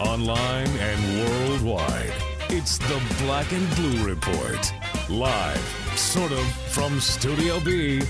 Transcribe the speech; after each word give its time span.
Online 0.00 0.66
and 0.66 1.28
worldwide, 1.28 2.14
it's 2.48 2.78
the 2.78 3.02
Black 3.22 3.52
and 3.52 3.68
Blue 3.76 4.02
Report. 4.08 4.72
Live, 5.10 5.92
sort 5.94 6.32
of, 6.32 6.40
from 6.72 6.98
Studio 7.00 7.60
B, 7.60 8.00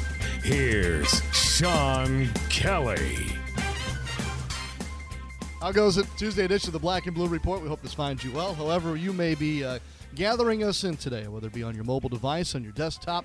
here's 0.45 1.21
Sean 1.35 2.29
Kelly. 2.49 3.16
How 5.61 5.73
goes 5.73 5.99
it? 5.99 6.07
Tuesday 6.16 6.45
edition 6.45 6.69
of 6.69 6.75
the 6.75 6.79
Black 6.79 7.07
and 7.07 7.15
Blue 7.15 7.27
Report. 7.27 7.61
We 7.61 7.66
hope 7.66 7.83
this 7.83 7.93
finds 7.93 8.23
you 8.23 8.30
well. 8.30 8.55
However, 8.55 8.95
you 8.97 9.13
may 9.13 9.35
be 9.35 9.65
uh, 9.65 9.80
gathering 10.15 10.63
us 10.63 10.85
in 10.85 10.97
today, 10.97 11.27
whether 11.27 11.49
it 11.49 11.52
be 11.52 11.65
on 11.65 11.75
your 11.75 11.85
mobile 11.85 12.09
device, 12.09 12.55
on 12.55 12.63
your 12.63 12.73
desktop, 12.73 13.25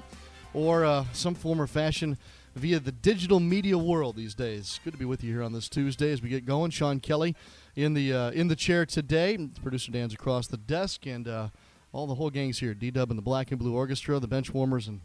or 0.55 0.85
uh, 0.85 1.05
some 1.13 1.35
form 1.35 1.61
or 1.61 1.67
fashion 1.67 2.17
via 2.55 2.79
the 2.79 2.91
digital 2.91 3.39
media 3.39 3.77
world 3.77 4.15
these 4.15 4.33
days. 4.33 4.79
Good 4.83 4.93
to 4.93 4.99
be 4.99 5.05
with 5.05 5.23
you 5.23 5.31
here 5.33 5.43
on 5.43 5.53
this 5.53 5.69
Tuesday 5.69 6.11
as 6.11 6.21
we 6.21 6.29
get 6.29 6.45
going. 6.45 6.71
Sean 6.71 6.99
Kelly 6.99 7.35
in 7.75 7.93
the 7.93 8.13
uh, 8.13 8.31
in 8.31 8.47
the 8.47 8.55
chair 8.55 8.85
today. 8.85 9.37
Producer 9.61 9.91
Dan's 9.91 10.13
across 10.13 10.47
the 10.47 10.57
desk, 10.57 11.05
and 11.05 11.27
uh, 11.27 11.49
all 11.91 12.07
the 12.07 12.15
whole 12.15 12.29
gang's 12.29 12.59
here. 12.59 12.73
D 12.73 12.91
Dub 12.91 13.09
and 13.09 13.17
the 13.17 13.23
Black 13.23 13.51
and 13.51 13.59
Blue 13.59 13.73
Orchestra, 13.73 14.19
the 14.19 14.27
bench 14.27 14.53
warmers, 14.53 14.87
and 14.87 15.01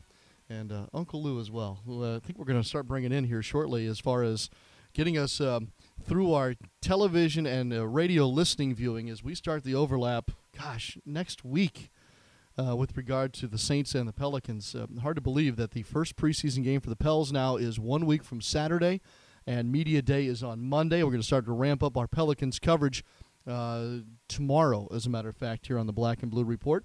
and 0.48 0.72
uh, 0.72 0.86
Uncle 0.92 1.22
Lou 1.22 1.41
as 1.41 1.50
well. 1.50 1.81
Who 1.86 2.03
uh, 2.05 2.17
I 2.17 2.19
think 2.20 2.39
we're 2.39 2.44
going 2.44 2.62
to 2.62 2.69
start 2.69 2.86
bringing 2.86 3.12
in 3.12 3.25
here 3.25 3.42
shortly 3.42 3.86
as 3.86 3.98
far 3.98 4.22
as 4.22 4.50
getting 4.92 5.17
us 5.17 5.41
um, 5.41 5.72
through 6.03 6.33
our 6.33 6.55
television 6.81 7.47
and 7.47 7.72
uh, 7.72 7.86
radio 7.86 8.27
listening 8.27 8.75
viewing 8.75 9.09
as 9.09 9.22
we 9.22 9.34
start 9.34 9.64
the 9.64 9.75
overlap. 9.75 10.31
Gosh, 10.56 10.98
next 11.05 11.44
week. 11.44 11.91
Uh, 12.59 12.77
with 12.77 12.94
regard 12.94 13.33
to 13.33 13.47
the 13.47 13.56
Saints 13.56 13.94
and 13.94 14.06
the 14.06 14.12
Pelicans, 14.12 14.75
uh, 14.75 14.87
hard 15.00 15.14
to 15.14 15.22
believe 15.22 15.56
that 15.56 15.70
the 15.70 15.83
first 15.83 16.16
preseason 16.16 16.62
game 16.62 16.81
for 16.81 16.91
the 16.91 16.97
Pels 16.97 17.33
now 17.33 17.56
is 17.56 17.78
one 17.78 18.05
week 18.05 18.22
from 18.22 18.42
Saturday, 18.42 19.00
and 19.51 19.73
media 19.73 20.01
day 20.01 20.27
is 20.27 20.45
on 20.45 20.62
Monday. 20.62 21.03
We're 21.03 21.11
going 21.11 21.20
to 21.20 21.27
start 21.27 21.45
to 21.47 21.53
ramp 21.53 21.83
up 21.83 21.97
our 21.97 22.06
Pelicans 22.06 22.61
coverage 22.61 23.03
uh, 23.48 23.97
tomorrow, 24.29 24.87
as 24.95 25.06
a 25.06 25.11
matter 25.11 25.29
of 25.29 25.37
fact, 25.37 25.67
here 25.67 25.77
on 25.77 25.89
the 25.89 25.93
Black 25.93 26.23
and 26.23 26.31
Blue 26.31 26.45
Report. 26.45 26.84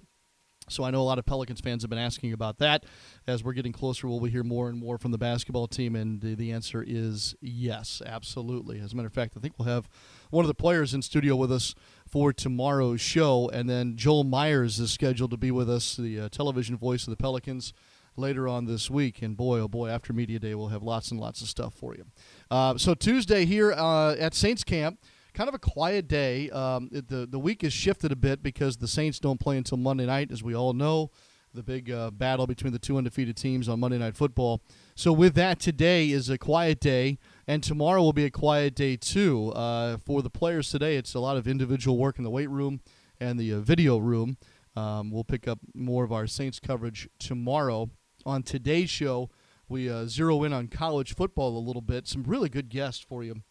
So 0.68 0.82
I 0.82 0.90
know 0.90 1.00
a 1.00 1.04
lot 1.04 1.20
of 1.20 1.24
Pelicans 1.24 1.60
fans 1.60 1.84
have 1.84 1.90
been 1.90 1.98
asking 2.00 2.32
about 2.32 2.58
that. 2.58 2.84
As 3.24 3.44
we're 3.44 3.52
getting 3.52 3.70
closer, 3.70 4.08
will 4.08 4.18
we 4.18 4.30
hear 4.30 4.42
more 4.42 4.68
and 4.68 4.76
more 4.76 4.98
from 4.98 5.12
the 5.12 5.18
basketball 5.18 5.68
team? 5.68 5.94
And 5.94 6.20
the, 6.20 6.34
the 6.34 6.50
answer 6.50 6.84
is 6.84 7.36
yes, 7.40 8.02
absolutely. 8.04 8.80
As 8.80 8.92
a 8.92 8.96
matter 8.96 9.06
of 9.06 9.14
fact, 9.14 9.34
I 9.36 9.40
think 9.40 9.54
we'll 9.58 9.68
have 9.68 9.88
one 10.30 10.44
of 10.44 10.48
the 10.48 10.54
players 10.54 10.92
in 10.92 11.02
studio 11.02 11.36
with 11.36 11.52
us 11.52 11.72
for 12.08 12.32
tomorrow's 12.32 13.00
show, 13.00 13.48
and 13.48 13.70
then 13.70 13.96
Joel 13.96 14.24
Myers 14.24 14.80
is 14.80 14.90
scheduled 14.90 15.30
to 15.30 15.36
be 15.36 15.52
with 15.52 15.70
us, 15.70 15.94
the 15.94 16.18
uh, 16.18 16.28
television 16.30 16.76
voice 16.76 17.04
of 17.06 17.10
the 17.10 17.16
Pelicans, 17.16 17.72
later 18.18 18.48
on 18.48 18.66
this 18.66 18.90
week. 18.90 19.22
And 19.22 19.36
boy, 19.36 19.60
oh 19.60 19.68
boy, 19.68 19.88
after 19.88 20.12
media 20.12 20.38
day, 20.38 20.54
we'll 20.54 20.68
have 20.68 20.82
lots 20.82 21.10
and 21.10 21.20
lots 21.20 21.42
of 21.42 21.48
stuff 21.48 21.74
for 21.74 21.94
you. 21.94 22.04
Uh, 22.50 22.76
so 22.78 22.94
Tuesday 22.94 23.44
here 23.44 23.72
uh, 23.72 24.14
at 24.14 24.34
Saints 24.34 24.64
Camp 24.64 24.98
kind 25.36 25.48
of 25.48 25.54
a 25.54 25.58
quiet 25.58 26.08
day. 26.08 26.50
Um, 26.50 26.88
it, 26.90 27.08
the 27.08 27.26
the 27.26 27.38
week 27.38 27.62
has 27.62 27.72
shifted 27.72 28.10
a 28.10 28.16
bit 28.16 28.42
because 28.42 28.78
the 28.78 28.88
Saints 28.88 29.20
don't 29.20 29.38
play 29.38 29.58
until 29.58 29.76
Monday 29.76 30.06
night, 30.06 30.32
as 30.32 30.42
we 30.42 30.54
all 30.54 30.72
know. 30.72 31.10
The 31.54 31.62
big 31.62 31.90
uh, 31.90 32.10
battle 32.10 32.46
between 32.46 32.74
the 32.74 32.78
two 32.78 32.98
undefeated 32.98 33.34
teams 33.36 33.66
on 33.66 33.80
Monday 33.80 33.96
Night 33.96 34.14
Football. 34.14 34.62
So 34.94 35.10
with 35.10 35.34
that, 35.36 35.58
today 35.58 36.10
is 36.10 36.28
a 36.28 36.36
quiet 36.36 36.80
day, 36.80 37.18
and 37.46 37.62
tomorrow 37.62 38.02
will 38.02 38.12
be 38.12 38.26
a 38.26 38.30
quiet 38.30 38.74
day 38.74 38.96
too. 38.96 39.52
Uh, 39.52 39.96
for 40.04 40.20
the 40.20 40.28
players 40.28 40.70
today, 40.70 40.96
it's 40.96 41.14
a 41.14 41.20
lot 41.20 41.38
of 41.38 41.48
individual 41.48 41.96
work 41.96 42.18
in 42.18 42.24
the 42.24 42.30
weight 42.30 42.50
room 42.50 42.80
and 43.20 43.40
the 43.40 43.54
uh, 43.54 43.60
video 43.60 43.96
room. 43.96 44.36
Um, 44.74 45.10
we'll 45.10 45.24
pick 45.24 45.48
up 45.48 45.58
more 45.74 46.04
of 46.04 46.12
our 46.12 46.26
Saints 46.26 46.60
coverage 46.60 47.08
tomorrow. 47.18 47.88
On 48.26 48.42
today's 48.42 48.90
show, 48.90 49.30
we 49.68 49.88
uh, 49.88 50.06
zero 50.06 50.42
in 50.42 50.52
on 50.52 50.66
college 50.66 51.14
football 51.14 51.56
a 51.56 51.62
little 51.62 51.80
bit. 51.80 52.08
Some 52.08 52.24
really 52.24 52.48
good 52.48 52.68
guests 52.68 53.04
for 53.08 53.22
you. 53.22 53.42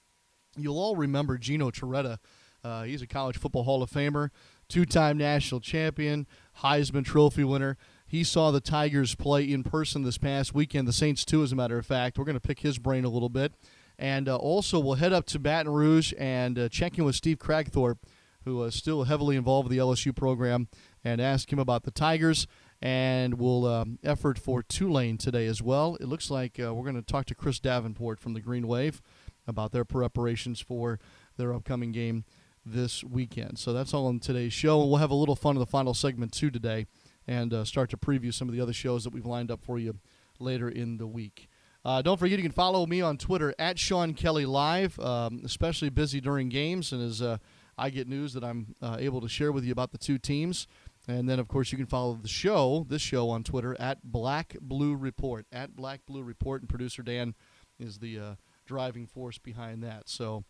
You'll 0.57 0.77
all 0.77 0.97
remember 0.97 1.37
Gino 1.37 1.71
Torretta. 1.71 2.17
Uh, 2.61 2.83
he's 2.83 3.01
a 3.01 3.07
college 3.07 3.37
football 3.37 3.63
Hall 3.63 3.81
of 3.81 3.89
Famer, 3.89 4.31
two 4.67 4.83
time 4.83 5.17
national 5.17 5.61
champion, 5.61 6.27
Heisman 6.59 7.05
Trophy 7.05 7.45
winner. 7.45 7.77
He 8.05 8.25
saw 8.25 8.51
the 8.51 8.59
Tigers 8.59 9.15
play 9.15 9.49
in 9.49 9.63
person 9.63 10.03
this 10.03 10.17
past 10.17 10.53
weekend, 10.53 10.89
the 10.89 10.93
Saints, 10.93 11.23
too, 11.23 11.41
as 11.41 11.53
a 11.53 11.55
matter 11.55 11.77
of 11.77 11.85
fact. 11.85 12.17
We're 12.17 12.25
going 12.25 12.35
to 12.35 12.45
pick 12.45 12.59
his 12.59 12.77
brain 12.77 13.05
a 13.05 13.09
little 13.09 13.29
bit. 13.29 13.53
And 13.97 14.27
uh, 14.27 14.35
also, 14.35 14.77
we'll 14.77 14.95
head 14.95 15.13
up 15.13 15.25
to 15.27 15.39
Baton 15.39 15.71
Rouge 15.71 16.11
and 16.19 16.59
uh, 16.59 16.67
check 16.67 16.97
in 16.97 17.05
with 17.05 17.15
Steve 17.15 17.39
Kragthorpe, 17.39 17.99
who 18.43 18.61
is 18.63 18.75
still 18.75 19.05
heavily 19.05 19.37
involved 19.37 19.69
with 19.69 19.77
the 19.77 19.81
LSU 19.81 20.13
program, 20.13 20.67
and 21.01 21.21
ask 21.21 21.53
him 21.53 21.59
about 21.59 21.83
the 21.83 21.91
Tigers. 21.91 22.45
And 22.81 23.35
we'll 23.39 23.65
um, 23.65 23.99
effort 24.03 24.37
for 24.37 24.61
Tulane 24.61 25.17
today 25.17 25.47
as 25.47 25.61
well. 25.61 25.97
It 25.99 26.07
looks 26.07 26.29
like 26.29 26.59
uh, 26.59 26.73
we're 26.73 26.83
going 26.83 26.95
to 26.95 27.01
talk 27.01 27.25
to 27.27 27.35
Chris 27.35 27.59
Davenport 27.59 28.19
from 28.19 28.33
the 28.33 28.41
Green 28.41 28.67
Wave 28.67 29.01
about 29.47 29.71
their 29.71 29.85
preparations 29.85 30.59
for 30.59 30.99
their 31.37 31.53
upcoming 31.53 31.91
game 31.91 32.25
this 32.65 33.03
weekend. 33.03 33.59
So 33.59 33.73
that's 33.73 33.93
all 33.93 34.07
on 34.07 34.19
today's 34.19 34.53
show. 34.53 34.83
We'll 34.85 34.97
have 34.97 35.11
a 35.11 35.15
little 35.15 35.35
fun 35.35 35.55
in 35.55 35.59
the 35.59 35.65
final 35.65 35.93
segment 35.93 36.31
too 36.33 36.49
today 36.49 36.87
and 37.27 37.53
uh, 37.53 37.63
start 37.63 37.89
to 37.91 37.97
preview 37.97 38.33
some 38.33 38.49
of 38.49 38.55
the 38.55 38.61
other 38.61 38.73
shows 38.73 39.03
that 39.03 39.13
we've 39.13 39.25
lined 39.25 39.51
up 39.51 39.63
for 39.63 39.79
you 39.79 39.99
later 40.39 40.69
in 40.69 40.97
the 40.97 41.07
week. 41.07 41.47
Uh, 41.83 42.01
don't 42.01 42.17
forget 42.17 42.39
you 42.39 42.43
can 42.43 42.51
follow 42.51 42.85
me 42.87 43.01
on 43.01 43.17
Twitter 43.17 43.53
at 43.59 43.77
Sean 43.77 44.13
Kelly 44.15 44.45
Live, 44.45 44.99
um, 44.99 45.41
especially 45.45 45.89
busy 45.89 46.19
during 46.19 46.49
games 46.49 46.91
and 46.91 47.01
as 47.01 47.21
uh, 47.21 47.37
I 47.77 47.89
get 47.89 48.07
news 48.07 48.33
that 48.33 48.43
I'm 48.43 48.75
uh, 48.81 48.97
able 48.99 49.21
to 49.21 49.29
share 49.29 49.51
with 49.51 49.63
you 49.63 49.71
about 49.71 49.91
the 49.91 49.97
two 49.97 50.17
teams. 50.17 50.67
And 51.07 51.29
then, 51.29 51.39
of 51.39 51.47
course, 51.47 51.71
you 51.71 51.77
can 51.77 51.87
follow 51.87 52.17
the 52.19 52.27
show, 52.27 52.85
this 52.89 53.01
show 53.01 53.29
on 53.29 53.43
Twitter 53.43 53.75
at 53.79 54.03
Black 54.03 54.55
Blue 54.59 54.95
Report, 54.95 55.45
at 55.51 55.75
Black 55.75 56.05
Blue 56.05 56.23
Report, 56.23 56.61
and 56.61 56.69
producer 56.69 57.03
Dan 57.03 57.35
is 57.79 57.99
the 57.99 58.19
uh, 58.19 58.35
driving 58.65 59.05
force 59.05 59.37
behind 59.37 59.83
that. 59.83 60.09
So 60.09 60.45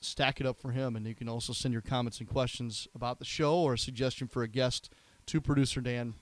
stack 0.00 0.40
it 0.40 0.46
up 0.46 0.58
for 0.58 0.72
him, 0.72 0.96
and 0.96 1.06
you 1.06 1.14
can 1.14 1.28
also 1.28 1.52
send 1.52 1.72
your 1.72 1.82
comments 1.82 2.18
and 2.18 2.28
questions 2.28 2.88
about 2.94 3.18
the 3.18 3.24
show 3.24 3.56
or 3.56 3.74
a 3.74 3.78
suggestion 3.78 4.26
for 4.26 4.42
a 4.42 4.48
guest 4.48 4.90
to 5.26 5.40
producer 5.40 5.80
Dan 5.80 6.14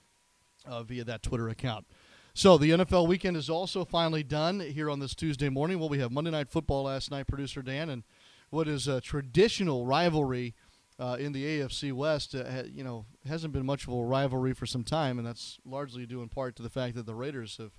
uh, 0.65 0.83
via 0.83 1.03
that 1.03 1.23
Twitter 1.23 1.49
account. 1.49 1.87
So 2.35 2.57
the 2.57 2.71
NFL 2.71 3.07
weekend 3.07 3.37
is 3.37 3.49
also 3.49 3.85
finally 3.85 4.23
done 4.23 4.59
here 4.59 4.89
on 4.89 4.99
this 4.99 5.13
Tuesday 5.13 5.49
morning. 5.49 5.79
Well, 5.79 5.89
we 5.89 5.99
have 5.99 6.11
Monday 6.11 6.31
Night 6.31 6.49
Football 6.49 6.83
last 6.83 7.11
night, 7.11 7.27
producer 7.27 7.61
Dan, 7.61 7.89
and 7.89 8.03
what 8.49 8.67
is 8.67 8.87
a 8.87 9.01
traditional 9.01 9.85
rivalry 9.85 10.55
uh, 10.99 11.17
in 11.19 11.31
the 11.31 11.43
AFC 11.43 11.91
West. 11.93 12.35
Uh, 12.35 12.43
ha- 12.49 12.67
you 12.71 12.83
know, 12.83 13.05
hasn't 13.27 13.53
been 13.53 13.65
much 13.65 13.87
of 13.87 13.93
a 13.93 14.03
rivalry 14.03 14.53
for 14.53 14.65
some 14.65 14.83
time, 14.83 15.17
and 15.17 15.27
that's 15.27 15.57
largely 15.65 16.05
due 16.05 16.21
in 16.21 16.29
part 16.29 16.55
to 16.57 16.63
the 16.63 16.69
fact 16.69 16.95
that 16.95 17.05
the 17.05 17.15
Raiders 17.15 17.57
have 17.57 17.71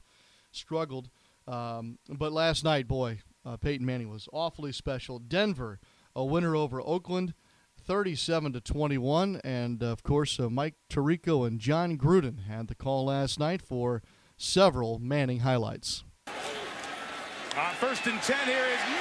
struggled. 0.52 1.10
Um, 1.46 1.98
but 2.08 2.32
last 2.32 2.64
night, 2.64 2.88
boy, 2.88 3.20
uh, 3.44 3.56
Peyton 3.56 3.86
Manning 3.86 4.08
was 4.08 4.28
awfully 4.32 4.72
special. 4.72 5.18
Denver, 5.18 5.78
a 6.16 6.24
winner 6.24 6.56
over 6.56 6.80
Oakland, 6.80 7.34
37 7.78 8.54
to 8.54 8.60
21, 8.60 9.40
and 9.44 9.82
of 9.82 10.02
course, 10.02 10.40
uh, 10.40 10.48
Mike 10.48 10.74
Tirico 10.88 11.46
and 11.46 11.60
Jon 11.60 11.98
Gruden 11.98 12.46
had 12.46 12.68
the 12.68 12.74
call 12.74 13.06
last 13.06 13.38
night 13.38 13.60
for 13.60 14.02
several 14.36 14.98
Manning 14.98 15.40
highlights. 15.40 16.04
On 17.56 17.74
first 17.74 18.06
and 18.06 18.20
10 18.22 18.46
here 18.46 18.64
is. 18.64 18.93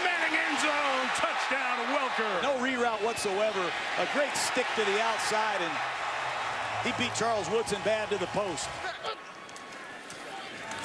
Touchdown 1.53 1.85
Welker. 1.93 2.41
No 2.41 2.57
reroute 2.57 3.03
whatsoever. 3.05 3.61
A 3.99 4.07
great 4.13 4.35
stick 4.35 4.65
to 4.75 4.83
the 4.85 5.01
outside, 5.01 5.61
and 5.61 5.73
he 6.83 6.91
beat 7.01 7.13
Charles 7.15 7.49
Woodson 7.49 7.79
bad 7.85 8.09
to 8.09 8.17
the 8.17 8.27
post. 8.27 8.67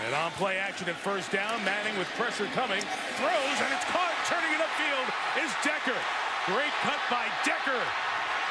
And 0.04 0.14
on 0.14 0.30
play 0.32 0.58
action 0.58 0.88
at 0.88 0.96
first 0.96 1.32
down, 1.32 1.64
Manning 1.64 1.96
with 1.98 2.06
pressure 2.20 2.46
coming, 2.54 2.80
throws, 3.16 3.58
and 3.64 3.70
it's 3.72 3.84
caught. 3.88 4.14
Turning 4.28 4.52
it 4.52 4.60
upfield 4.60 5.08
is 5.42 5.50
Decker. 5.64 5.96
Great 6.46 6.72
cut 6.84 7.00
by 7.10 7.24
Decker. 7.44 7.82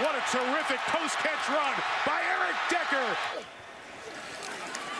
What 0.01 0.15
a 0.17 0.23
terrific 0.29 0.81
post-catch 0.89 1.49
run 1.49 1.73
by 2.05 2.19
Eric 2.41 2.57
Decker. 2.69 3.07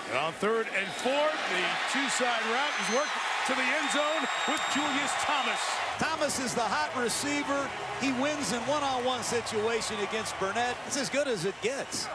And 0.10 0.18
on 0.20 0.34
third 0.34 0.68
and 0.78 0.88
four, 1.04 1.28
the 1.52 1.64
two-side 1.92 2.46
route 2.54 2.76
is 2.88 2.96
worked 2.96 3.27
to 3.48 3.56
the 3.56 3.62
end 3.62 3.90
zone 3.92 4.28
with 4.50 4.60
Julius 4.74 5.14
Thomas. 5.24 5.60
Thomas 6.00 6.38
is 6.38 6.54
the 6.54 6.60
hot 6.60 6.92
receiver. 7.02 7.70
He 8.02 8.12
wins 8.20 8.52
in 8.52 8.60
one-on-one 8.68 9.24
situation 9.24 9.96
against 10.04 10.38
Burnett. 10.38 10.76
It's 10.86 10.98
as 10.98 11.08
good 11.10 11.30
as 11.30 11.46
it 11.46 11.56
gets. 11.62 12.08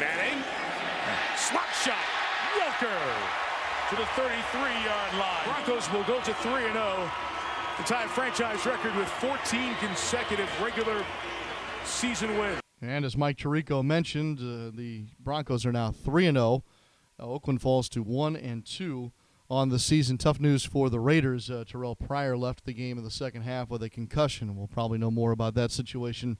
Manning, 0.00 0.42
swat 1.36 1.68
shot, 1.84 2.00
Welker 2.56 2.96
to 3.90 3.96
the 3.96 4.08
33-yard 4.16 5.14
line. 5.20 5.44
Broncos 5.44 5.92
will 5.92 6.04
go 6.04 6.18
to 6.22 6.32
3-0 6.32 7.10
The 7.76 7.82
tie 7.84 8.06
franchise 8.06 8.64
record 8.64 8.96
with 8.96 9.08
14 9.20 9.74
consecutive 9.80 10.48
regular 10.62 11.04
season 11.84 12.38
wins. 12.38 12.60
And 12.80 13.04
as 13.04 13.18
Mike 13.18 13.36
Tirico 13.36 13.84
mentioned, 13.84 14.38
uh, 14.38 14.74
the 14.74 15.04
Broncos 15.18 15.66
are 15.66 15.72
now 15.72 15.90
3 15.90 16.28
and 16.28 16.38
0. 16.38 16.64
Oakland 17.20 17.60
falls 17.60 17.88
to 17.90 18.02
1 18.02 18.36
and 18.36 18.64
2 18.64 19.12
on 19.50 19.68
the 19.68 19.78
season. 19.78 20.16
Tough 20.16 20.40
news 20.40 20.64
for 20.64 20.88
the 20.88 21.00
Raiders. 21.00 21.50
Uh, 21.50 21.64
Terrelle 21.66 21.98
Pryor 21.98 22.36
left 22.36 22.64
the 22.64 22.72
game 22.72 22.98
in 22.98 23.04
the 23.04 23.10
second 23.10 23.42
half 23.42 23.68
with 23.68 23.82
a 23.82 23.90
concussion. 23.90 24.56
We'll 24.56 24.68
probably 24.68 24.98
know 24.98 25.10
more 25.10 25.32
about 25.32 25.54
that 25.54 25.72
situation 25.72 26.38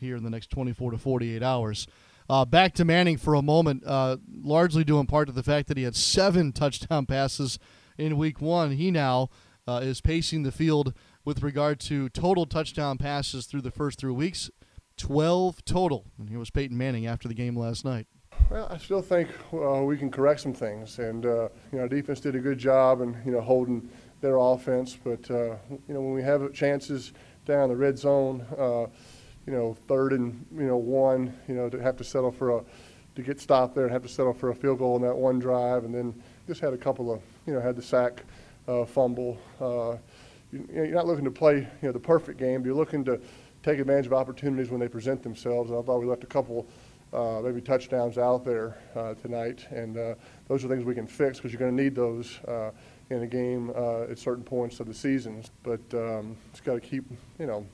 here 0.00 0.16
in 0.16 0.24
the 0.24 0.30
next 0.30 0.50
24 0.50 0.92
to 0.92 0.98
48 0.98 1.42
hours. 1.42 1.86
Uh, 2.28 2.44
back 2.44 2.74
to 2.74 2.84
Manning 2.84 3.16
for 3.16 3.34
a 3.34 3.42
moment, 3.42 3.82
uh, 3.84 4.16
largely 4.30 4.84
due 4.84 4.98
in 4.98 5.06
part 5.06 5.26
to 5.28 5.32
the 5.32 5.42
fact 5.42 5.68
that 5.68 5.76
he 5.76 5.82
had 5.82 5.96
seven 5.96 6.52
touchdown 6.54 7.04
passes 7.04 7.58
in 7.98 8.16
week 8.16 8.40
one. 8.40 8.72
He 8.72 8.90
now 8.90 9.28
uh, 9.66 9.80
is 9.82 10.00
pacing 10.00 10.44
the 10.44 10.52
field 10.52 10.94
with 11.24 11.42
regard 11.42 11.80
to 11.80 12.08
total 12.08 12.46
touchdown 12.46 12.98
passes 12.98 13.46
through 13.46 13.62
the 13.62 13.70
first 13.70 13.98
three 13.98 14.12
weeks 14.12 14.50
12 14.96 15.64
total. 15.64 16.06
And 16.18 16.28
here 16.28 16.38
was 16.38 16.50
Peyton 16.50 16.76
Manning 16.76 17.06
after 17.06 17.26
the 17.26 17.34
game 17.34 17.56
last 17.56 17.84
night. 17.84 18.06
Well, 18.50 18.66
I 18.68 18.78
still 18.78 19.00
think 19.00 19.28
uh, 19.52 19.84
we 19.84 19.96
can 19.96 20.10
correct 20.10 20.40
some 20.40 20.52
things, 20.52 20.98
and 20.98 21.24
uh, 21.24 21.48
you 21.70 21.78
know, 21.78 21.82
our 21.82 21.88
defense 21.88 22.18
did 22.18 22.34
a 22.34 22.40
good 22.40 22.58
job 22.58 23.00
in 23.00 23.16
you 23.24 23.30
know 23.30 23.40
holding 23.40 23.88
their 24.20 24.38
offense. 24.38 24.98
But 25.02 25.30
uh, 25.30 25.54
you 25.70 25.94
know, 25.94 26.00
when 26.00 26.14
we 26.14 26.22
have 26.22 26.52
chances 26.52 27.12
down 27.46 27.68
the 27.68 27.76
red 27.76 27.96
zone, 27.96 28.44
uh, 28.58 28.86
you 29.46 29.52
know, 29.52 29.76
third 29.86 30.12
and 30.12 30.44
you 30.52 30.64
know 30.64 30.76
one, 30.76 31.32
you 31.46 31.54
know, 31.54 31.68
to 31.68 31.78
have 31.78 31.96
to 31.98 32.02
settle 32.02 32.32
for 32.32 32.58
a 32.58 32.64
to 33.14 33.22
get 33.22 33.40
stopped 33.40 33.76
there 33.76 33.84
and 33.84 33.92
have 33.92 34.02
to 34.02 34.08
settle 34.08 34.34
for 34.34 34.50
a 34.50 34.54
field 34.54 34.78
goal 34.80 34.96
in 34.96 35.02
that 35.02 35.14
one 35.14 35.38
drive, 35.38 35.84
and 35.84 35.94
then 35.94 36.12
just 36.48 36.60
had 36.60 36.72
a 36.72 36.78
couple 36.78 37.12
of 37.12 37.20
you 37.46 37.54
know 37.54 37.60
had 37.60 37.76
the 37.76 37.82
sack, 37.82 38.24
uh, 38.66 38.84
fumble. 38.84 39.38
Uh, 39.60 39.96
you, 40.50 40.68
you're 40.74 40.88
not 40.88 41.06
looking 41.06 41.24
to 41.24 41.30
play 41.30 41.58
you 41.58 41.68
know 41.82 41.92
the 41.92 42.00
perfect 42.00 42.36
game. 42.36 42.64
You're 42.64 42.74
looking 42.74 43.04
to 43.04 43.20
take 43.62 43.78
advantage 43.78 44.06
of 44.06 44.12
opportunities 44.12 44.72
when 44.72 44.80
they 44.80 44.88
present 44.88 45.22
themselves. 45.22 45.70
And 45.70 45.78
I 45.78 45.82
thought 45.82 46.00
we 46.00 46.06
left 46.06 46.24
a 46.24 46.26
couple 46.26 46.66
uh, 47.12 47.40
maybe 47.42 47.60
touchdowns 47.60 48.18
out 48.18 48.44
there 48.44 48.78
uh, 48.94 49.14
tonight, 49.14 49.66
and 49.70 49.96
uh, 49.96 50.14
those 50.48 50.64
are 50.64 50.68
things 50.68 50.84
we 50.84 50.94
can 50.94 51.06
fix 51.06 51.38
because 51.38 51.52
you're 51.52 51.58
going 51.58 51.76
to 51.76 51.82
need 51.82 51.94
those 51.94 52.38
uh, 52.46 52.70
in 53.10 53.22
a 53.22 53.26
game 53.26 53.72
uh, 53.74 54.02
at 54.02 54.18
certain 54.18 54.44
points 54.44 54.78
of 54.80 54.86
the 54.86 54.94
season. 54.94 55.42
But 55.62 55.80
um, 55.92 56.36
it's 56.50 56.60
got 56.60 56.74
to 56.74 56.80
keep, 56.80 57.04
you 57.38 57.46
know, 57.46 57.66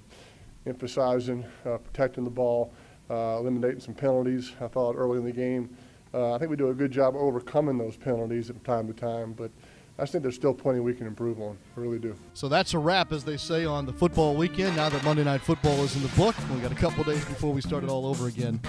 emphasizing 0.67 1.45
uh, 1.67 1.79
protecting 1.79 2.25
the 2.25 2.31
ball, 2.31 2.73
eliminating 3.11 3.81
some 3.81 3.95
penalties. 3.95 4.53
I 4.61 4.69
thought 4.69 4.97
early 4.97 5.19
in 5.19 5.25
the 5.25 5.33
game, 5.33 5.77
I 6.15 6.39
think 6.39 6.51
we 6.51 6.57
do 6.57 6.71
a 6.71 6.75
good 6.75 6.91
job 6.91 7.15
overcoming 7.15 7.77
those 7.77 7.97
penalties 7.97 8.47
from 8.47 8.61
time 8.61 8.87
to 8.87 8.95
time, 8.95 9.33
but. 9.33 9.51
I 9.99 10.05
think 10.05 10.21
there's 10.21 10.35
still 10.35 10.53
plenty 10.53 10.81
we 10.81 10.93
can 10.93 11.07
improve 11.07 11.41
on. 11.41 11.57
I 11.75 11.81
really 11.81 11.99
do. 11.99 12.15
So 12.35 12.51
that's 12.51 12.75
a 12.75 12.79
wrap, 12.79 13.13
as 13.13 13.25
they 13.25 13.39
say, 13.39 13.65
on 13.65 13.87
the 13.87 13.95
football 13.95 14.35
weekend. 14.35 14.77
Now 14.77 14.91
that 14.91 15.03
Monday 15.05 15.25
Night 15.25 15.41
Football 15.41 15.83
is 15.85 15.97
in 15.97 16.03
the 16.03 16.09
book, 16.09 16.35
we 16.53 16.61
got 16.61 16.71
a 16.71 16.75
couple 16.75 17.03
days 17.03 17.25
before 17.25 17.51
we 17.51 17.63
start 17.63 17.83
it 17.83 17.89
all 17.89 18.05
over 18.05 18.29
again 18.29 18.61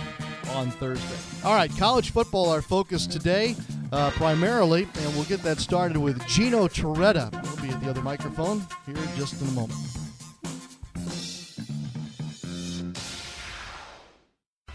on 0.58 0.72
Thursday. 0.72 1.48
All 1.48 1.54
right, 1.54 1.72
college 1.78 2.12
football, 2.12 2.50
our 2.50 2.64
focus 2.64 3.06
today, 3.06 3.56
uh, 3.92 4.10
primarily, 4.12 4.84
and 4.84 5.14
we'll 5.14 5.26
get 5.26 5.44
that 5.44 5.60
started 5.60 5.98
with 5.98 6.26
Gino 6.28 6.68
Torretta. 6.68 7.32
He'll 7.46 7.64
be 7.68 7.70
at 7.70 7.82
the 7.82 7.90
other 7.90 8.02
microphone 8.02 8.66
here 8.86 8.98
in 8.98 9.16
just 9.16 9.40
in 9.42 9.48
a 9.48 9.52
moment. 9.52 9.80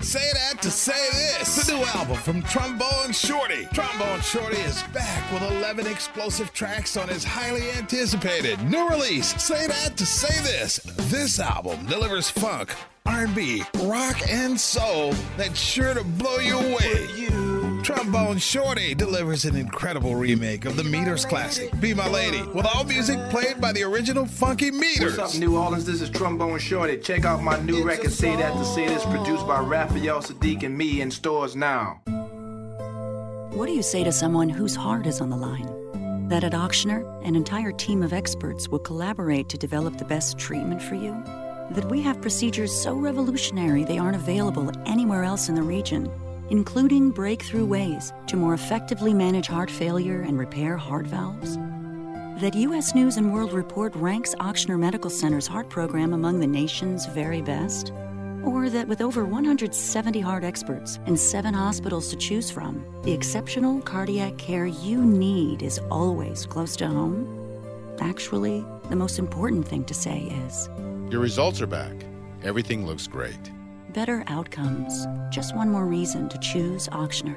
Say 0.00 0.30
that 0.34 0.60
to 0.62 0.70
say 0.70 1.08
this. 1.12 1.66
The 1.66 1.74
new 1.74 1.84
album 1.84 2.16
from 2.16 2.42
Trombone 2.42 3.12
Shorty. 3.12 3.66
Trombone 3.72 4.20
Shorty 4.20 4.58
is 4.58 4.82
back 4.92 5.32
with 5.32 5.42
11 5.42 5.86
explosive 5.86 6.52
tracks 6.52 6.96
on 6.96 7.08
his 7.08 7.24
highly 7.24 7.70
anticipated 7.72 8.62
new 8.64 8.88
release. 8.88 9.28
Say 9.42 9.66
that 9.66 9.96
to 9.96 10.04
say 10.04 10.42
this. 10.42 10.76
This 11.10 11.40
album 11.40 11.86
delivers 11.86 12.28
funk, 12.28 12.74
R&B, 13.04 13.62
rock, 13.82 14.16
and 14.28 14.58
soul 14.58 15.12
that's 15.36 15.58
sure 15.58 15.92
to 15.92 16.04
blow 16.04 16.38
you 16.38 16.56
away. 16.56 17.82
Trombone 17.82 18.38
Shorty 18.38 18.94
delivers 18.94 19.44
an 19.44 19.56
incredible 19.56 20.14
remake 20.14 20.66
of 20.66 20.76
the 20.76 20.84
Meters 20.84 21.24
classic, 21.24 21.78
Be 21.80 21.94
My 21.94 22.08
Lady, 22.08 22.40
with 22.42 22.64
all 22.64 22.84
music 22.84 23.18
played 23.28 23.60
by 23.60 23.72
the 23.72 23.82
original 23.82 24.24
Funky 24.24 24.70
Meters. 24.70 25.18
What's 25.18 25.34
up, 25.34 25.40
New 25.40 25.56
Orleans? 25.58 25.84
This 25.84 26.00
is 26.00 26.10
Trombone 26.10 26.60
Shorty. 26.60 26.96
Check 26.98 27.24
out 27.24 27.42
my 27.42 27.58
new 27.60 27.82
record, 27.82 28.12
Say 28.12 28.36
That 28.36 28.52
to 28.52 28.64
Say 28.64 28.86
This, 28.86 29.04
produced 29.06 29.48
by 29.48 29.58
Raphael 29.58 30.22
Saadiq 30.22 30.62
and 30.62 30.78
me 30.78 31.00
in 31.00 31.10
stores 31.10 31.56
now. 31.56 32.00
What 33.52 33.66
do 33.66 33.72
you 33.72 33.82
say 33.82 34.04
to 34.04 34.12
someone 34.12 34.48
whose 34.48 34.76
heart 34.76 35.08
is 35.08 35.20
on 35.20 35.28
the 35.28 35.36
line? 35.36 36.28
That 36.28 36.44
at 36.44 36.52
Ochsner, 36.52 37.04
an 37.26 37.34
entire 37.34 37.72
team 37.72 38.04
of 38.04 38.12
experts 38.12 38.68
will 38.68 38.78
collaborate 38.78 39.48
to 39.48 39.58
develop 39.58 39.98
the 39.98 40.04
best 40.04 40.38
treatment 40.38 40.80
for 40.80 40.94
you? 40.94 41.12
That 41.70 41.88
we 41.88 42.02
have 42.02 42.20
procedures 42.20 42.72
so 42.72 42.94
revolutionary 42.94 43.84
they 43.84 43.98
aren't 43.98 44.16
available 44.16 44.70
anywhere 44.84 45.24
else 45.24 45.48
in 45.48 45.54
the 45.54 45.62
region? 45.62 46.10
including 46.52 47.10
breakthrough 47.10 47.64
ways 47.64 48.12
to 48.26 48.36
more 48.36 48.52
effectively 48.52 49.14
manage 49.14 49.46
heart 49.46 49.70
failure 49.70 50.20
and 50.20 50.38
repair 50.38 50.76
heart 50.76 51.06
valves? 51.06 51.56
That 52.42 52.54
U.S. 52.54 52.94
News 52.94 53.16
and 53.16 53.32
World 53.32 53.54
Report 53.54 53.94
ranks 53.96 54.34
Ochsner 54.34 54.78
Medical 54.78 55.08
Center's 55.10 55.46
heart 55.46 55.70
program 55.70 56.12
among 56.12 56.40
the 56.40 56.46
nation's 56.46 57.06
very 57.06 57.40
best? 57.40 57.90
Or 58.44 58.68
that 58.68 58.86
with 58.86 59.00
over 59.00 59.24
170 59.24 60.20
heart 60.20 60.44
experts 60.44 60.98
and 61.06 61.18
seven 61.18 61.54
hospitals 61.54 62.10
to 62.10 62.16
choose 62.16 62.50
from, 62.50 62.84
the 63.02 63.12
exceptional 63.12 63.80
cardiac 63.80 64.36
care 64.36 64.66
you 64.66 65.00
need 65.00 65.62
is 65.62 65.78
always 65.90 66.44
close 66.44 66.76
to 66.76 66.86
home? 66.86 67.38
Actually, 68.00 68.62
the 68.90 68.96
most 68.96 69.18
important 69.18 69.66
thing 69.66 69.84
to 69.84 69.94
say 69.94 70.22
is 70.46 70.68
Your 71.12 71.20
results 71.20 71.60
are 71.60 71.66
back. 71.66 71.92
Everything 72.42 72.86
looks 72.86 73.06
great 73.06 73.52
better 73.92 74.24
outcomes. 74.28 75.06
Just 75.28 75.54
one 75.54 75.68
more 75.68 75.84
reason 75.84 76.26
to 76.30 76.38
choose 76.38 76.88
Ochsner. 76.88 77.36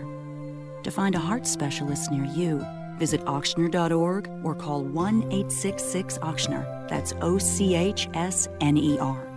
To 0.84 0.90
find 0.90 1.14
a 1.14 1.20
heart 1.20 1.46
specialist 1.46 2.10
near 2.10 2.24
you, 2.24 2.66
visit 2.98 3.20
ochsner.org 3.26 4.30
or 4.46 4.56
call 4.56 4.86
1 4.86 5.24
866 5.24 6.18
Ochsner. 6.20 6.88
That's 6.88 7.14
O 7.20 7.38
C 7.38 7.76
H 7.76 8.08
S 8.14 8.48
N 8.62 8.78
E 8.78 8.98
R. 8.98 9.28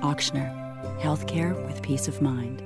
Ochsner. 0.00 0.50
Healthcare 0.98 1.54
with 1.66 1.82
peace 1.82 2.08
of 2.08 2.22
mind. 2.22 2.62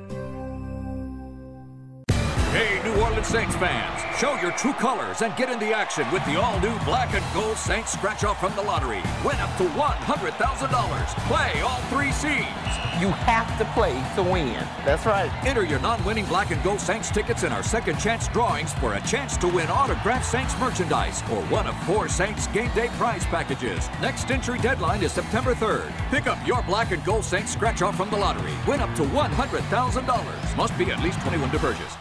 Hey, 2.50 2.82
New 2.82 3.00
Orleans 3.00 3.28
Saints 3.28 3.54
fans, 3.54 4.18
show 4.18 4.34
your 4.40 4.50
true 4.50 4.72
colors 4.72 5.22
and 5.22 5.36
get 5.36 5.50
in 5.50 5.60
the 5.60 5.72
action 5.72 6.04
with 6.10 6.24
the 6.24 6.34
all 6.34 6.58
new 6.58 6.76
black 6.80 7.14
and 7.14 7.24
gold 7.32 7.56
Saints 7.56 7.92
scratch 7.92 8.24
off 8.24 8.40
from 8.40 8.52
the 8.56 8.62
lottery. 8.62 9.02
Win 9.24 9.36
up 9.36 9.56
to 9.58 9.62
$100,000. 9.66 11.28
Play 11.28 11.60
all 11.60 11.80
three 11.82 12.10
seeds. 12.10 12.72
You 13.00 13.10
have 13.22 13.56
to 13.58 13.64
play 13.66 13.92
to 14.16 14.28
win. 14.28 14.66
That's 14.84 15.06
right. 15.06 15.30
Enter 15.46 15.62
your 15.62 15.78
non 15.78 16.04
winning 16.04 16.26
black 16.26 16.50
and 16.50 16.60
gold 16.64 16.80
Saints 16.80 17.08
tickets 17.08 17.44
in 17.44 17.52
our 17.52 17.62
second 17.62 18.00
chance 18.00 18.26
drawings 18.26 18.72
for 18.74 18.94
a 18.94 19.00
chance 19.02 19.36
to 19.36 19.46
win 19.46 19.68
autographed 19.68 20.26
Saints 20.26 20.58
merchandise 20.58 21.22
or 21.30 21.42
one 21.44 21.68
of 21.68 21.76
four 21.84 22.08
Saints 22.08 22.48
game 22.48 22.72
day 22.74 22.88
prize 22.98 23.24
packages. 23.26 23.88
Next 24.02 24.28
entry 24.28 24.58
deadline 24.58 25.04
is 25.04 25.12
September 25.12 25.54
3rd. 25.54 25.92
Pick 26.10 26.26
up 26.26 26.44
your 26.44 26.62
black 26.62 26.90
and 26.90 27.04
gold 27.04 27.22
Saints 27.22 27.52
scratch 27.52 27.80
off 27.80 27.96
from 27.96 28.10
the 28.10 28.16
lottery. 28.16 28.54
Win 28.66 28.80
up 28.80 28.92
to 28.96 29.02
$100,000. 29.02 30.56
Must 30.56 30.76
be 30.76 30.90
at 30.90 31.00
least 31.00 31.20
21 31.20 31.48
to 31.52 31.58
purchase. 31.60 31.96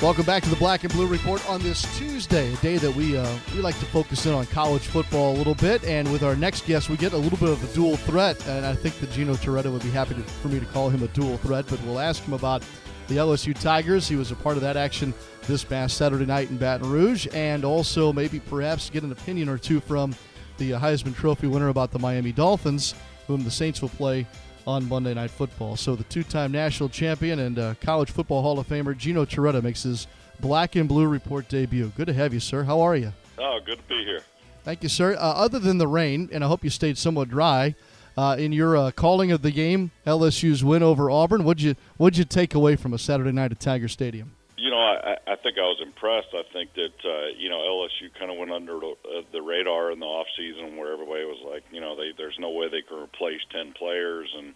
Welcome 0.00 0.26
back 0.26 0.44
to 0.44 0.48
the 0.48 0.54
Black 0.54 0.84
and 0.84 0.92
Blue 0.92 1.08
Report 1.08 1.44
on 1.50 1.60
this 1.60 1.82
Tuesday, 1.98 2.54
a 2.54 2.56
day 2.58 2.76
that 2.78 2.94
we 2.94 3.16
uh, 3.16 3.28
we 3.52 3.60
like 3.60 3.76
to 3.80 3.84
focus 3.86 4.26
in 4.26 4.32
on 4.32 4.46
college 4.46 4.86
football 4.86 5.34
a 5.34 5.36
little 5.36 5.56
bit. 5.56 5.82
And 5.82 6.12
with 6.12 6.22
our 6.22 6.36
next 6.36 6.66
guest, 6.66 6.88
we 6.88 6.96
get 6.96 7.14
a 7.14 7.16
little 7.16 7.36
bit 7.36 7.48
of 7.48 7.68
a 7.68 7.74
dual 7.74 7.96
threat. 7.96 8.46
And 8.46 8.64
I 8.64 8.76
think 8.76 9.00
that 9.00 9.10
Gino 9.10 9.34
Torretta 9.34 9.72
would 9.72 9.82
be 9.82 9.90
happy 9.90 10.14
to, 10.14 10.22
for 10.22 10.46
me 10.46 10.60
to 10.60 10.66
call 10.66 10.88
him 10.88 11.02
a 11.02 11.08
dual 11.08 11.36
threat. 11.38 11.66
But 11.68 11.82
we'll 11.82 11.98
ask 11.98 12.22
him 12.22 12.32
about 12.32 12.62
the 13.08 13.16
LSU 13.16 13.60
Tigers. 13.60 14.06
He 14.06 14.14
was 14.14 14.30
a 14.30 14.36
part 14.36 14.54
of 14.54 14.62
that 14.62 14.76
action 14.76 15.12
this 15.48 15.64
past 15.64 15.96
Saturday 15.96 16.26
night 16.26 16.48
in 16.48 16.58
Baton 16.58 16.88
Rouge, 16.88 17.26
and 17.32 17.64
also 17.64 18.12
maybe 18.12 18.38
perhaps 18.38 18.90
get 18.90 19.02
an 19.02 19.10
opinion 19.10 19.48
or 19.48 19.58
two 19.58 19.80
from 19.80 20.14
the 20.58 20.70
Heisman 20.70 21.16
Trophy 21.16 21.48
winner 21.48 21.70
about 21.70 21.90
the 21.90 21.98
Miami 21.98 22.30
Dolphins, 22.30 22.94
whom 23.26 23.42
the 23.42 23.50
Saints 23.50 23.82
will 23.82 23.88
play 23.88 24.28
on 24.68 24.86
Monday 24.86 25.14
Night 25.14 25.30
Football. 25.30 25.76
So 25.76 25.96
the 25.96 26.04
two-time 26.04 26.52
national 26.52 26.90
champion 26.90 27.38
and 27.38 27.58
uh, 27.58 27.74
college 27.80 28.10
football 28.10 28.42
Hall 28.42 28.58
of 28.58 28.68
Famer 28.68 28.94
Gino 28.94 29.24
Torretta 29.24 29.62
makes 29.62 29.82
his 29.82 30.06
Black 30.40 30.76
and 30.76 30.86
Blue 30.86 31.06
Report 31.06 31.48
debut. 31.48 31.90
Good 31.96 32.08
to 32.08 32.12
have 32.12 32.34
you, 32.34 32.40
sir. 32.40 32.64
How 32.64 32.82
are 32.82 32.94
you? 32.94 33.14
Oh, 33.38 33.60
good 33.64 33.78
to 33.78 33.84
be 33.84 34.04
here. 34.04 34.20
Thank 34.64 34.82
you, 34.82 34.90
sir. 34.90 35.14
Uh, 35.14 35.20
other 35.20 35.58
than 35.58 35.78
the 35.78 35.88
rain, 35.88 36.28
and 36.30 36.44
I 36.44 36.48
hope 36.48 36.62
you 36.62 36.68
stayed 36.68 36.98
somewhat 36.98 37.30
dry. 37.30 37.74
Uh, 38.14 38.36
in 38.38 38.52
your 38.52 38.76
uh, 38.76 38.90
calling 38.90 39.32
of 39.32 39.40
the 39.40 39.50
game, 39.50 39.90
LSU's 40.06 40.62
win 40.62 40.82
over 40.82 41.10
Auburn, 41.10 41.44
what'd 41.44 41.62
you 41.62 41.74
what'd 41.96 42.18
you 42.18 42.24
take 42.24 42.54
away 42.54 42.76
from 42.76 42.92
a 42.92 42.98
Saturday 42.98 43.32
night 43.32 43.52
at 43.52 43.60
Tiger 43.60 43.88
Stadium? 43.88 44.32
You 44.58 44.70
know, 44.74 44.82
I, 44.82 45.14
I 45.22 45.36
think 45.38 45.54
I 45.54 45.70
was 45.70 45.78
impressed. 45.78 46.34
I 46.34 46.42
think 46.52 46.74
that 46.74 46.98
uh, 47.06 47.30
you 47.38 47.48
know 47.48 47.62
LSU 47.62 48.10
kind 48.18 48.30
of 48.30 48.38
went 48.38 48.50
under 48.50 48.76
uh, 48.76 49.22
the 49.30 49.40
radar 49.40 49.92
in 49.92 50.00
the 50.00 50.06
off 50.06 50.26
season, 50.36 50.76
where 50.76 50.92
everybody 50.92 51.22
was 51.24 51.38
like, 51.46 51.62
you 51.70 51.80
know, 51.80 51.94
they, 51.94 52.10
there's 52.18 52.36
no 52.40 52.50
way 52.50 52.66
they 52.66 52.82
can 52.82 52.98
replace 52.98 53.40
ten 53.54 53.72
players, 53.72 54.26
and 54.36 54.54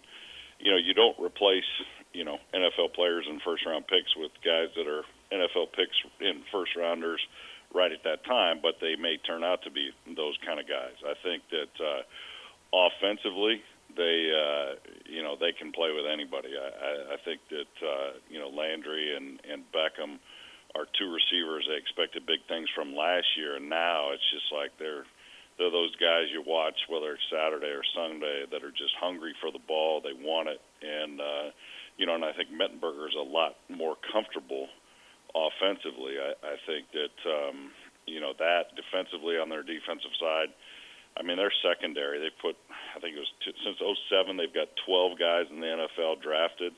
you 0.59 0.71
know, 0.71 0.77
you 0.77 0.93
don't 0.93 1.15
replace 1.23 1.67
you 2.11 2.25
know 2.25 2.37
NFL 2.53 2.93
players 2.93 3.25
and 3.27 3.41
first 3.41 3.65
round 3.65 3.87
picks 3.87 4.11
with 4.19 4.31
guys 4.43 4.69
that 4.75 4.87
are 4.91 5.07
NFL 5.31 5.71
picks 5.71 5.95
in 6.19 6.43
first 6.51 6.75
rounders 6.75 7.21
right 7.73 7.91
at 7.91 8.03
that 8.03 8.23
time, 8.25 8.59
but 8.61 8.75
they 8.79 8.95
may 8.95 9.17
turn 9.25 9.43
out 9.43 9.63
to 9.63 9.71
be 9.71 9.89
those 10.15 10.37
kind 10.45 10.59
of 10.59 10.67
guys. 10.67 10.93
I 11.01 11.15
think 11.23 11.41
that 11.49 11.73
uh, 11.81 12.01
offensively, 12.69 13.61
they 13.95 14.17
uh, 14.31 14.75
you 15.05 15.23
know 15.23 15.35
they 15.39 15.51
can 15.53 15.71
play 15.71 15.91
with 15.91 16.05
anybody. 16.05 16.49
I, 16.57 16.69
I, 16.69 16.91
I 17.13 17.17
think 17.25 17.41
that 17.49 17.73
uh, 17.81 18.09
you 18.29 18.39
know 18.39 18.49
Landry 18.49 19.15
and 19.15 19.39
and 19.49 19.63
Beckham 19.73 20.19
are 20.75 20.89
two 20.97 21.13
receivers 21.13 21.65
they 21.69 21.77
expected 21.77 22.25
big 22.25 22.41
things 22.49 22.67
from 22.73 22.95
last 22.95 23.27
year, 23.37 23.55
and 23.57 23.69
now 23.69 24.11
it's 24.11 24.25
just 24.33 24.49
like 24.51 24.73
they're 24.79 25.05
they're 25.57 25.71
those 25.73 25.93
guys 26.01 26.33
you 26.33 26.41
watch 26.45 26.77
whether 26.89 27.13
it's 27.13 27.27
Saturday 27.29 27.69
or 27.69 27.85
Sunday 27.93 28.45
that 28.49 28.63
are 28.63 28.73
just 28.73 28.97
hungry 28.99 29.33
for 29.39 29.51
the 29.51 29.61
ball. 29.67 30.01
They 30.01 30.17
want 30.17 30.49
it, 30.49 30.61
and 30.81 31.21
uh, 31.21 31.47
you 31.97 32.05
know, 32.05 32.15
and 32.15 32.25
I 32.25 32.33
think 32.33 32.49
Mettenberger 32.49 33.07
is 33.07 33.17
a 33.17 33.25
lot 33.25 33.55
more 33.69 33.95
comfortable 34.11 34.67
offensively. 35.33 36.17
I, 36.17 36.33
I 36.41 36.55
think 36.65 36.89
that 36.93 37.17
um, 37.29 37.69
you 38.05 38.19
know 38.19 38.33
that 38.37 38.73
defensively 38.73 39.37
on 39.37 39.49
their 39.49 39.63
defensive 39.63 40.13
side. 40.19 40.49
I 41.17 41.21
mean, 41.21 41.37
their 41.37 41.53
secondary. 41.61 42.17
They 42.17 42.33
put, 42.41 42.57
I 42.69 42.99
think 42.99 43.15
it 43.15 43.21
was 43.21 43.33
t- 43.45 43.57
since 43.61 43.77
'07, 44.09 44.37
they've 44.37 44.53
got 44.53 44.73
12 44.85 45.19
guys 45.19 45.45
in 45.53 45.61
the 45.61 45.69
NFL 45.69 46.21
drafted, 46.25 46.73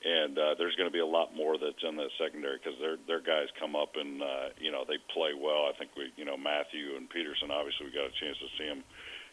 and 0.00 0.38
uh, 0.38 0.54
there's 0.56 0.76
going 0.78 0.88
to 0.88 0.94
be 0.94 1.02
a 1.02 1.06
lot 1.06 1.34
more 1.34 1.58
that's 1.58 1.82
in 1.82 1.98
that 1.98 2.14
secondary 2.16 2.56
because 2.62 2.78
their 2.78 2.96
their 3.10 3.20
guys 3.20 3.50
come 3.58 3.74
up 3.74 3.98
and 3.98 4.22
uh, 4.22 4.54
you 4.56 4.70
know 4.70 4.86
they 4.86 4.96
play 5.12 5.34
well. 5.34 5.66
I 5.66 5.74
think 5.76 5.90
we, 5.98 6.14
you 6.16 6.24
know, 6.24 6.38
Mathieu 6.38 6.96
and 6.96 7.10
Peterson. 7.10 7.50
Obviously, 7.50 7.90
we 7.90 7.92
got 7.92 8.08
a 8.08 8.16
chance 8.16 8.38
to 8.38 8.48
see 8.56 8.68
them 8.70 8.86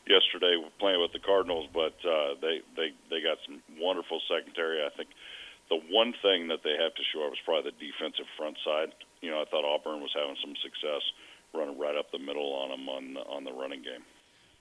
yesterday 0.10 0.58
playing 0.82 1.00
with 1.00 1.14
the 1.14 1.24
Cardinals, 1.24 1.70
but 1.72 1.96
uh, 2.02 2.36
they 2.42 2.66
they 2.76 2.92
they 3.14 3.22
got 3.22 3.38
some 3.46 3.62
wonderful 3.78 4.20
secondary. 4.26 4.82
I 4.82 4.92
think 4.98 5.14
the 5.70 5.80
one 5.94 6.18
thing 6.20 6.50
that 6.50 6.66
they 6.66 6.76
have 6.76 6.98
to 6.98 7.04
show 7.14 7.30
up 7.30 7.32
is 7.32 7.40
probably 7.46 7.72
the 7.72 7.78
defensive 7.78 8.28
front 8.36 8.58
side. 8.66 8.92
You 9.22 9.32
know, 9.32 9.40
I 9.40 9.48
thought 9.48 9.64
Auburn 9.64 10.02
was 10.02 10.12
having 10.18 10.36
some 10.42 10.58
success 10.60 11.04
running 11.54 11.80
right 11.80 11.96
up 11.96 12.12
the 12.12 12.20
middle 12.20 12.52
on 12.58 12.76
them 12.76 12.90
on 12.90 13.04
on 13.30 13.42
the 13.46 13.54
running 13.54 13.86
game 13.86 14.04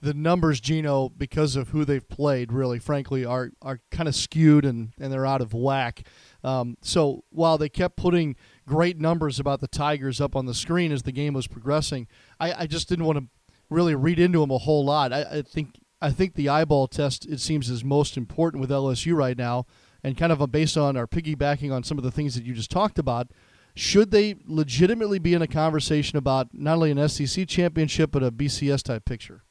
the 0.07 0.15
numbers, 0.15 0.61
Gino, 0.61 1.09
because 1.09 1.57
of 1.57 1.71
who 1.71 1.85
they've 1.85 2.09
played, 2.09 2.53
really, 2.53 2.79
frankly, 2.79 3.25
are 3.25 3.51
are 3.61 3.81
kind 3.91 4.09
of 4.09 4.15
skewed 4.15 4.65
and, 4.65 4.93
and 5.01 5.13
they're 5.13 5.27
out 5.27 5.41
of 5.41 5.53
whack. 5.53 6.07
Um, 6.45 6.77
so 6.81 7.25
while 7.31 7.59
they 7.59 7.69
kept 7.69 7.97
putting 7.97 8.37
great 8.69 9.01
numbers 9.01 9.41
about 9.41 9.61
the 9.61 9.67
Tigers 9.67 10.21
up 10.21 10.37
on 10.37 10.47
the 10.47 10.55
screen 10.55 10.93
as 10.93 11.03
the 11.03 11.11
game 11.11 11.35
was 11.35 11.49
progressing, 11.49 12.07
I, 12.39 12.53
I 12.53 12.67
just 12.69 12.89
didn't 12.89 13.05
want 13.05 13.19
to 13.19 13.25
really 13.69 13.97
read 13.97 14.21
into 14.21 14.39
them 14.39 14.53
a 14.53 14.59
whole 14.59 14.85
lot. 14.85 15.13
I, 15.13 15.23
I 15.39 15.43
think 15.43 15.75
I 16.01 16.13
think 16.13 16.35
the 16.35 16.49
eyeball 16.49 16.87
test 16.87 17.27
it 17.27 17.41
seems 17.41 17.69
is 17.69 17.83
most 17.83 18.17
important 18.17 18.61
with 18.61 18.71
LSU 18.71 19.13
right 19.17 19.37
now, 19.37 19.67
and 20.05 20.17
kind 20.17 20.31
of 20.31 20.53
based 20.53 20.79
on 20.79 20.97
our 20.97 21.09
piggybacking 21.09 21.73
on 21.73 21.83
some 21.83 21.99
of 21.99 22.05
the 22.05 22.13
things 22.13 22.37
that 22.37 22.45
you 22.45 22.55
just 22.55 22.71
talked 22.71 23.01
about. 23.01 23.33
Should 23.75 24.13
they 24.13 24.37
legitimately 24.47 25.19
be 25.19 25.35
in 25.35 25.43
a 25.43 25.49
conversation 25.49 26.17
about 26.17 26.49
not 26.55 26.77
only 26.77 26.93
an 26.93 27.09
SEC 27.09 27.47
championship 27.49 28.13
but 28.13 28.23
a 28.23 28.31
BCS 28.31 28.85
type 28.85 29.05
picture? 29.05 29.43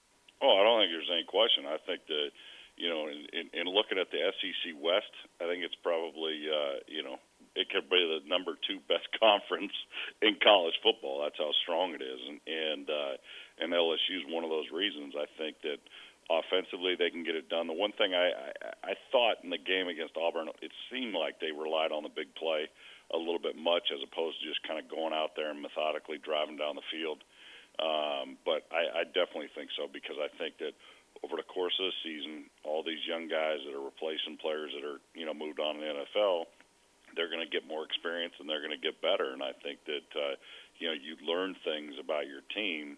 Oh, 0.41 0.59
I 0.59 0.63
don't 0.63 0.81
think 0.81 0.91
there's 0.91 1.13
any 1.13 1.27
question. 1.27 1.65
I 1.65 1.79
think 1.85 2.05
that 2.07 2.29
you 2.75 2.91
know, 2.91 3.07
in, 3.07 3.23
in, 3.31 3.45
in 3.55 3.65
looking 3.71 3.97
at 3.97 4.11
the 4.11 4.19
SEC 4.19 4.75
West, 4.75 5.11
I 5.39 5.47
think 5.47 5.63
it's 5.63 5.79
probably 5.79 6.43
uh, 6.47 6.83
you 6.87 7.03
know 7.03 7.17
it 7.55 7.71
could 7.71 7.89
be 7.89 8.03
the 8.03 8.27
number 8.27 8.59
two 8.67 8.83
best 8.91 9.07
conference 9.19 9.71
in 10.21 10.35
college 10.43 10.75
football. 10.83 11.23
That's 11.23 11.39
how 11.39 11.51
strong 11.63 11.95
it 11.95 12.03
is, 12.03 12.19
and 12.27 12.39
and 12.43 12.85
uh, 12.89 13.15
and 13.63 13.71
LSU 13.71 14.19
is 14.19 14.27
one 14.27 14.43
of 14.43 14.51
those 14.51 14.67
reasons. 14.75 15.15
I 15.15 15.27
think 15.39 15.63
that 15.63 15.79
offensively 16.27 16.99
they 16.99 17.09
can 17.09 17.23
get 17.23 17.39
it 17.39 17.47
done. 17.47 17.67
The 17.67 17.77
one 17.77 17.95
thing 17.95 18.11
I, 18.11 18.35
I 18.35 18.91
I 18.91 18.93
thought 19.11 19.39
in 19.43 19.49
the 19.49 19.61
game 19.61 19.87
against 19.87 20.19
Auburn, 20.19 20.51
it 20.59 20.71
seemed 20.91 21.15
like 21.15 21.39
they 21.39 21.55
relied 21.55 21.95
on 21.95 22.03
the 22.03 22.11
big 22.11 22.35
play 22.35 22.67
a 23.13 23.17
little 23.17 23.39
bit 23.39 23.55
much 23.55 23.93
as 23.93 24.01
opposed 24.01 24.41
to 24.41 24.49
just 24.49 24.65
kind 24.67 24.81
of 24.81 24.89
going 24.89 25.13
out 25.13 25.37
there 25.37 25.53
and 25.53 25.61
methodically 25.61 26.17
driving 26.17 26.57
down 26.57 26.75
the 26.75 26.89
field. 26.91 27.23
Um, 27.79 28.37
but 28.45 28.63
I, 28.71 29.01
I 29.01 29.03
definitely 29.03 29.51
think 29.55 29.69
so 29.75 29.87
because 29.91 30.15
I 30.19 30.31
think 30.37 30.57
that 30.59 30.73
over 31.23 31.35
the 31.35 31.47
course 31.47 31.73
of 31.79 31.91
the 31.91 31.97
season, 32.03 32.51
all 32.63 32.83
these 32.83 33.01
young 33.07 33.27
guys 33.27 33.59
that 33.65 33.73
are 33.75 33.83
replacing 33.83 34.37
players 34.37 34.71
that 34.75 34.85
are 34.85 34.99
you 35.13 35.25
know 35.25 35.33
moved 35.33 35.59
on 35.59 35.75
in 35.77 35.81
the 35.81 35.91
NFL, 35.91 36.47
they're 37.15 37.31
going 37.31 37.43
to 37.43 37.51
get 37.51 37.67
more 37.67 37.83
experience 37.83 38.33
and 38.39 38.47
they're 38.47 38.63
going 38.63 38.75
to 38.75 38.83
get 38.83 39.01
better. 39.01 39.31
And 39.31 39.43
I 39.43 39.51
think 39.63 39.83
that 39.87 40.09
uh, 40.15 40.35
you 40.79 40.87
know 40.87 40.95
you 40.95 41.15
learn 41.25 41.55
things 41.63 41.95
about 41.99 42.27
your 42.27 42.43
team 42.53 42.97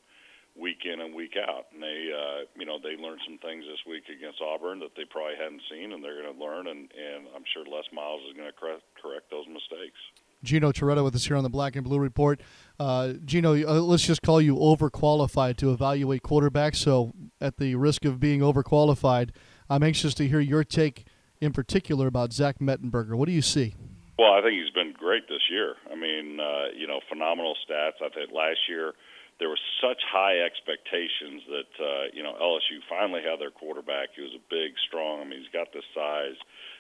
week 0.58 0.84
in 0.86 1.00
and 1.00 1.14
week 1.14 1.38
out. 1.38 1.70
And 1.74 1.82
they, 1.82 2.10
uh, 2.10 2.50
you 2.58 2.66
know, 2.66 2.82
they 2.82 2.98
learned 2.98 3.22
some 3.26 3.38
things 3.38 3.64
this 3.66 3.80
week 3.86 4.10
against 4.10 4.42
Auburn 4.42 4.82
that 4.82 4.98
they 4.98 5.06
probably 5.06 5.38
hadn't 5.38 5.62
seen, 5.70 5.94
and 5.94 6.04
they're 6.04 6.22
going 6.22 6.34
to 6.34 6.42
learn. 6.42 6.68
And, 6.68 6.90
and 6.92 7.30
I'm 7.36 7.46
sure 7.54 7.64
Les 7.64 7.86
Miles 7.94 8.26
is 8.28 8.34
going 8.36 8.50
to 8.50 8.58
correct, 8.58 8.84
correct 8.98 9.30
those 9.30 9.46
mistakes. 9.48 10.02
Gino 10.44 10.72
Torretta 10.72 11.04
with 11.04 11.16
us 11.16 11.26
here 11.26 11.36
on 11.36 11.44
the 11.44 11.50
Black 11.50 11.76
and 11.76 11.84
Blue 11.84 12.00
Report. 12.00 12.42
Uh, 12.80 13.14
Gino, 13.26 13.54
uh, 13.54 13.82
let's 13.82 14.06
just 14.06 14.22
call 14.22 14.42
you 14.42 14.56
overqualified 14.56 15.58
to 15.58 15.72
evaluate 15.72 16.22
quarterbacks. 16.24 16.76
So, 16.76 17.14
at 17.42 17.58
the 17.58 17.76
risk 17.76 18.06
of 18.06 18.20
being 18.20 18.42
overqualified, 18.42 19.32
I'm 19.70 19.84
anxious 19.84 20.14
to 20.16 20.28
hear 20.28 20.40
your 20.40 20.64
take 20.64 21.06
in 21.42 21.54
particular 21.54 22.08
about 22.08 22.34
Zach 22.34 22.60
Mettenberger. 22.60 23.16
What 23.16 23.28
do 23.28 23.34
you 23.34 23.42
see? 23.42 23.76
Well, 24.18 24.34
I 24.34 24.42
think 24.42 24.54
he's 24.54 24.74
been 24.74 24.94
great 24.98 25.28
this 25.30 25.46
year. 25.52 25.76
I 25.92 25.96
mean, 25.96 26.40
uh, 26.40 26.74
you 26.76 26.88
know, 26.88 27.00
phenomenal 27.10 27.56
stats. 27.68 28.02
I 28.02 28.10
think 28.10 28.32
last 28.34 28.58
year 28.68 28.94
there 29.40 29.50
were 29.50 29.60
such 29.82 30.02
high 30.10 30.42
expectations 30.42 31.46
that 31.46 31.74
uh, 31.78 32.04
you 32.14 32.24
know 32.24 32.34
LSU 32.42 32.82
finally 32.90 33.22
had 33.22 33.40
their 33.40 33.52
quarterback. 33.52 34.10
He 34.16 34.22
was 34.22 34.34
a 34.34 34.44
big, 34.50 34.74
strong. 34.88 35.22
I 35.22 35.24
mean, 35.26 35.40
he's 35.40 35.54
got 35.54 35.70
the 35.74 35.86
size 35.94 36.38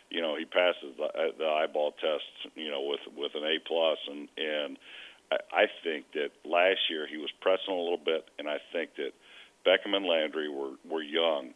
you 0.10 0.22
know 0.22 0.36
he 0.38 0.46
passes 0.46 0.96
the, 0.98 1.06
uh, 1.06 1.32
the 1.38 1.46
eyeball 1.46 1.92
test 1.92 2.54
you 2.56 2.70
know 2.70 2.82
with 2.82 3.02
with 3.16 3.32
an 3.36 3.44
A 3.44 3.60
plus 3.66 3.98
and 4.10 4.28
and 4.38 4.78
I, 5.32 5.64
I 5.64 5.66
think 5.84 6.06
that 6.14 6.32
last 6.46 6.80
year 6.90 7.08
he 7.08 7.18
was 7.18 7.30
pressing 7.42 7.74
a 7.74 7.78
little 7.78 8.02
bit 8.04 8.26
and 8.40 8.48
I 8.48 8.58
think 8.72 8.92
that 8.98 9.12
Beckham 9.66 9.96
and 9.96 10.06
Landry 10.06 10.50
were 10.50 10.76
were 10.90 11.04
young. 11.04 11.54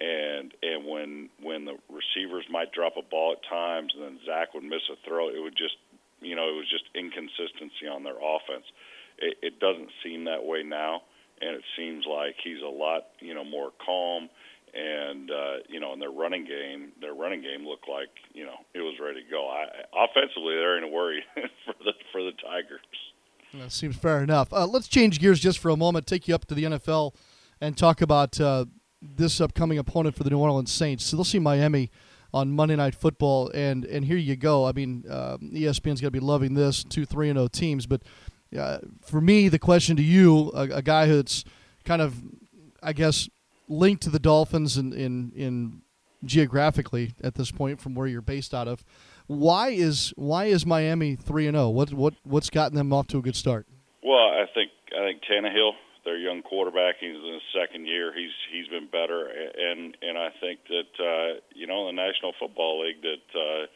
And 0.00 0.54
and 0.62 0.86
when 0.86 1.28
when 1.42 1.64
the 1.64 1.74
receivers 1.90 2.44
might 2.48 2.72
drop 2.72 2.94
a 2.96 3.02
ball 3.02 3.34
at 3.34 3.48
times 3.48 3.92
and 3.94 4.04
then 4.04 4.18
Zach 4.24 4.54
would 4.54 4.62
miss 4.62 4.86
a 4.92 4.96
throw 5.08 5.28
it 5.28 5.42
would 5.42 5.56
just 5.56 5.74
you 6.20 6.36
know 6.36 6.48
it 6.48 6.54
was 6.54 6.70
just 6.70 6.84
inconsistency 6.94 7.90
on 7.90 8.04
their 8.04 8.18
offense. 8.18 8.66
It, 9.18 9.38
it 9.42 9.58
doesn't 9.58 9.90
seem 10.04 10.24
that 10.26 10.44
way 10.44 10.62
now 10.62 11.02
and 11.40 11.50
it 11.56 11.64
seems 11.76 12.04
like 12.06 12.36
he's 12.42 12.62
a 12.62 12.70
lot 12.70 13.08
you 13.18 13.34
know 13.34 13.44
more 13.44 13.72
calm 13.84 14.28
and 14.74 15.30
uh, 15.30 15.54
you 15.68 15.80
know, 15.80 15.92
in 15.92 15.98
their 15.98 16.10
running 16.10 16.44
game, 16.44 16.92
their 17.00 17.14
running 17.14 17.42
game 17.42 17.66
looked 17.66 17.88
like 17.88 18.08
you 18.32 18.44
know 18.44 18.56
it 18.74 18.80
was 18.80 18.94
ready 19.00 19.22
to 19.22 19.30
go. 19.30 19.48
I, 19.48 19.64
offensively, 19.96 20.54
they're 20.54 20.78
in 20.78 20.84
a 20.84 20.88
worry 20.88 21.22
for 21.64 21.74
the 21.84 21.92
for 22.12 22.22
the 22.22 22.32
Tigers. 22.32 22.80
That 23.54 23.72
seems 23.72 23.96
fair 23.96 24.22
enough. 24.22 24.52
Uh, 24.52 24.66
let's 24.66 24.88
change 24.88 25.20
gears 25.20 25.40
just 25.40 25.58
for 25.58 25.70
a 25.70 25.76
moment. 25.76 26.06
Take 26.06 26.28
you 26.28 26.34
up 26.34 26.44
to 26.46 26.54
the 26.54 26.64
NFL 26.64 27.14
and 27.60 27.76
talk 27.76 28.02
about 28.02 28.38
uh, 28.40 28.66
this 29.00 29.40
upcoming 29.40 29.78
opponent 29.78 30.16
for 30.16 30.24
the 30.24 30.30
New 30.30 30.38
Orleans 30.38 30.72
Saints. 30.72 31.04
So 31.04 31.16
they'll 31.16 31.24
see 31.24 31.38
Miami 31.38 31.90
on 32.34 32.50
Monday 32.52 32.76
Night 32.76 32.94
Football, 32.94 33.50
and 33.54 33.84
and 33.84 34.04
here 34.04 34.18
you 34.18 34.36
go. 34.36 34.66
I 34.66 34.72
mean, 34.72 35.04
uh, 35.08 35.38
ESPN's 35.38 36.00
going 36.00 36.08
to 36.08 36.10
be 36.10 36.20
loving 36.20 36.54
this 36.54 36.84
two 36.84 37.06
three 37.06 37.30
and 37.30 37.36
zero 37.36 37.44
oh 37.44 37.48
teams, 37.48 37.86
but 37.86 38.02
uh, 38.56 38.78
for 39.02 39.20
me, 39.20 39.48
the 39.48 39.58
question 39.58 39.96
to 39.96 40.02
you, 40.02 40.50
a, 40.54 40.62
a 40.76 40.82
guy 40.82 41.06
who's 41.06 41.44
kind 41.84 42.00
of, 42.00 42.14
I 42.82 42.92
guess 42.92 43.28
linked 43.68 44.02
to 44.04 44.10
the 44.10 44.18
Dolphins 44.18 44.76
in, 44.76 44.92
in, 44.92 45.32
in 45.34 45.82
geographically 46.24 47.14
at 47.22 47.34
this 47.34 47.50
point 47.50 47.80
from 47.80 47.94
where 47.94 48.06
you're 48.06 48.22
based 48.22 48.54
out 48.54 48.68
of. 48.68 48.84
Why 49.26 49.68
is 49.68 50.12
why 50.16 50.46
is 50.46 50.64
Miami 50.64 51.14
three 51.14 51.46
and 51.46 51.54
zero? 51.54 51.66
Oh? 51.66 51.70
What 51.70 51.92
what 51.92 52.14
what's 52.24 52.50
gotten 52.50 52.76
them 52.76 52.92
off 52.92 53.06
to 53.08 53.18
a 53.18 53.22
good 53.22 53.36
start? 53.36 53.66
Well, 54.02 54.16
I 54.16 54.46
think 54.54 54.70
I 54.96 55.04
think 55.04 55.22
Tannehill, 55.28 55.72
their 56.04 56.16
young 56.16 56.42
quarterback, 56.42 56.96
he's 56.98 57.14
in 57.14 57.32
his 57.34 57.42
second 57.52 57.86
year. 57.86 58.12
He's 58.14 58.32
he's 58.50 58.68
been 58.68 58.88
better, 58.90 59.28
and 59.28 59.96
and 60.00 60.16
I 60.16 60.30
think 60.40 60.60
that 60.68 60.92
uh, 60.96 61.40
you 61.54 61.66
know 61.66 61.88
in 61.88 61.96
the 61.96 62.02
National 62.02 62.32
Football 62.40 62.86
League 62.86 63.02
that 63.02 63.26
uh, 63.36 63.66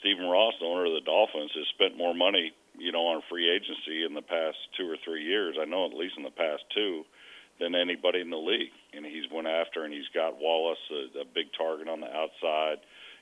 Stephen 0.00 0.26
Ross, 0.26 0.54
the 0.60 0.66
owner 0.66 0.84
of 0.84 0.92
the 0.92 1.06
Dolphins, 1.06 1.52
has 1.56 1.66
spent 1.74 1.96
more 1.96 2.14
money 2.14 2.52
you 2.76 2.92
know 2.92 3.06
on 3.16 3.22
free 3.30 3.48
agency 3.48 4.04
in 4.04 4.12
the 4.12 4.22
past 4.22 4.58
two 4.76 4.84
or 4.90 4.96
three 5.04 5.24
years. 5.24 5.56
I 5.60 5.64
know 5.64 5.86
at 5.86 5.96
least 5.96 6.14
in 6.18 6.22
the 6.22 6.36
past 6.36 6.62
two 6.74 7.04
than 7.60 7.74
anybody 7.74 8.20
in 8.20 8.30
the 8.30 8.36
league. 8.36 8.72
And 8.92 9.04
he's 9.04 9.30
went 9.32 9.46
after, 9.46 9.84
and 9.84 9.92
he's 9.92 10.08
got 10.14 10.40
Wallace, 10.40 10.78
a, 10.90 11.20
a 11.20 11.24
big 11.24 11.46
target 11.56 11.88
on 11.88 12.00
the 12.00 12.10
outside. 12.10 12.78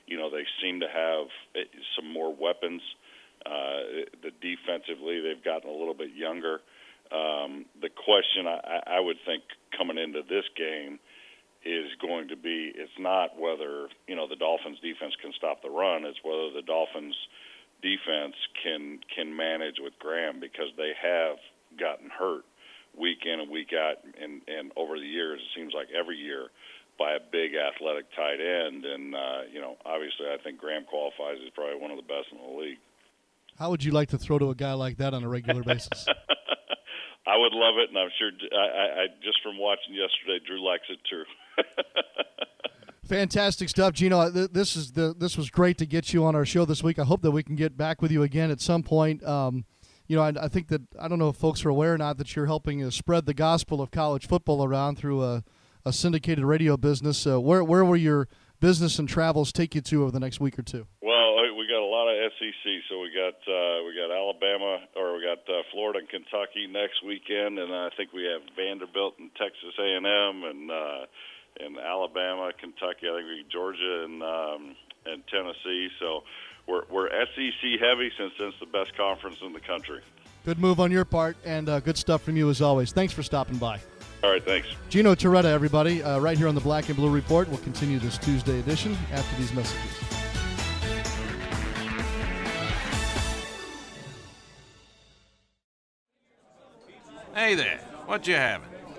You 0.07 0.17
know, 0.17 0.29
they 0.29 0.45
seem 0.61 0.79
to 0.79 0.87
have 0.87 1.27
eh, 1.55 1.69
some 1.95 2.11
more 2.11 2.33
weapons. 2.33 2.81
Uh, 3.45 4.05
the 4.21 4.31
defensively, 4.41 5.21
they've 5.21 5.43
gotten 5.43 5.69
a 5.69 5.73
little 5.73 5.93
bit 5.93 6.11
younger. 6.15 6.61
Um, 7.11 7.65
the 7.81 7.89
question 7.89 8.47
I, 8.47 8.97
I 8.97 8.99
would 8.99 9.17
think 9.25 9.43
coming 9.77 9.97
into 9.97 10.21
this 10.23 10.45
game 10.55 10.99
is 11.63 11.91
going 12.01 12.29
to 12.29 12.35
be 12.35 12.71
it's 12.73 12.97
not 12.97 13.37
whether 13.37 13.87
you 14.07 14.15
know 14.15 14.27
the 14.27 14.35
Dolphins 14.35 14.79
defense 14.81 15.13
can 15.21 15.33
stop 15.37 15.61
the 15.61 15.69
run, 15.69 16.05
it's 16.05 16.17
whether 16.23 16.51
the 16.53 16.63
Dolphins 16.65 17.15
defense 17.81 18.35
can 18.63 18.99
can 19.13 19.35
manage 19.35 19.75
with 19.79 19.93
Graham 19.99 20.39
because 20.39 20.69
they 20.77 20.93
have 21.01 21.37
gotten 21.77 22.09
hurt 22.09 22.45
week 22.97 23.25
in 23.25 23.39
and 23.39 23.49
week 23.49 23.71
out, 23.73 24.03
and 24.03 24.41
and 24.47 24.71
over 24.75 24.97
the 24.99 25.05
years, 25.05 25.39
it 25.39 25.51
seems 25.59 25.73
like 25.73 25.87
every 25.97 26.17
year 26.17 26.47
by 26.97 27.13
a 27.13 27.19
big 27.31 27.51
athletic 27.55 28.05
tight 28.15 28.39
end. 28.39 28.85
And 28.85 29.15
uh, 29.15 29.41
you 29.51 29.61
know, 29.61 29.77
obviously, 29.85 30.27
I 30.27 30.37
think 30.43 30.59
Graham 30.59 30.85
qualifies 30.85 31.37
as 31.43 31.49
probably 31.55 31.81
one 31.81 31.91
of 31.91 31.97
the 31.97 32.07
best 32.07 32.29
in 32.31 32.37
the 32.37 32.59
league. 32.59 32.77
How 33.57 33.69
would 33.69 33.83
you 33.83 33.91
like 33.91 34.09
to 34.09 34.17
throw 34.17 34.39
to 34.39 34.49
a 34.49 34.55
guy 34.55 34.73
like 34.73 34.97
that 34.97 35.13
on 35.13 35.23
a 35.23 35.29
regular 35.29 35.63
basis? 35.63 36.05
I 37.27 37.37
would 37.37 37.53
love 37.53 37.75
it, 37.77 37.89
and 37.89 37.97
I'm 37.97 38.09
sure. 38.17 38.31
I, 38.51 39.03
I 39.03 39.07
just 39.23 39.41
from 39.43 39.57
watching 39.57 39.93
yesterday, 39.93 40.43
Drew 40.45 40.63
likes 40.65 40.85
it 40.89 40.99
too. 41.09 41.23
Fantastic 43.07 43.69
stuff, 43.69 43.93
Gino. 43.93 44.29
This 44.29 44.75
is 44.75 44.93
the 44.93 45.13
this 45.17 45.37
was 45.37 45.49
great 45.49 45.77
to 45.79 45.85
get 45.85 46.13
you 46.13 46.23
on 46.25 46.35
our 46.35 46.45
show 46.45 46.65
this 46.65 46.81
week. 46.81 46.97
I 46.97 47.03
hope 47.03 47.21
that 47.23 47.31
we 47.31 47.43
can 47.43 47.55
get 47.55 47.77
back 47.77 48.01
with 48.01 48.11
you 48.11 48.23
again 48.23 48.49
at 48.51 48.61
some 48.61 48.83
point. 48.83 49.23
Um, 49.23 49.65
you 50.11 50.17
know, 50.17 50.23
I, 50.23 50.33
I, 50.43 50.47
think 50.49 50.67
that 50.67 50.81
I 50.99 51.07
don't 51.07 51.19
know 51.19 51.29
if 51.29 51.37
folks 51.37 51.63
are 51.63 51.69
aware 51.69 51.93
or 51.93 51.97
not 51.97 52.17
that 52.17 52.35
you're 52.35 52.45
helping 52.45 52.83
uh, 52.83 52.89
spread 52.89 53.25
the 53.25 53.33
gospel 53.33 53.79
of 53.81 53.91
college 53.91 54.27
football 54.27 54.61
around 54.61 54.97
through 54.97 55.23
a, 55.23 55.41
a 55.85 55.93
syndicated 55.93 56.43
radio 56.43 56.75
business. 56.75 57.25
Uh, 57.25 57.39
where 57.39 57.63
where 57.63 57.85
will 57.85 57.95
your 57.95 58.27
business 58.59 58.99
and 58.99 59.07
travels 59.07 59.53
take 59.53 59.73
you 59.73 59.79
to 59.79 60.03
over 60.03 60.11
the 60.11 60.19
next 60.19 60.41
week 60.41 60.59
or 60.59 60.63
two? 60.63 60.85
Well, 61.01 61.39
we 61.55 61.63
got 61.63 61.79
a 61.79 61.87
lot 61.87 62.11
of 62.11 62.29
SEC, 62.35 62.63
so 62.89 62.99
we 62.99 63.07
got 63.15 63.39
uh, 63.47 63.87
we 63.87 63.95
got 63.95 64.11
Alabama 64.11 64.83
or 64.97 65.15
we 65.15 65.23
got 65.23 65.47
uh, 65.47 65.63
Florida 65.71 65.99
and 65.99 66.09
Kentucky 66.09 66.67
next 66.67 66.99
weekend, 67.07 67.57
and 67.57 67.73
I 67.73 67.87
think 67.95 68.11
we 68.11 68.25
have 68.25 68.41
Vanderbilt 68.53 69.15
and 69.17 69.31
Texas 69.35 69.71
A&M 69.79 70.43
and. 70.43 70.71
Uh, 70.71 71.05
in 71.59 71.75
Alabama, 71.77 72.49
Kentucky. 72.57 73.11
I 73.11 73.19
think 73.19 73.27
we 73.27 73.45
Georgia 73.51 74.05
and 74.07 74.23
um, 74.23 74.75
and 75.05 75.21
Tennessee. 75.27 75.89
So 75.99 76.23
we're 76.67 76.83
we're 76.89 77.09
SEC 77.09 77.79
heavy 77.79 78.11
since 78.17 78.33
it's 78.39 78.59
the 78.59 78.65
best 78.65 78.95
conference 78.95 79.37
in 79.41 79.53
the 79.53 79.59
country. 79.59 80.01
Good 80.45 80.59
move 80.59 80.79
on 80.79 80.91
your 80.91 81.05
part, 81.05 81.37
and 81.45 81.69
uh, 81.69 81.79
good 81.79 81.97
stuff 81.97 82.23
from 82.23 82.35
you 82.35 82.49
as 82.49 82.61
always. 82.61 82.91
Thanks 82.91 83.13
for 83.13 83.23
stopping 83.23 83.57
by. 83.57 83.79
All 84.23 84.31
right, 84.31 84.43
thanks. 84.43 84.67
Gino 84.89 85.15
Torretta, 85.15 85.45
everybody, 85.45 86.03
uh, 86.03 86.19
right 86.19 86.37
here 86.37 86.47
on 86.47 86.55
the 86.55 86.61
Black 86.61 86.87
and 86.89 86.95
Blue 86.95 87.09
Report. 87.09 87.47
We'll 87.47 87.57
continue 87.59 87.99
this 87.99 88.17
Tuesday 88.17 88.59
edition 88.59 88.97
after 89.11 89.37
these 89.37 89.53
messages. 89.53 89.81
Hey 97.33 97.55
there, 97.55 97.79
what 98.05 98.27
you 98.27 98.35
having? 98.35 98.70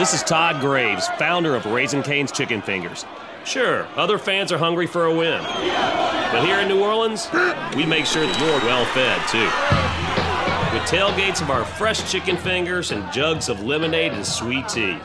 This 0.00 0.14
is 0.14 0.22
Todd 0.22 0.62
Graves, 0.62 1.08
founder 1.18 1.54
of 1.54 1.66
Raising 1.66 2.02
Cane's 2.02 2.32
Chicken 2.32 2.62
Fingers. 2.62 3.04
Sure, 3.44 3.86
other 3.96 4.16
fans 4.16 4.50
are 4.50 4.56
hungry 4.56 4.86
for 4.86 5.04
a 5.04 5.14
win. 5.14 5.42
But 5.42 6.42
here 6.42 6.58
in 6.58 6.68
New 6.68 6.82
Orleans, 6.82 7.28
we 7.76 7.84
make 7.84 8.06
sure 8.06 8.26
that 8.26 8.40
you're 8.40 8.60
well 8.66 8.86
fed, 8.94 9.20
too. 9.28 9.44
With 10.74 10.88
tailgates 10.88 11.42
of 11.42 11.50
our 11.50 11.66
fresh 11.66 12.10
chicken 12.10 12.38
fingers 12.38 12.92
and 12.92 13.12
jugs 13.12 13.50
of 13.50 13.62
lemonade 13.62 14.12
and 14.12 14.24
sweet 14.24 14.66
tea. 14.70 14.96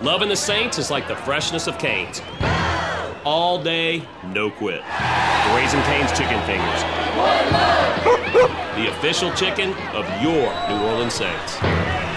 Loving 0.00 0.30
the 0.30 0.36
Saints 0.36 0.78
is 0.78 0.90
like 0.90 1.06
the 1.06 1.16
freshness 1.16 1.66
of 1.66 1.76
Cane's. 1.76 2.22
All 3.26 3.62
day, 3.62 4.02
no 4.28 4.50
quit. 4.50 4.80
Raising 5.54 5.82
Cane's 5.82 6.12
Chicken 6.12 6.40
Fingers. 6.46 6.80
The 8.74 8.88
official 8.88 9.30
chicken 9.34 9.74
of 9.92 10.08
your 10.22 10.50
New 10.70 10.82
Orleans 10.86 11.12
Saints. 11.12 12.09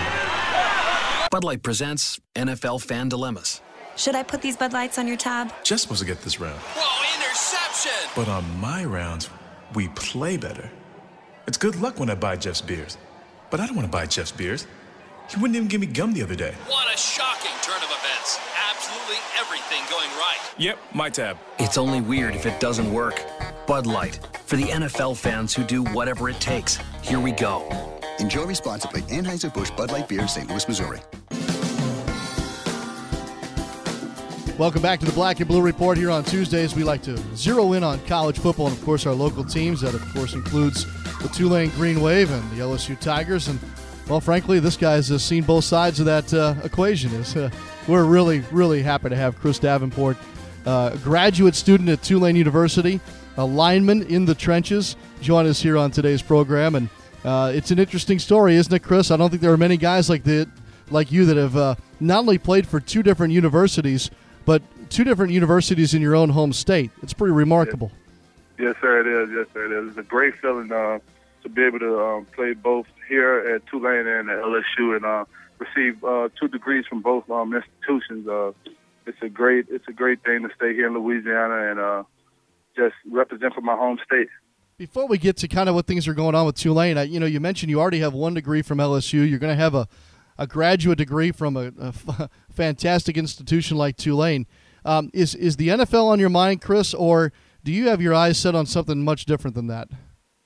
Bud 1.34 1.44
Light 1.44 1.64
presents 1.64 2.20
NFL 2.36 2.84
Fan 2.84 3.10
Dilemmas. 3.10 3.60
Should 3.98 4.14
I 4.14 4.22
put 4.22 4.44
these 4.44 4.56
Bud 4.56 4.72
Lights 4.72 5.00
on 5.00 5.08
your 5.08 5.18
tab? 5.18 5.52
Just 5.64 5.82
supposed 5.82 6.02
to 6.02 6.06
get 6.06 6.22
this 6.22 6.40
round. 6.40 6.60
Whoa, 6.60 7.18
interception! 7.18 8.12
But 8.16 8.28
on 8.28 8.60
my 8.60 8.86
rounds, 8.86 9.32
we 9.74 9.88
play 9.96 10.38
better. 10.38 10.70
It's 11.48 11.58
good 11.58 11.76
luck 11.78 12.00
when 12.00 12.12
I 12.12 12.14
buy 12.14 12.36
Jeff's 12.36 12.62
beers. 12.62 13.00
But 13.50 13.60
I 13.60 13.66
don't 13.66 13.76
want 13.76 13.88
to 13.88 13.92
buy 13.92 14.06
Jeff's 14.06 14.32
beers. 14.32 14.68
He 15.28 15.38
wouldn't 15.42 15.56
even 15.56 15.68
give 15.68 15.82
me 15.82 15.88
gum 15.88 16.14
the 16.14 16.22
other 16.22 16.36
day. 16.36 16.54
What 16.68 16.94
a 16.94 16.96
shocking 16.96 17.50
turn 17.64 17.78
of 17.78 17.90
events. 17.90 18.40
Absolutely 18.70 19.16
everything 19.40 19.82
going 19.90 20.12
right. 20.20 20.38
Yep, 20.60 20.78
my 20.94 21.10
tab. 21.10 21.40
It's 21.58 21.80
only 21.80 22.02
weird 22.02 22.36
if 22.36 22.46
it 22.46 22.60
doesn't 22.60 22.94
work. 22.94 23.20
Bud 23.66 23.88
Light. 23.88 24.20
For 24.46 24.56
the 24.56 24.66
NFL 24.66 25.18
fans 25.18 25.52
who 25.52 25.64
do 25.64 25.84
whatever 25.84 26.30
it 26.30 26.40
takes. 26.40 26.78
Here 27.02 27.20
we 27.20 27.32
go. 27.32 27.68
Enjoy 28.20 28.46
responsibly. 28.46 29.02
Anheuser-Busch 29.02 29.72
Bud 29.72 29.92
Light 29.92 30.08
Beer, 30.08 30.28
St. 30.28 30.48
Louis, 30.48 30.68
Missouri. 30.68 31.00
Welcome 34.60 34.84
back 34.84 35.00
to 35.00 35.08
the 35.08 35.12
Black 35.14 35.40
and 35.40 35.48
Blue 35.48 35.64
Report 35.64 35.98
here 35.98 36.12
on 36.12 36.24
Tuesdays. 36.24 36.76
We 36.76 36.84
like 36.84 37.02
to 37.04 37.18
zero 37.36 37.74
in 37.74 37.84
on 37.84 38.00
college 38.06 38.38
football 38.38 38.68
and, 38.68 38.78
of 38.78 38.86
course, 38.86 39.08
our 39.08 39.14
local 39.14 39.44
teams. 39.44 39.82
That, 39.82 39.96
of 39.96 40.14
course, 40.14 40.36
includes 40.36 40.86
the 41.24 41.28
Tulane 41.30 41.72
Green 41.72 42.02
Wave 42.02 42.30
and 42.30 42.52
the 42.52 42.58
LSU 42.58 42.98
Tigers. 43.00 43.48
And, 43.48 43.60
well, 44.08 44.22
frankly, 44.22 44.60
this 44.60 44.78
guy's 44.78 45.10
uh, 45.10 45.18
seen 45.18 45.44
both 45.44 45.64
sides 45.64 46.00
of 46.00 46.06
that 46.06 46.32
uh, 46.36 46.54
equation. 46.64 47.12
Is 47.16 47.36
uh, 47.36 47.50
We're 47.88 48.04
really, 48.04 48.42
really 48.52 48.84
happy 48.84 49.10
to 49.10 49.16
have 49.16 49.40
Chris 49.40 49.58
Davenport, 49.58 50.18
uh, 50.68 50.98
graduate 50.98 51.56
student 51.56 51.90
at 51.90 52.04
Tulane 52.04 52.36
University, 52.36 53.02
a 53.38 53.44
lineman 53.44 54.04
in 54.04 54.24
the 54.24 54.36
trenches, 54.36 54.96
join 55.20 55.48
us 55.48 55.64
here 55.64 55.78
on 55.78 55.90
today's 55.90 56.22
program. 56.22 56.76
And 56.76 56.90
uh, 57.26 57.52
it's 57.56 57.72
an 57.72 57.80
interesting 57.80 58.20
story, 58.20 58.56
isn't 58.58 58.72
it, 58.72 58.84
Chris? 58.84 59.10
I 59.10 59.18
don't 59.18 59.32
think 59.32 59.42
there 59.42 59.54
are 59.54 59.58
many 59.58 59.78
guys 59.78 60.12
like 60.12 60.24
that, 60.26 60.48
like 60.92 61.12
you, 61.12 61.26
that 61.26 61.38
have 61.38 61.58
uh, 61.58 61.74
not 62.00 62.20
only 62.20 62.38
played 62.38 62.68
for 62.68 62.80
two 62.80 63.02
different 63.02 63.34
universities– 63.34 64.12
but 64.46 64.62
two 64.90 65.04
different 65.04 65.32
universities 65.32 65.94
in 65.94 66.02
your 66.02 66.16
own 66.16 66.30
home 66.30 66.54
state. 66.54 66.92
It's 67.02 67.14
pretty 67.14 67.34
remarkable. 67.34 67.92
Yes, 68.58 68.76
sir, 68.82 69.00
it 69.00 69.08
is. 69.08 69.36
Yes, 69.36 69.48
sir, 69.54 69.66
it 69.66 69.84
is. 69.84 69.90
It's 69.90 69.98
a 69.98 70.04
great 70.04 70.36
feeling 70.40 70.72
uh, 70.72 71.00
to 71.42 71.50
be 71.50 71.64
able 71.64 71.80
to 71.80 72.00
um, 72.00 72.26
play 72.36 72.54
both 72.54 72.86
here 73.08 73.56
at 73.56 73.66
Tulane 73.68 74.08
and 74.08 74.30
at 74.30 74.40
LSU 74.40 74.96
and 74.96 75.06
uh, 75.06 75.26
receive 75.58 76.04
uh, 76.04 76.30
two 76.40 76.48
degrees 76.48 76.86
from 76.88 77.02
both 77.02 77.30
um, 77.30 77.54
institutions. 77.54 78.28
Uh, 78.28 78.52
it's 79.06 79.22
a 79.22 79.30
great, 79.30 79.66
it's 79.70 79.88
a 79.88 79.94
great 79.94 80.24
thing 80.24 80.48
to 80.48 80.50
stay 80.56 80.74
here 80.74 80.88
in 80.88 80.94
Louisiana 80.94 81.72
and 81.72 81.80
uh, 81.80 82.04
just 82.76 82.96
represent 83.10 83.54
for 83.54 83.62
my 83.62 83.76
home 83.76 84.00
state. 84.06 84.30
Before 84.78 85.08
we 85.08 85.18
get 85.18 85.38
to 85.38 85.48
kind 85.48 85.70
of 85.70 85.76
what 85.76 85.86
things 85.86 86.08
are 86.08 86.14
going 86.14 86.36
on 86.36 86.46
with 86.46 86.56
Tulane, 86.56 86.98
I, 86.98 87.04
you 87.04 87.20
know, 87.20 87.26
you 87.26 87.40
mentioned 87.40 87.70
you 87.70 87.80
already 87.80 88.00
have 88.00 88.14
one 88.14 88.34
degree 88.34 88.62
from 88.62 88.80
LSU. 88.80 89.28
You're 89.30 89.40
going 89.40 89.56
to 89.56 89.62
have 89.62 89.76
a 89.76 89.88
a 90.38 90.48
graduate 90.48 90.98
degree 90.98 91.32
from 91.32 91.58
a, 91.58 91.72
a 91.80 91.88
f- 91.88 92.30
fantastic 92.50 93.18
institution 93.18 93.78
like 93.78 93.98
Tulane. 93.98 94.46
Um, 94.86 95.10
is 95.14 95.36
is 95.36 95.56
the 95.58 95.70
NFL 95.70 96.06
on 96.06 96.20
your 96.20 96.30
mind, 96.30 96.62
Chris, 96.62 96.94
or 96.94 97.32
do 97.64 97.72
you 97.72 97.88
have 97.88 98.02
your 98.02 98.14
eyes 98.14 98.38
set 98.38 98.56
on 98.56 98.66
something 98.66 99.04
much 99.04 99.26
different 99.26 99.56
than 99.56 99.68
that? 99.68 99.88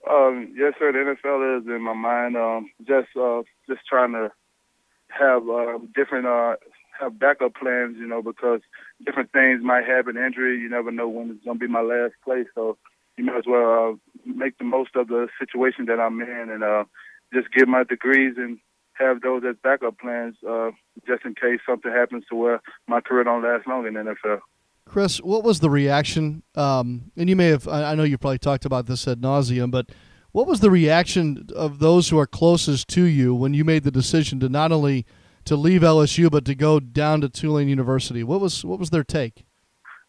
Um, 0.10 0.54
yes, 0.56 0.74
sir. 0.78 0.92
The 0.92 1.00
NFL 1.00 1.62
is 1.62 1.68
in 1.68 1.82
my 1.82 1.94
mind. 1.94 2.38
Um, 2.38 2.70
just 2.88 3.10
uh, 3.20 3.42
just 3.68 3.82
trying 3.90 4.14
to 4.14 4.32
have 5.10 5.50
uh, 5.50 5.80
different 5.96 6.28
uh, 6.28 6.56
have 7.00 7.20
backup 7.20 7.56
plans, 7.56 7.98
you 7.98 8.08
know, 8.08 8.22
because 8.22 8.62
different 9.06 9.32
things 9.32 9.62
might 9.64 9.86
happen. 9.86 10.18
Injury, 10.18 10.60
you 10.60 10.70
never 10.70 10.92
know 10.92 11.08
when 11.08 11.32
it's 11.32 11.44
going 11.44 11.60
to 11.60 11.68
be 11.68 11.72
my 11.72 11.82
last 11.82 12.14
play. 12.24 12.46
So 12.56 12.78
you 13.18 13.26
might 13.26 13.38
as 13.38 13.46
well 13.48 13.98
uh, 13.98 14.22
make 14.26 14.58
the 14.58 14.64
most 14.64 14.96
of 14.96 15.08
the 15.08 15.28
situation 15.40 15.86
that 15.86 16.00
I'm 16.00 16.22
in 16.22 16.50
and 16.52 16.64
uh, 16.64 16.84
just 17.34 17.52
get 17.52 17.68
my 17.68 17.84
degrees 17.84 18.36
and 18.38 18.60
have 19.00 19.22
those 19.22 19.44
as 19.48 19.56
backup 19.64 20.00
plans 20.00 20.36
uh, 20.48 20.72
just 21.06 21.26
in 21.26 21.36
case 21.36 21.60
something 21.68 21.92
happens 21.92 22.26
to 22.30 22.36
where 22.36 22.62
my 22.88 23.02
career 23.02 23.24
don't 23.24 23.44
last 23.44 23.68
long 23.68 23.86
in 23.86 23.94
the 23.94 24.00
NFL. 24.00 24.40
Chris, 24.86 25.18
what 25.18 25.44
was 25.44 25.60
the 25.60 25.70
reaction? 25.70 26.44
Um, 26.56 27.12
and 27.18 27.30
you 27.30 27.36
may 27.36 27.48
have, 27.48 27.68
I 27.68 27.94
know 27.96 28.04
you 28.04 28.18
probably 28.18 28.40
talked 28.40 28.66
about 28.66 28.86
this 28.86 29.08
ad 29.08 29.22
nauseum, 29.22 29.70
but 29.70 29.90
what 30.32 30.48
was 30.48 30.60
the 30.60 30.72
reaction 30.72 31.48
of 31.56 31.80
those 31.80 32.10
who 32.10 32.20
are 32.20 32.28
closest 32.28 32.88
to 32.90 33.04
you 33.04 33.36
when 33.36 33.54
you 33.54 33.66
made 33.66 33.84
the 33.84 33.92
decision 33.92 34.40
to 34.42 34.50
not 34.50 34.72
only 34.72 35.06
to 35.46 35.56
leave 35.56 35.82
LSU 35.82 36.30
but 36.30 36.46
to 36.46 36.56
go 36.56 36.80
down 36.80 37.22
to 37.22 37.30
Tulane 37.30 37.68
University? 37.68 38.24
What 38.24 38.40
was 38.40 38.64
what 38.64 38.80
was 38.80 38.90
their 38.90 39.04
take? 39.04 39.46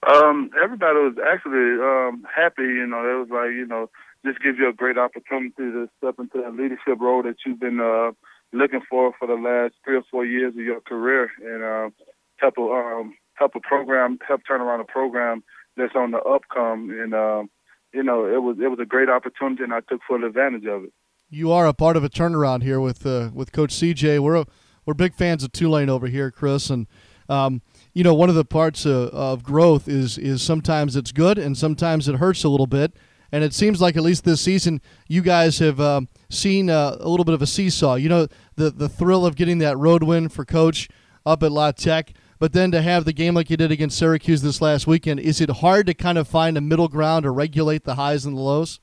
Um, 0.07 0.51
everybody 0.62 0.98
was 0.98 1.16
actually 1.18 1.81
um, 1.83 2.27
happy. 2.33 2.62
You 2.62 2.87
know, 2.87 3.01
it 3.01 3.18
was 3.18 3.29
like 3.31 3.51
you 3.51 3.66
know, 3.66 3.90
just 4.24 4.42
gives 4.42 4.59
you 4.59 4.68
a 4.68 4.72
great 4.72 4.98
opportunity 4.98 5.55
to 5.57 5.88
step 5.98 6.16
into 6.18 6.42
that 6.42 6.55
leadership 6.55 7.01
role 7.01 7.22
that 7.22 7.37
you've 7.46 7.61
been 7.61 7.81
uh, 7.81 8.12
looking 8.52 8.80
for 8.88 9.12
for 9.18 9.26
the 9.26 9.34
last 9.34 9.74
three 9.84 9.96
or 9.96 10.04
four 10.11 10.24
years 10.24 10.54
of 10.54 10.61
your 10.61 10.80
career, 10.80 11.30
and 11.44 11.62
um, 11.62 11.94
help 12.37 12.54
a 12.58 12.62
um, 12.62 13.14
help 13.34 13.54
a 13.54 13.61
program, 13.61 14.18
help 14.26 14.42
turn 14.46 14.61
around 14.61 14.80
a 14.80 14.84
program 14.84 15.42
that's 15.76 15.94
on 15.94 16.11
the 16.11 16.18
upcome. 16.18 16.90
And 17.02 17.14
um, 17.14 17.50
you 17.92 18.02
know, 18.02 18.26
it 18.26 18.42
was 18.42 18.56
it 18.61 18.68
was 18.68 18.78
a 18.80 18.87
great 18.87 19.08
opportunity, 19.08 19.62
and 19.62 19.72
I 19.72 19.80
took 19.80 20.00
full 20.06 20.24
advantage 20.24 20.66
of 20.66 20.84
it. 20.84 20.92
You 21.30 21.52
are 21.52 21.66
a 21.66 21.74
part 21.74 21.96
of 21.96 22.04
a 22.04 22.08
turnaround 22.08 22.62
here 22.62 22.80
with 22.80 23.06
uh, 23.06 23.30
with 23.32 23.52
Coach 23.52 23.74
CJ. 23.74 24.20
We're 24.20 24.37
a, 24.37 24.46
we're 24.87 24.94
big 24.94 25.14
fans 25.14 25.44
of 25.44 25.52
Tulane 25.52 25.90
over 25.90 26.06
here, 26.06 26.30
Chris, 26.30 26.70
and 26.70 26.87
um, 27.28 27.62
you 27.92 28.02
know 28.02 28.14
one 28.14 28.28
of 28.28 28.34
the 28.34 28.44
parts 28.44 28.87
of, 28.87 29.08
of 29.11 29.42
growth 29.42 29.88
is 29.88 30.18
is 30.18 30.42
sometimes 30.42 30.96
it's 30.96 31.12
good 31.12 31.38
and 31.38 31.56
sometimes 31.56 32.08
it 32.08 32.16
hurts 32.16 32.44
a 32.44 32.48
little 32.48 32.66
bit. 32.66 32.96
And 33.31 33.45
it 33.45 33.53
seems 33.53 33.81
like 33.81 33.97
at 33.97 34.03
least 34.03 34.25
this 34.25 34.41
season, 34.41 34.81
you 35.07 35.21
guys 35.23 35.59
have 35.59 35.81
um, 35.81 36.09
seen 36.31 36.71
uh, 36.71 36.97
a 36.99 37.09
little 37.09 37.25
bit 37.25 37.35
of 37.35 37.43
a 37.43 37.47
seesaw. 37.47 37.97
You 37.97 38.09
know, 38.09 38.27
the 38.57 38.71
the 38.71 38.88
thrill 38.88 39.27
of 39.27 39.37
getting 39.37 39.59
that 39.59 39.77
road 39.77 40.03
win 40.03 40.29
for 40.29 40.45
Coach 40.45 40.88
up 41.27 41.43
at 41.43 41.53
La 41.53 41.73
Tech, 41.73 42.12
but 42.38 42.53
then 42.53 42.71
to 42.71 42.81
have 42.81 43.05
the 43.05 43.12
game 43.12 43.35
like 43.35 43.51
you 43.51 43.57
did 43.57 43.71
against 43.71 43.99
Syracuse 43.99 44.43
this 44.43 44.62
last 44.62 44.87
weekend, 44.87 45.21
is 45.21 45.41
it 45.41 45.51
hard 45.51 45.87
to 45.87 45.95
kind 45.95 46.17
of 46.17 46.27
find 46.29 46.57
a 46.57 46.61
middle 46.61 46.88
ground 46.88 47.27
or 47.27 47.33
regulate 47.33 47.85
the 47.85 47.97
highs 47.97 48.25
and 48.25 48.37
the 48.37 48.41
lows? 48.41 48.81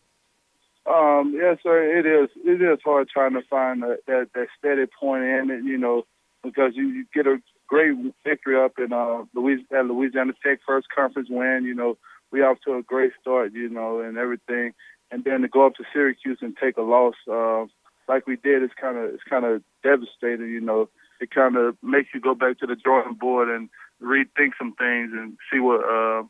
Um, 0.85 1.33
yes, 1.35 1.57
sir. 1.63 1.97
It 1.97 2.05
is. 2.05 2.29
It 2.45 2.61
is 2.61 2.79
hard 2.83 3.09
trying 3.09 3.33
to 3.33 3.41
find 3.49 3.81
that 3.81 3.99
that, 4.07 4.29
that 4.35 4.47
steady 4.57 4.85
point 4.99 5.23
in 5.23 5.49
it. 5.49 5.63
You 5.63 5.77
know, 5.77 6.05
because 6.43 6.73
you, 6.75 6.87
you 6.89 7.05
get 7.13 7.25
a 7.25 7.37
great 7.67 7.95
victory 8.23 8.63
up 8.63 8.73
in 8.77 8.93
uh, 8.93 9.23
Louisiana, 9.33 9.79
at 9.79 9.85
Louisiana 9.85 10.33
Tech 10.45 10.59
first 10.67 10.87
conference 10.95 11.29
win. 11.31 11.63
You 11.63 11.73
know, 11.73 11.97
we 12.35 12.43
off 12.43 12.57
to 12.65 12.75
a 12.75 12.83
great 12.83 13.13
start. 13.21 13.53
You 13.53 13.69
know, 13.69 13.99
and 13.99 14.17
everything, 14.17 14.73
and 15.11 15.23
then 15.23 15.41
to 15.41 15.47
go 15.47 15.65
up 15.65 15.75
to 15.75 15.83
Syracuse 15.93 16.39
and 16.41 16.55
take 16.55 16.77
a 16.77 16.81
loss 16.81 17.15
uh, 17.31 17.65
like 18.07 18.27
we 18.27 18.35
did, 18.35 18.63
it's 18.63 18.73
kind 18.79 18.97
of 18.97 19.13
it's 19.13 19.23
kind 19.29 19.45
of 19.45 19.63
devastating. 19.83 20.49
You 20.49 20.61
know, 20.61 20.89
it 21.19 21.31
kind 21.31 21.55
of 21.57 21.77
makes 21.81 22.09
you 22.13 22.19
go 22.19 22.35
back 22.35 22.59
to 22.59 22.67
the 22.67 22.75
drawing 22.75 23.15
board 23.15 23.49
and 23.49 23.69
rethink 24.01 24.51
some 24.57 24.73
things 24.73 25.11
and 25.13 25.37
see 25.51 25.59
what 25.59 25.81
uh, 25.83 26.23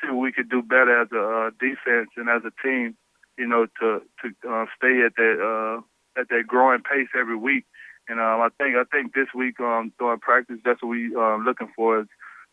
see 0.00 0.10
what 0.10 0.22
we 0.22 0.32
could 0.32 0.50
do 0.50 0.62
better 0.62 1.02
as 1.02 1.08
a 1.12 1.22
uh, 1.22 1.50
defense 1.58 2.10
and 2.16 2.28
as 2.28 2.42
a 2.44 2.52
team 2.66 2.96
you 3.38 3.46
know, 3.46 3.66
to 3.80 4.00
to 4.20 4.28
uh, 4.48 4.66
stay 4.76 5.02
at 5.04 5.16
that 5.16 5.36
uh, 5.40 6.20
at 6.20 6.28
that 6.28 6.46
growing 6.46 6.82
pace 6.82 7.08
every 7.18 7.36
week. 7.36 7.64
And 8.08 8.20
um, 8.20 8.40
I 8.40 8.48
think 8.58 8.76
I 8.76 8.84
think 8.84 9.14
this 9.14 9.28
week 9.34 9.60
um, 9.60 9.92
during 9.98 10.20
practice, 10.20 10.58
that's 10.64 10.82
what 10.82 10.90
we 10.90 11.14
um, 11.16 11.44
looking 11.44 11.72
for 11.74 12.00
is 12.00 12.06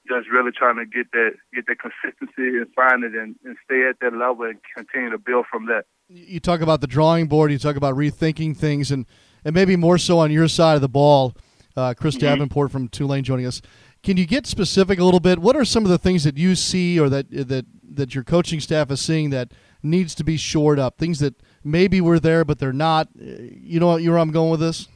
just 0.09 0.29
really 0.29 0.51
trying 0.51 0.77
to 0.77 0.85
get 0.85 1.11
that 1.11 1.31
get 1.53 1.65
that 1.67 1.77
consistency 1.79 2.57
and 2.57 2.67
find 2.75 3.03
it 3.03 3.13
and, 3.13 3.35
and 3.45 3.55
stay 3.63 3.87
at 3.87 3.99
that 4.01 4.17
level 4.17 4.45
and 4.45 4.59
continue 4.75 5.11
to 5.11 5.17
build 5.17 5.45
from 5.49 5.67
that. 5.67 5.85
You 6.09 6.39
talk 6.39 6.61
about 6.61 6.81
the 6.81 6.87
drawing 6.87 7.27
board. 7.27 7.51
You 7.51 7.59
talk 7.59 7.75
about 7.75 7.95
rethinking 7.95 8.57
things, 8.57 8.91
and 8.91 9.05
and 9.45 9.53
maybe 9.53 9.75
more 9.75 9.97
so 9.97 10.19
on 10.19 10.31
your 10.31 10.47
side 10.47 10.75
of 10.75 10.81
the 10.81 10.89
ball. 10.89 11.35
Uh, 11.77 11.93
Chris 11.93 12.15
mm-hmm. 12.15 12.25
Davenport 12.25 12.71
from 12.71 12.89
Tulane 12.89 13.23
joining 13.23 13.45
us. 13.45 13.61
Can 14.01 14.17
you 14.17 14.25
get 14.25 14.47
specific 14.47 14.99
a 14.99 15.03
little 15.03 15.19
bit? 15.19 15.39
What 15.39 15.55
are 15.55 15.65
some 15.65 15.83
of 15.83 15.89
the 15.89 15.97
things 15.97 16.23
that 16.23 16.37
you 16.37 16.55
see 16.55 16.99
or 16.99 17.09
that 17.09 17.29
that 17.31 17.65
that 17.91 18.15
your 18.15 18.23
coaching 18.23 18.59
staff 18.59 18.91
is 18.91 19.01
seeing 19.01 19.29
that 19.29 19.51
needs 19.83 20.15
to 20.15 20.23
be 20.23 20.35
shored 20.35 20.79
up? 20.79 20.97
Things 20.97 21.19
that 21.19 21.35
maybe 21.63 22.01
were 22.01 22.19
there 22.19 22.43
but 22.43 22.59
they're 22.59 22.73
not. 22.73 23.09
You 23.15 23.79
know, 23.79 23.97
you 23.97 24.09
where 24.09 24.19
I'm 24.19 24.31
going 24.31 24.51
with 24.51 24.59
this? 24.59 24.87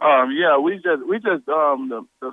Um, 0.00 0.32
yeah, 0.32 0.58
we 0.58 0.74
just 0.76 1.06
we 1.08 1.16
just 1.18 1.48
um, 1.48 1.88
the, 1.88 2.06
the 2.20 2.32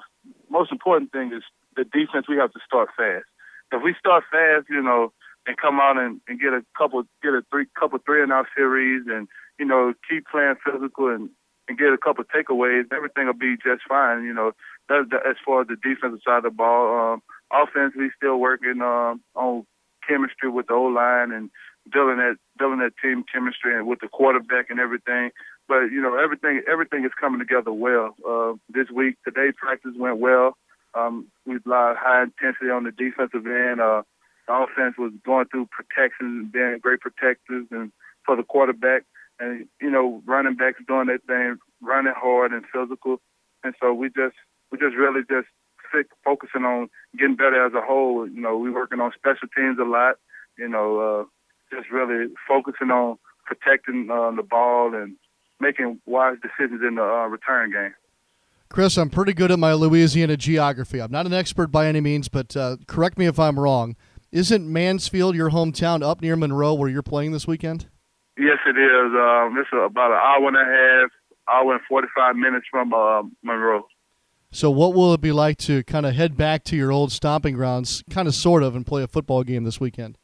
most 0.49 0.71
important 0.71 1.11
thing 1.11 1.31
is 1.33 1.43
the 1.75 1.83
defense. 1.83 2.27
We 2.27 2.37
have 2.37 2.53
to 2.53 2.59
start 2.65 2.89
fast. 2.97 3.25
If 3.71 3.81
we 3.83 3.95
start 3.97 4.23
fast, 4.31 4.67
you 4.69 4.81
know, 4.81 5.13
and 5.47 5.57
come 5.57 5.79
out 5.79 5.97
and, 5.97 6.21
and 6.27 6.39
get 6.39 6.53
a 6.53 6.63
couple 6.77 7.03
get 7.23 7.33
a 7.33 7.43
three 7.49 7.65
couple 7.79 7.99
three 8.05 8.21
in 8.21 8.31
our 8.31 8.47
series, 8.55 9.03
and 9.07 9.27
you 9.59 9.65
know, 9.65 9.93
keep 10.09 10.25
playing 10.27 10.55
physical 10.63 11.07
and 11.07 11.29
and 11.67 11.77
get 11.77 11.93
a 11.93 11.97
couple 11.97 12.23
takeaways, 12.25 12.91
everything 12.91 13.27
will 13.27 13.33
be 13.33 13.55
just 13.55 13.83
fine. 13.87 14.23
You 14.23 14.33
know, 14.33 14.51
that, 14.89 15.05
that, 15.11 15.25
as 15.27 15.37
far 15.45 15.61
as 15.61 15.67
the 15.67 15.77
defensive 15.77 16.19
side 16.25 16.37
of 16.37 16.43
the 16.43 16.49
ball, 16.49 17.13
um, 17.13 17.21
offense, 17.53 17.93
we 17.97 18.11
still 18.15 18.37
working 18.37 18.81
um, 18.81 19.21
on 19.35 19.65
chemistry 20.07 20.49
with 20.49 20.67
the 20.67 20.73
O 20.73 20.83
line 20.83 21.31
and 21.31 21.49
building 21.91 22.17
that 22.17 22.35
building 22.57 22.79
that 22.79 22.93
team 23.01 23.23
chemistry 23.31 23.75
and 23.75 23.87
with 23.87 23.99
the 23.99 24.07
quarterback 24.07 24.69
and 24.69 24.79
everything. 24.79 25.31
But 25.67 25.91
you 25.91 26.01
know 26.01 26.17
everything 26.17 26.61
everything 26.69 27.05
is 27.05 27.11
coming 27.19 27.39
together 27.39 27.71
well. 27.71 28.15
Uh, 28.27 28.53
this 28.69 28.89
week 28.93 29.17
today 29.23 29.51
practice 29.55 29.93
went 29.95 30.17
well. 30.17 30.57
Um, 30.93 31.27
we 31.45 31.55
applied 31.55 31.95
high 31.97 32.23
intensity 32.23 32.69
on 32.69 32.83
the 32.83 32.91
defensive 32.91 33.45
end. 33.45 33.79
Uh, 33.79 34.03
the 34.47 34.53
offense 34.53 34.95
was 34.97 35.13
going 35.25 35.45
through 35.47 35.69
protections 35.71 36.43
and 36.43 36.51
being 36.51 36.79
great 36.81 36.99
protectors 36.99 37.67
and 37.71 37.91
for 38.25 38.35
the 38.35 38.43
quarterback. 38.43 39.03
And 39.39 39.67
you 39.81 39.89
know 39.89 40.21
running 40.25 40.55
backs 40.55 40.81
doing 40.87 41.07
that 41.07 41.25
thing, 41.25 41.57
running 41.81 42.13
hard 42.15 42.51
and 42.51 42.65
physical. 42.71 43.21
And 43.63 43.73
so 43.81 43.93
we 43.93 44.09
just 44.09 44.35
we 44.71 44.77
just 44.77 44.95
really 44.95 45.21
just 45.29 45.47
focusing 46.23 46.63
on 46.63 46.89
getting 47.17 47.35
better 47.35 47.65
as 47.65 47.73
a 47.73 47.81
whole. 47.81 48.27
You 48.27 48.41
know, 48.41 48.57
we're 48.57 48.73
working 48.73 48.99
on 48.99 49.11
special 49.15 49.47
teams 49.55 49.77
a 49.79 49.83
lot. 49.83 50.15
You 50.57 50.67
know, 50.69 50.99
uh, 50.99 51.75
just 51.75 51.89
really 51.89 52.27
focusing 52.47 52.91
on 52.91 53.17
protecting 53.45 54.09
uh, 54.11 54.31
the 54.31 54.43
ball 54.43 54.93
and 54.93 55.15
making 55.59 55.99
wise 56.05 56.37
decisions 56.41 56.81
in 56.87 56.95
the 56.95 57.03
uh, 57.03 57.27
return 57.27 57.71
game. 57.71 57.93
Chris, 58.71 58.97
I'm 58.97 59.09
pretty 59.09 59.33
good 59.33 59.51
at 59.51 59.59
my 59.59 59.73
Louisiana 59.73 60.37
geography. 60.37 61.01
I'm 61.01 61.11
not 61.11 61.25
an 61.25 61.33
expert 61.33 61.67
by 61.67 61.87
any 61.87 61.99
means, 61.99 62.29
but 62.29 62.55
uh, 62.55 62.77
correct 62.87 63.17
me 63.17 63.25
if 63.25 63.37
I'm 63.37 63.59
wrong. 63.59 63.97
Isn't 64.31 64.71
Mansfield 64.71 65.35
your 65.35 65.49
hometown 65.49 66.01
up 66.01 66.21
near 66.21 66.37
Monroe 66.37 66.73
where 66.73 66.89
you're 66.89 67.03
playing 67.03 67.33
this 67.33 67.45
weekend? 67.45 67.87
Yes, 68.37 68.59
it 68.65 68.77
is. 68.77 69.11
Um, 69.13 69.57
it's 69.57 69.69
about 69.73 70.11
an 70.11 70.17
hour 70.17 70.47
and 70.47 70.55
a 70.55 70.63
half, 70.63 71.09
hour 71.49 71.73
and 71.73 71.81
45 71.89 72.37
minutes 72.37 72.65
from 72.71 72.93
uh, 72.93 73.23
Monroe. 73.43 73.85
So, 74.51 74.71
what 74.71 74.93
will 74.93 75.13
it 75.13 75.21
be 75.21 75.33
like 75.33 75.57
to 75.59 75.83
kind 75.83 76.05
of 76.05 76.15
head 76.15 76.37
back 76.37 76.63
to 76.65 76.77
your 76.77 76.93
old 76.93 77.11
stomping 77.11 77.55
grounds, 77.55 78.03
kind 78.09 78.27
of 78.27 78.33
sort 78.33 78.63
of, 78.63 78.75
and 78.75 78.85
play 78.85 79.03
a 79.03 79.07
football 79.07 79.43
game 79.43 79.65
this 79.65 79.81
weekend? 79.81 80.17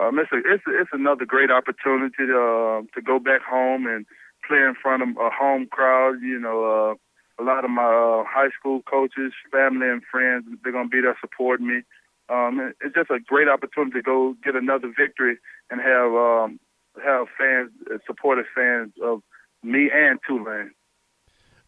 um, 0.00 0.18
it's 0.18 0.32
a, 0.32 0.38
it's 0.38 0.64
a, 0.66 0.80
it's 0.80 0.90
another 0.92 1.24
great 1.24 1.50
opportunity 1.50 2.26
to 2.26 2.38
uh, 2.38 2.82
to 2.94 3.02
go 3.02 3.18
back 3.18 3.42
home 3.42 3.86
and 3.86 4.06
play 4.46 4.58
in 4.58 4.74
front 4.80 5.02
of 5.02 5.08
a 5.10 5.30
home 5.30 5.66
crowd. 5.70 6.22
You 6.22 6.40
know, 6.40 6.64
uh, 6.64 6.94
a 7.38 7.42
lot 7.42 7.64
of 7.64 7.70
my 7.70 7.82
uh, 7.82 8.24
high 8.26 8.50
school 8.58 8.82
coaches, 8.82 9.32
family, 9.50 9.88
and 9.88 10.02
friends 10.10 10.44
they're 10.62 10.72
gonna 10.72 10.88
be 10.88 11.00
there 11.00 11.16
supporting 11.20 11.66
me. 11.66 11.82
Um, 12.28 12.72
it's 12.80 12.94
just 12.94 13.10
a 13.10 13.18
great 13.20 13.48
opportunity 13.48 13.98
to 13.98 14.02
go 14.02 14.34
get 14.44 14.54
another 14.56 14.92
victory 14.96 15.38
and 15.70 15.80
have 15.80 16.12
um, 16.12 16.60
have 17.04 17.26
fans, 17.38 17.70
supportive 18.06 18.46
fans 18.54 18.92
of 19.02 19.22
me 19.62 19.90
and 19.92 20.18
Tulane. 20.26 20.72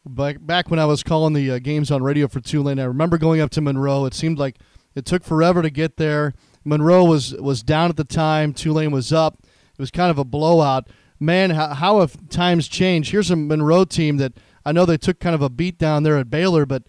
Back 0.06 0.36
back 0.40 0.70
when 0.70 0.78
I 0.78 0.84
was 0.84 1.02
calling 1.02 1.32
the 1.32 1.52
uh, 1.52 1.58
games 1.58 1.90
on 1.90 2.02
radio 2.02 2.28
for 2.28 2.40
Tulane, 2.40 2.78
I 2.78 2.84
remember 2.84 3.18
going 3.18 3.40
up 3.40 3.50
to 3.50 3.60
Monroe. 3.60 4.04
It 4.04 4.14
seemed 4.14 4.38
like 4.38 4.56
it 4.94 5.04
took 5.04 5.24
forever 5.24 5.62
to 5.62 5.70
get 5.70 5.96
there 5.96 6.34
Monroe 6.64 7.04
was 7.04 7.34
was 7.34 7.62
down 7.62 7.90
at 7.90 7.96
the 7.96 8.04
time. 8.04 8.52
Tulane 8.52 8.90
was 8.90 9.12
up. 9.12 9.38
It 9.42 9.78
was 9.78 9.90
kind 9.90 10.10
of 10.10 10.18
a 10.18 10.24
blowout. 10.24 10.88
Man, 11.20 11.50
how, 11.50 11.74
how 11.74 12.00
have 12.00 12.28
times 12.28 12.68
changed? 12.68 13.10
Here's 13.10 13.30
a 13.30 13.36
Monroe 13.36 13.84
team 13.84 14.16
that 14.16 14.32
I 14.64 14.72
know 14.72 14.86
they 14.86 14.96
took 14.96 15.20
kind 15.20 15.34
of 15.34 15.42
a 15.42 15.50
beat 15.50 15.78
down 15.78 16.02
there 16.02 16.16
at 16.16 16.30
Baylor, 16.30 16.66
but 16.66 16.84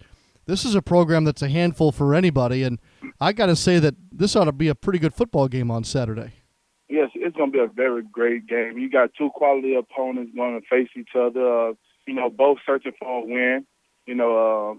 this 0.46 0.64
is 0.64 0.74
a 0.74 0.82
program 0.82 1.24
that's 1.24 1.42
a 1.42 1.48
handful 1.48 1.92
for 1.92 2.14
anybody. 2.14 2.62
And 2.62 2.78
I 3.20 3.32
got 3.32 3.46
to 3.46 3.56
say 3.56 3.78
that 3.78 3.94
this 4.10 4.34
ought 4.34 4.44
to 4.44 4.52
be 4.52 4.68
a 4.68 4.74
pretty 4.74 4.98
good 4.98 5.14
football 5.14 5.48
game 5.48 5.70
on 5.70 5.84
Saturday. 5.84 6.32
Yes, 6.88 7.10
it's 7.14 7.36
going 7.36 7.50
to 7.50 7.58
be 7.58 7.62
a 7.62 7.66
very 7.66 8.02
great 8.02 8.46
game. 8.46 8.78
You 8.78 8.88
got 8.88 9.10
two 9.18 9.30
quality 9.34 9.74
opponents 9.74 10.32
going 10.36 10.60
to 10.60 10.66
face 10.68 10.88
each 10.96 11.10
other. 11.16 11.70
Uh, 11.70 11.72
you 12.06 12.14
know, 12.14 12.30
both 12.30 12.58
searching 12.64 12.92
for 12.98 13.22
a 13.22 13.26
win. 13.26 13.66
You 14.06 14.14
know, 14.14 14.36
uh, 14.70 14.74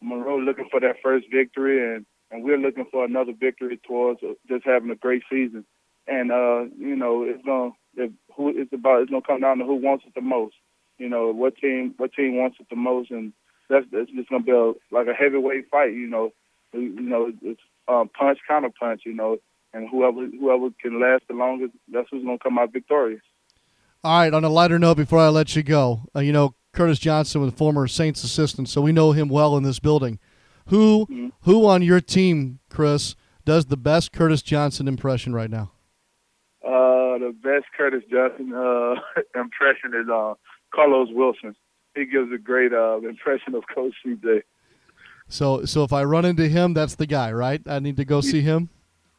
Monroe 0.00 0.40
looking 0.40 0.68
for 0.70 0.80
that 0.80 0.96
first 1.02 1.26
victory, 1.30 1.94
and 1.94 2.06
and 2.30 2.42
we're 2.42 2.58
looking 2.58 2.86
for 2.90 3.04
another 3.04 3.32
victory 3.38 3.78
towards 3.86 4.20
just 4.48 4.64
having 4.64 4.90
a 4.90 4.96
great 4.96 5.22
season. 5.30 5.66
And 6.06 6.32
uh, 6.32 6.64
you 6.78 6.96
know, 6.96 7.24
it's 7.24 7.44
gonna 7.44 7.72
if 7.96 8.10
who 8.34 8.48
it's 8.48 8.72
about 8.72 9.02
it's 9.02 9.10
gonna 9.10 9.22
come 9.22 9.40
down 9.40 9.58
to 9.58 9.64
who 9.64 9.76
wants 9.76 10.04
it 10.06 10.14
the 10.14 10.22
most. 10.22 10.54
You 10.98 11.08
know, 11.08 11.32
what 11.32 11.56
team 11.56 11.94
what 11.96 12.12
team 12.12 12.36
wants 12.36 12.58
it 12.60 12.66
the 12.70 12.76
most, 12.76 13.10
and 13.10 13.32
that's 13.68 13.86
that's 13.92 14.10
just 14.10 14.28
gonna 14.28 14.44
be 14.44 14.52
a, 14.52 14.72
like 14.90 15.06
a 15.08 15.14
heavyweight 15.14 15.70
fight. 15.70 15.92
You 15.92 16.06
know, 16.06 16.32
you 16.72 17.00
know, 17.00 17.32
it's 17.42 17.60
um, 17.88 18.08
punch 18.08 18.38
counter 18.46 18.70
punch. 18.78 19.02
You 19.04 19.14
know, 19.14 19.38
and 19.72 19.88
whoever 19.88 20.26
whoever 20.26 20.68
can 20.80 21.00
last 21.00 21.24
the 21.28 21.34
longest, 21.34 21.74
that's 21.92 22.08
who's 22.10 22.24
gonna 22.24 22.38
come 22.38 22.58
out 22.58 22.72
victorious. 22.72 23.22
All 24.02 24.18
right. 24.18 24.34
On 24.34 24.44
a 24.44 24.48
lighter 24.48 24.78
note, 24.78 24.98
before 24.98 25.18
I 25.18 25.28
let 25.28 25.56
you 25.56 25.62
go, 25.62 26.02
uh, 26.14 26.20
you 26.20 26.32
know 26.32 26.54
Curtis 26.74 26.98
Johnson 26.98 27.40
was 27.40 27.52
a 27.52 27.56
former 27.56 27.86
Saints 27.88 28.22
assistant, 28.22 28.68
so 28.68 28.80
we 28.80 28.92
know 28.92 29.12
him 29.12 29.28
well 29.28 29.56
in 29.56 29.62
this 29.62 29.78
building. 29.78 30.18
Who 30.66 31.06
mm-hmm. 31.06 31.28
who 31.42 31.66
on 31.66 31.82
your 31.82 32.00
team, 32.00 32.60
Chris, 32.68 33.16
does 33.44 33.66
the 33.66 33.76
best 33.76 34.12
Curtis 34.12 34.42
Johnson 34.42 34.88
impression 34.88 35.34
right 35.34 35.50
now? 35.50 35.72
Uh, 36.64 37.18
the 37.18 37.34
best 37.42 37.66
Curtis 37.76 38.02
Johnson 38.10 38.52
uh, 38.54 38.94
impression 39.40 39.94
is 39.94 40.08
uh, 40.08 40.34
Carlos 40.74 41.08
Wilson. 41.12 41.54
He 41.94 42.06
gives 42.06 42.32
a 42.32 42.38
great 42.38 42.72
uh, 42.72 42.98
impression 42.98 43.54
of 43.54 43.64
Coach 43.72 43.94
CJ. 44.04 44.42
So, 45.28 45.64
so 45.64 45.84
if 45.84 45.92
I 45.92 46.04
run 46.04 46.24
into 46.24 46.48
him, 46.48 46.74
that's 46.74 46.96
the 46.96 47.06
guy, 47.06 47.32
right? 47.32 47.62
I 47.66 47.78
need 47.78 47.96
to 47.96 48.04
go 48.04 48.20
see 48.20 48.40
him. 48.40 48.68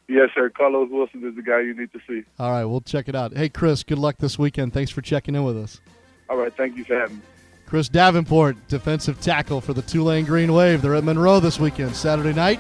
Yes, 0.07 0.29
sir. 0.35 0.51
Carlos 0.51 0.89
Wilson 0.91 1.27
is 1.27 1.35
the 1.35 1.41
guy 1.41 1.61
you 1.61 1.73
need 1.73 1.91
to 1.93 1.99
see. 2.07 2.23
All 2.37 2.51
right, 2.51 2.65
we'll 2.65 2.81
check 2.81 3.07
it 3.07 3.15
out. 3.15 3.35
Hey, 3.35 3.49
Chris, 3.49 3.81
good 3.81 3.97
luck 3.97 4.17
this 4.19 4.37
weekend. 4.37 4.73
Thanks 4.73 4.91
for 4.91 5.01
checking 5.01 5.33
in 5.33 5.43
with 5.43 5.57
us. 5.57 5.81
All 6.29 6.37
right, 6.37 6.55
thank 6.55 6.77
you 6.77 6.83
for 6.83 6.95
having 6.95 7.17
me. 7.17 7.21
Chris 7.65 7.89
Davenport, 7.89 8.67
defensive 8.67 9.19
tackle 9.19 9.61
for 9.61 9.73
the 9.73 9.81
Tulane 9.81 10.25
Green 10.25 10.53
Wave. 10.53 10.83
They're 10.83 10.95
at 10.95 11.03
Monroe 11.03 11.39
this 11.39 11.59
weekend, 11.59 11.95
Saturday 11.95 12.33
night. 12.33 12.59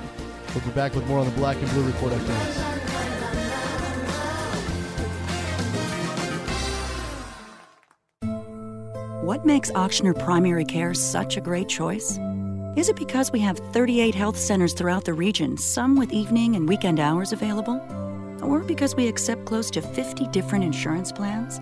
We'll 0.55 0.63
be 0.63 0.71
back 0.71 0.95
with 0.95 1.05
more 1.07 1.19
on 1.19 1.25
the 1.25 1.35
Black 1.35 1.57
and 1.57 1.69
Blue 1.69 1.85
Report 1.85 2.13
after 2.13 2.25
this. 2.25 2.74
What 9.45 9.53
makes 9.53 9.71
Ochsner 9.73 10.17
Primary 10.17 10.65
Care 10.65 10.95
such 10.95 11.37
a 11.37 11.39
great 11.39 11.69
choice? 11.69 12.17
Is 12.75 12.89
it 12.89 12.95
because 12.95 13.31
we 13.31 13.39
have 13.41 13.59
38 13.73 14.15
health 14.15 14.37
centers 14.37 14.73
throughout 14.73 15.05
the 15.05 15.13
region, 15.13 15.55
some 15.55 15.95
with 15.95 16.11
evening 16.11 16.55
and 16.55 16.67
weekend 16.67 16.99
hours 16.99 17.31
available? 17.31 17.79
Or 18.41 18.61
because 18.61 18.95
we 18.95 19.07
accept 19.07 19.45
close 19.45 19.69
to 19.69 19.83
50 19.83 20.25
different 20.29 20.65
insurance 20.65 21.11
plans? 21.11 21.61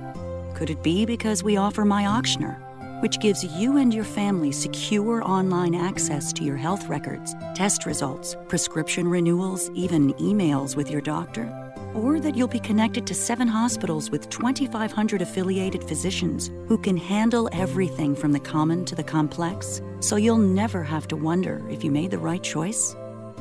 Could 0.57 0.69
it 0.69 0.81
be 0.81 1.05
because 1.05 1.43
we 1.43 1.57
offer 1.57 1.83
My 1.83 2.03
Ochsner, 2.03 2.57
which 3.01 3.19
gives 3.19 3.43
you 3.43 3.75
and 3.75 3.93
your 3.93 4.05
family 4.05 4.53
secure 4.53 5.21
online 5.21 5.75
access 5.75 6.31
to 6.33 6.43
your 6.45 6.55
health 6.55 6.87
records, 6.87 7.35
test 7.53 7.85
results, 7.85 8.37
prescription 8.47 9.09
renewals, 9.09 9.69
even 9.71 10.13
emails 10.13 10.77
with 10.77 10.89
your 10.89 11.01
doctor? 11.01 11.62
Or 11.93 12.19
that 12.19 12.35
you'll 12.35 12.47
be 12.47 12.59
connected 12.59 13.05
to 13.07 13.13
seven 13.13 13.47
hospitals 13.47 14.09
with 14.09 14.29
2,500 14.29 15.21
affiliated 15.21 15.83
physicians 15.83 16.49
who 16.67 16.77
can 16.77 16.97
handle 16.97 17.49
everything 17.51 18.15
from 18.15 18.31
the 18.31 18.39
common 18.39 18.83
to 18.85 18.95
the 18.95 19.03
complex, 19.03 19.81
so 19.99 20.15
you'll 20.15 20.37
never 20.37 20.83
have 20.83 21.07
to 21.09 21.15
wonder 21.15 21.61
if 21.69 21.83
you 21.83 21.91
made 21.91 22.11
the 22.11 22.17
right 22.17 22.41
choice? 22.41 22.95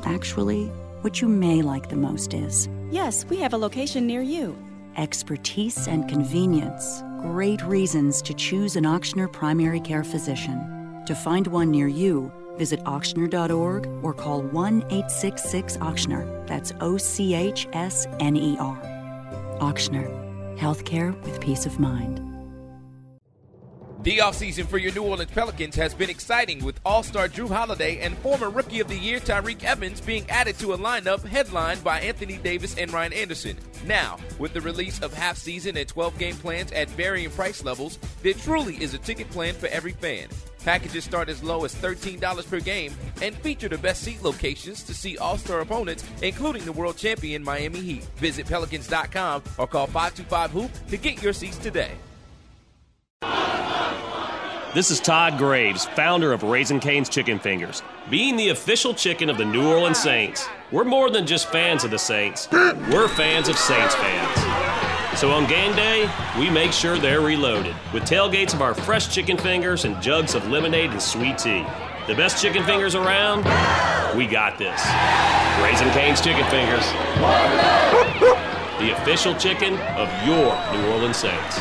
Actually, 0.04 0.66
what 1.00 1.20
you 1.20 1.28
may 1.28 1.62
like 1.62 1.88
the 1.88 1.96
most 1.96 2.34
is 2.34 2.68
Yes, 2.90 3.24
we 3.24 3.38
have 3.38 3.54
a 3.54 3.58
location 3.58 4.06
near 4.06 4.22
you. 4.22 4.56
expertise 4.96 5.88
and 5.88 6.06
convenience. 6.06 7.02
Great 7.22 7.62
reasons 7.62 8.20
to 8.20 8.34
choose 8.34 8.76
an 8.76 8.84
Ochsner 8.84 9.32
primary 9.32 9.80
care 9.80 10.04
physician. 10.04 11.02
To 11.06 11.14
find 11.14 11.46
one 11.46 11.70
near 11.70 11.88
you, 11.88 12.30
visit 12.56 12.80
ochsner.org 12.84 13.88
or 14.02 14.14
call 14.14 14.42
1 14.42 14.82
866 14.82 15.76
Ochsner. 15.78 16.46
That's 16.46 16.72
O 16.80 16.96
C 16.96 17.34
H 17.34 17.68
S 17.72 18.06
N 18.20 18.36
E 18.36 18.56
R. 18.58 18.80
Ochsner. 19.60 20.08
Healthcare 20.58 21.20
with 21.24 21.40
peace 21.40 21.66
of 21.66 21.80
mind. 21.80 22.31
The 24.02 24.18
offseason 24.18 24.66
for 24.66 24.78
your 24.78 24.92
New 24.94 25.04
Orleans 25.04 25.30
Pelicans 25.30 25.76
has 25.76 25.94
been 25.94 26.10
exciting 26.10 26.64
with 26.64 26.80
All 26.84 27.04
Star 27.04 27.28
Jrue 27.28 27.46
Holiday 27.46 28.00
and 28.00 28.18
former 28.18 28.50
Rookie 28.50 28.80
of 28.80 28.88
the 28.88 28.98
Year 28.98 29.20
Tyreke 29.20 29.62
Evans 29.62 30.00
being 30.00 30.28
added 30.28 30.58
to 30.58 30.72
a 30.72 30.78
lineup 30.78 31.24
headlined 31.24 31.84
by 31.84 32.00
Anthony 32.00 32.36
Davis 32.38 32.76
and 32.76 32.92
Ryan 32.92 33.12
Anderson. 33.12 33.56
Now, 33.86 34.18
with 34.40 34.54
the 34.54 34.60
release 34.60 35.00
of 35.02 35.14
half 35.14 35.36
season 35.36 35.76
and 35.76 35.86
12 35.86 36.18
game 36.18 36.34
plans 36.34 36.72
at 36.72 36.90
varying 36.90 37.30
price 37.30 37.62
levels, 37.62 38.00
there 38.24 38.34
truly 38.34 38.74
is 38.82 38.92
a 38.92 38.98
ticket 38.98 39.30
plan 39.30 39.54
for 39.54 39.68
every 39.68 39.92
fan. 39.92 40.26
Packages 40.64 41.04
start 41.04 41.28
as 41.28 41.44
low 41.44 41.64
as 41.64 41.72
$13 41.72 42.50
per 42.50 42.58
game 42.58 42.92
and 43.20 43.36
feature 43.36 43.68
the 43.68 43.78
best 43.78 44.02
seat 44.02 44.20
locations 44.24 44.82
to 44.82 44.94
see 44.94 45.16
all 45.16 45.38
star 45.38 45.60
opponents, 45.60 46.04
including 46.22 46.64
the 46.64 46.72
world 46.72 46.96
champion 46.96 47.44
Miami 47.44 47.80
Heat. 47.80 48.04
Visit 48.16 48.48
Pelicans.com 48.48 49.44
or 49.58 49.68
call 49.68 49.86
525 49.86 50.50
Hoop 50.50 50.70
to 50.88 50.96
get 50.96 51.22
your 51.22 51.32
seats 51.32 51.58
today. 51.58 51.92
This 54.74 54.90
is 54.90 55.00
Todd 55.00 55.36
Graves, 55.36 55.84
founder 55.84 56.32
of 56.32 56.42
Raising 56.44 56.80
Cane's 56.80 57.10
Chicken 57.10 57.38
Fingers. 57.38 57.82
Being 58.08 58.36
the 58.36 58.48
official 58.48 58.94
chicken 58.94 59.28
of 59.28 59.36
the 59.36 59.44
New 59.44 59.70
Orleans 59.70 59.98
Saints, 59.98 60.48
we're 60.70 60.82
more 60.82 61.10
than 61.10 61.26
just 61.26 61.50
fans 61.50 61.84
of 61.84 61.90
the 61.90 61.98
Saints, 61.98 62.48
we're 62.50 63.06
fans 63.08 63.50
of 63.50 63.58
Saints 63.58 63.94
fans. 63.94 65.20
So 65.20 65.30
on 65.30 65.46
game 65.46 65.76
day, 65.76 66.08
we 66.38 66.48
make 66.48 66.72
sure 66.72 66.96
they're 66.96 67.20
reloaded 67.20 67.76
with 67.92 68.04
tailgates 68.04 68.54
of 68.54 68.62
our 68.62 68.72
fresh 68.72 69.14
chicken 69.14 69.36
fingers 69.36 69.84
and 69.84 70.00
jugs 70.00 70.34
of 70.34 70.48
lemonade 70.48 70.88
and 70.88 71.02
sweet 71.02 71.36
tea. 71.36 71.66
The 72.06 72.14
best 72.14 72.40
chicken 72.40 72.64
fingers 72.64 72.94
around? 72.94 73.44
We 74.16 74.26
got 74.26 74.56
this. 74.56 74.80
Raising 75.62 75.90
Cane's 75.90 76.22
Chicken 76.22 76.48
Fingers. 76.48 76.86
The 78.80 78.94
official 78.96 79.34
chicken 79.34 79.74
of 79.98 80.08
your 80.26 80.56
New 80.72 80.92
Orleans 80.92 81.18
Saints. 81.18 81.60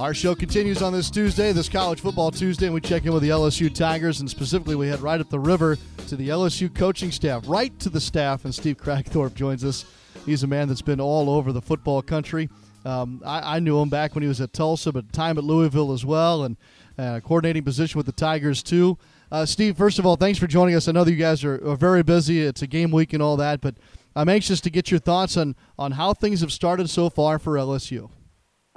Our 0.00 0.14
show 0.14 0.34
continues 0.34 0.80
on 0.80 0.94
this 0.94 1.10
Tuesday, 1.10 1.52
this 1.52 1.68
College 1.68 2.00
Football 2.00 2.30
Tuesday, 2.30 2.64
and 2.64 2.74
we 2.74 2.80
check 2.80 3.04
in 3.04 3.12
with 3.12 3.22
the 3.22 3.28
LSU 3.28 3.72
Tigers, 3.72 4.20
and 4.20 4.30
specifically 4.30 4.74
we 4.74 4.88
head 4.88 5.02
right 5.02 5.20
up 5.20 5.28
the 5.28 5.38
river 5.38 5.76
to 6.08 6.16
the 6.16 6.30
LSU 6.30 6.74
coaching 6.74 7.12
staff, 7.12 7.46
right 7.46 7.78
to 7.80 7.90
the 7.90 8.00
staff, 8.00 8.46
and 8.46 8.54
Steve 8.54 8.78
Kragthorpe 8.78 9.34
joins 9.34 9.62
us. 9.62 9.84
He's 10.24 10.42
a 10.42 10.46
man 10.46 10.68
that's 10.68 10.80
been 10.80 11.02
all 11.02 11.28
over 11.28 11.52
the 11.52 11.60
football 11.60 12.00
country. 12.00 12.48
Um, 12.86 13.20
I, 13.26 13.56
I, 13.56 13.58
knew 13.58 13.78
him 13.78 13.90
back 13.90 14.14
when 14.14 14.22
he 14.22 14.28
was 14.28 14.40
at 14.40 14.54
Tulsa, 14.54 14.90
but 14.90 15.12
time 15.12 15.36
at 15.36 15.44
Louisville 15.44 15.92
as 15.92 16.02
well, 16.02 16.44
and 16.44 16.56
uh, 16.96 17.20
coordinating 17.20 17.62
position 17.62 17.98
with 17.98 18.06
the 18.06 18.12
Tigers 18.12 18.62
too. 18.62 18.96
Uh, 19.30 19.44
Steve, 19.44 19.76
first 19.76 19.98
of 19.98 20.06
all, 20.06 20.16
thanks 20.16 20.38
for 20.38 20.46
joining 20.46 20.76
us. 20.76 20.88
I 20.88 20.92
know 20.92 21.04
that 21.04 21.12
you 21.12 21.18
guys 21.18 21.44
are, 21.44 21.62
are 21.68 21.76
very 21.76 22.02
busy. 22.02 22.40
It's 22.40 22.62
a 22.62 22.66
game 22.66 22.90
week 22.90 23.12
and 23.12 23.22
all 23.22 23.36
that, 23.36 23.60
but 23.60 23.74
I'm 24.16 24.30
anxious 24.30 24.62
to 24.62 24.70
get 24.70 24.90
your 24.90 24.98
thoughts 24.98 25.36
on 25.36 25.56
on 25.78 25.92
how 25.92 26.14
things 26.14 26.40
have 26.40 26.52
started 26.52 26.88
so 26.88 27.10
far 27.10 27.38
for 27.38 27.56
LSU. 27.56 28.08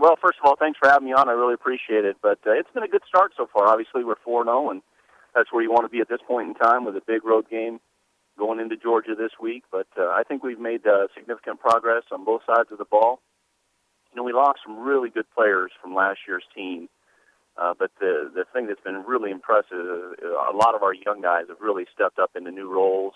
Well, 0.03 0.17
first 0.21 0.37
of 0.43 0.45
all, 0.45 0.57
thanks 0.59 0.77
for 0.77 0.89
having 0.89 1.07
me 1.07 1.13
on. 1.13 1.29
I 1.29 1.31
really 1.31 1.53
appreciate 1.53 2.03
it. 2.03 2.17
But 2.21 2.39
uh, 2.45 2.51
it's 2.51 2.69
been 2.73 2.83
a 2.83 2.89
good 2.89 3.03
start 3.07 3.31
so 3.37 3.47
far. 3.47 3.69
Obviously, 3.69 4.03
we're 4.03 4.19
4 4.25 4.43
0, 4.43 4.69
and 4.69 4.81
that's 5.33 5.47
where 5.53 5.63
you 5.63 5.71
want 5.71 5.85
to 5.85 5.89
be 5.89 6.01
at 6.01 6.09
this 6.09 6.19
point 6.27 6.49
in 6.49 6.55
time 6.55 6.83
with 6.83 6.97
a 6.97 7.01
big 7.07 7.23
road 7.23 7.49
game 7.49 7.79
going 8.37 8.59
into 8.59 8.75
Georgia 8.75 9.15
this 9.17 9.31
week. 9.41 9.63
But 9.71 9.87
uh, 9.97 10.09
I 10.09 10.23
think 10.27 10.43
we've 10.43 10.59
made 10.59 10.85
uh, 10.85 11.07
significant 11.15 11.61
progress 11.61 12.03
on 12.11 12.25
both 12.25 12.41
sides 12.45 12.67
of 12.69 12.79
the 12.79 12.83
ball. 12.83 13.21
You 14.11 14.17
know, 14.17 14.23
we 14.23 14.33
lost 14.33 14.59
some 14.67 14.83
really 14.83 15.09
good 15.09 15.25
players 15.33 15.71
from 15.81 15.95
last 15.95 16.19
year's 16.27 16.43
team. 16.53 16.89
Uh, 17.55 17.73
but 17.79 17.91
the 18.01 18.29
the 18.35 18.43
thing 18.51 18.67
that's 18.67 18.83
been 18.83 19.05
really 19.07 19.31
impressive, 19.31 19.71
uh, 19.71 20.51
a 20.51 20.57
lot 20.57 20.75
of 20.75 20.83
our 20.83 20.93
young 20.93 21.21
guys 21.21 21.45
have 21.47 21.61
really 21.61 21.85
stepped 21.95 22.19
up 22.19 22.31
into 22.35 22.51
new 22.51 22.69
roles, 22.69 23.13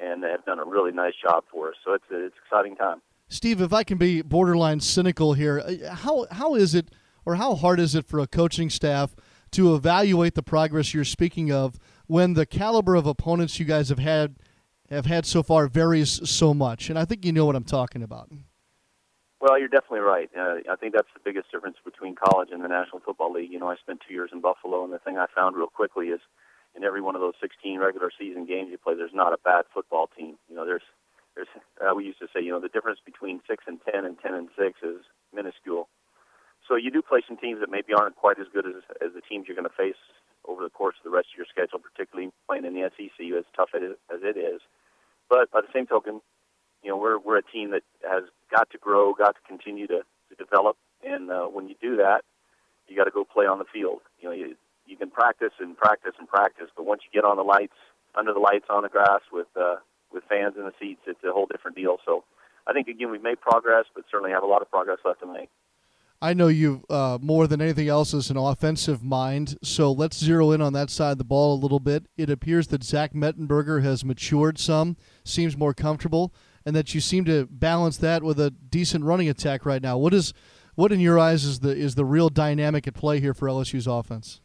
and 0.00 0.22
have 0.22 0.44
done 0.44 0.60
a 0.60 0.64
really 0.64 0.92
nice 0.92 1.14
job 1.20 1.42
for 1.50 1.70
us. 1.70 1.74
So 1.84 1.94
it's 1.94 2.04
a, 2.12 2.26
it's 2.26 2.36
an 2.36 2.42
exciting 2.46 2.76
time. 2.76 3.02
Steve, 3.34 3.60
if 3.60 3.72
I 3.72 3.82
can 3.82 3.98
be 3.98 4.22
borderline 4.22 4.78
cynical 4.78 5.32
here, 5.32 5.58
uh, 5.58 5.92
how 5.92 6.28
how 6.30 6.54
is 6.54 6.72
it 6.72 6.94
or 7.26 7.34
how 7.34 7.56
hard 7.56 7.80
is 7.80 7.96
it 7.96 8.06
for 8.06 8.20
a 8.20 8.28
coaching 8.28 8.70
staff 8.70 9.16
to 9.50 9.74
evaluate 9.74 10.36
the 10.36 10.42
progress 10.42 10.94
you're 10.94 11.04
speaking 11.04 11.50
of 11.50 11.80
when 12.06 12.34
the 12.34 12.46
caliber 12.46 12.94
of 12.94 13.08
opponents 13.08 13.58
you 13.58 13.64
guys 13.64 13.88
have 13.88 13.98
had 13.98 14.36
have 14.88 15.06
had 15.06 15.26
so 15.26 15.42
far 15.42 15.66
varies 15.66 16.30
so 16.30 16.54
much? 16.54 16.88
And 16.88 16.96
I 16.96 17.04
think 17.04 17.24
you 17.24 17.32
know 17.32 17.44
what 17.44 17.56
I'm 17.56 17.64
talking 17.64 18.04
about. 18.04 18.30
Well, 19.40 19.58
you're 19.58 19.66
definitely 19.66 20.06
right. 20.06 20.30
Uh, 20.38 20.58
I 20.70 20.76
think 20.76 20.94
that's 20.94 21.12
the 21.12 21.20
biggest 21.24 21.50
difference 21.50 21.78
between 21.84 22.14
college 22.14 22.50
and 22.52 22.62
the 22.62 22.68
National 22.68 23.00
Football 23.00 23.32
League. 23.32 23.50
You 23.50 23.58
know, 23.58 23.68
I 23.68 23.74
spent 23.82 23.98
two 24.06 24.14
years 24.14 24.30
in 24.32 24.42
Buffalo, 24.42 24.84
and 24.84 24.92
the 24.92 25.00
thing 25.00 25.18
I 25.18 25.26
found 25.34 25.56
real 25.56 25.66
quickly 25.66 26.06
is 26.06 26.20
in 26.76 26.84
every 26.84 27.00
one 27.00 27.16
of 27.16 27.20
those 27.20 27.34
16 27.40 27.80
regular 27.80 28.12
season 28.16 28.46
games 28.46 28.68
you 28.70 28.78
play, 28.78 28.94
there's 28.94 29.10
not 29.12 29.32
a 29.32 29.38
bad 29.44 29.64
football 29.74 30.08
team. 30.16 30.36
You 30.48 30.54
know, 30.54 30.64
there's 30.64 30.82
there's 31.34 31.48
uh, 31.80 31.94
we 31.94 32.04
used 32.04 32.18
to 32.20 32.28
say, 32.34 32.42
you 32.42 32.50
know, 32.50 32.60
the 32.60 32.68
difference 32.68 33.00
between 33.04 33.40
six 33.48 33.64
and 33.66 33.80
ten 33.84 34.04
and 34.04 34.16
ten 34.20 34.34
and 34.34 34.48
six 34.58 34.80
is 34.82 35.02
minuscule. 35.34 35.88
So 36.68 36.76
you 36.76 36.90
do 36.90 37.02
play 37.02 37.20
some 37.26 37.36
teams 37.36 37.60
that 37.60 37.70
maybe 37.70 37.92
aren't 37.92 38.16
quite 38.16 38.38
as 38.38 38.46
good 38.52 38.66
as 38.66 38.82
as 39.04 39.12
the 39.14 39.20
teams 39.20 39.46
you're 39.46 39.56
going 39.56 39.68
to 39.68 39.76
face 39.76 40.00
over 40.46 40.62
the 40.62 40.70
course 40.70 40.96
of 40.98 41.04
the 41.04 41.14
rest 41.14 41.28
of 41.32 41.38
your 41.38 41.46
schedule, 41.50 41.78
particularly 41.78 42.30
playing 42.46 42.64
in 42.64 42.74
the 42.74 42.90
SEC, 42.96 43.18
as 43.36 43.44
tough 43.56 43.70
as 43.74 44.20
it 44.22 44.36
is. 44.36 44.60
But 45.28 45.50
by 45.50 45.60
the 45.62 45.72
same 45.72 45.86
token, 45.86 46.20
you 46.82 46.90
know, 46.90 46.96
we're 46.96 47.18
we're 47.18 47.38
a 47.38 47.42
team 47.42 47.70
that 47.70 47.82
has 48.08 48.24
got 48.50 48.70
to 48.70 48.78
grow, 48.78 49.14
got 49.14 49.34
to 49.36 49.40
continue 49.46 49.86
to, 49.88 50.02
to 50.28 50.34
develop, 50.38 50.76
and 51.02 51.30
uh, 51.30 51.46
when 51.46 51.68
you 51.68 51.74
do 51.80 51.96
that, 51.96 52.22
you 52.88 52.96
got 52.96 53.04
to 53.04 53.10
go 53.10 53.24
play 53.24 53.46
on 53.46 53.58
the 53.58 53.64
field. 53.72 54.00
You 54.20 54.28
know, 54.28 54.34
you 54.34 54.56
you 54.86 54.96
can 54.96 55.10
practice 55.10 55.52
and 55.58 55.76
practice 55.76 56.12
and 56.18 56.28
practice, 56.28 56.68
but 56.76 56.84
once 56.84 57.02
you 57.04 57.10
get 57.12 57.26
on 57.26 57.36
the 57.36 57.42
lights, 57.42 57.76
under 58.14 58.32
the 58.32 58.40
lights 58.40 58.66
on 58.68 58.82
the 58.82 58.88
grass 58.88 59.20
with 59.32 59.48
uh, 59.56 59.76
with 60.14 60.24
fans 60.28 60.54
in 60.56 60.64
the 60.64 60.72
seats, 60.80 61.00
it's 61.06 61.22
a 61.24 61.32
whole 61.32 61.46
different 61.46 61.76
deal. 61.76 61.98
So, 62.06 62.24
I 62.66 62.72
think 62.72 62.88
again 62.88 63.10
we've 63.10 63.22
made 63.22 63.40
progress, 63.40 63.84
but 63.94 64.04
certainly 64.10 64.30
have 64.30 64.42
a 64.42 64.46
lot 64.46 64.62
of 64.62 64.70
progress 64.70 64.98
left 65.04 65.20
to 65.20 65.26
make. 65.26 65.50
I 66.22 66.32
know 66.32 66.48
you 66.48 66.84
uh, 66.88 67.18
more 67.20 67.46
than 67.46 67.60
anything 67.60 67.88
else 67.88 68.14
as 68.14 68.30
an 68.30 68.38
offensive 68.38 69.02
mind, 69.02 69.58
so 69.62 69.92
let's 69.92 70.16
zero 70.16 70.52
in 70.52 70.62
on 70.62 70.72
that 70.72 70.88
side 70.88 71.12
of 71.12 71.18
the 71.18 71.24
ball 71.24 71.54
a 71.54 71.60
little 71.60 71.80
bit. 71.80 72.06
It 72.16 72.30
appears 72.30 72.68
that 72.68 72.82
Zach 72.82 73.12
Mettenberger 73.12 73.82
has 73.82 74.06
matured 74.06 74.58
some, 74.58 74.96
seems 75.22 75.54
more 75.56 75.74
comfortable, 75.74 76.32
and 76.64 76.74
that 76.74 76.94
you 76.94 77.00
seem 77.02 77.26
to 77.26 77.46
balance 77.50 77.98
that 77.98 78.22
with 78.22 78.40
a 78.40 78.50
decent 78.50 79.04
running 79.04 79.28
attack 79.28 79.66
right 79.66 79.82
now. 79.82 79.98
What 79.98 80.14
is, 80.14 80.32
what 80.76 80.92
in 80.92 81.00
your 81.00 81.18
eyes 81.18 81.44
is 81.44 81.60
the 81.60 81.76
is 81.76 81.94
the 81.94 82.06
real 82.06 82.30
dynamic 82.30 82.88
at 82.88 82.94
play 82.94 83.20
here 83.20 83.34
for 83.34 83.46
LSU's 83.46 83.86
offense? 83.86 84.40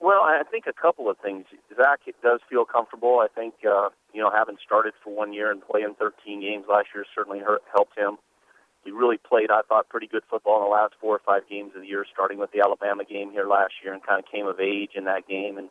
Well, 0.00 0.22
I 0.22 0.42
think 0.50 0.64
a 0.66 0.72
couple 0.72 1.10
of 1.10 1.18
things. 1.18 1.44
Zach 1.76 2.00
does 2.22 2.40
feel 2.48 2.64
comfortable. 2.64 3.20
I 3.20 3.28
think 3.28 3.54
uh, 3.68 3.90
you 4.14 4.22
know 4.22 4.30
having 4.34 4.56
started 4.64 4.94
for 5.04 5.14
one 5.14 5.34
year 5.34 5.50
and 5.50 5.60
playing 5.60 5.94
13 5.98 6.40
games 6.40 6.64
last 6.68 6.88
year 6.94 7.04
certainly 7.14 7.40
hurt, 7.40 7.62
helped 7.72 7.98
him. 7.98 8.16
He 8.82 8.90
really 8.90 9.18
played, 9.18 9.50
I 9.50 9.60
thought, 9.68 9.90
pretty 9.90 10.06
good 10.06 10.22
football 10.30 10.56
in 10.56 10.64
the 10.64 10.70
last 10.70 10.94
four 11.02 11.14
or 11.14 11.20
five 11.26 11.42
games 11.50 11.72
of 11.76 11.82
the 11.82 11.86
year, 11.86 12.06
starting 12.10 12.38
with 12.38 12.50
the 12.50 12.60
Alabama 12.60 13.04
game 13.04 13.30
here 13.30 13.46
last 13.46 13.74
year, 13.84 13.92
and 13.92 14.02
kind 14.02 14.18
of 14.18 14.24
came 14.24 14.46
of 14.46 14.58
age 14.58 14.92
in 14.94 15.04
that 15.04 15.28
game. 15.28 15.58
And 15.58 15.68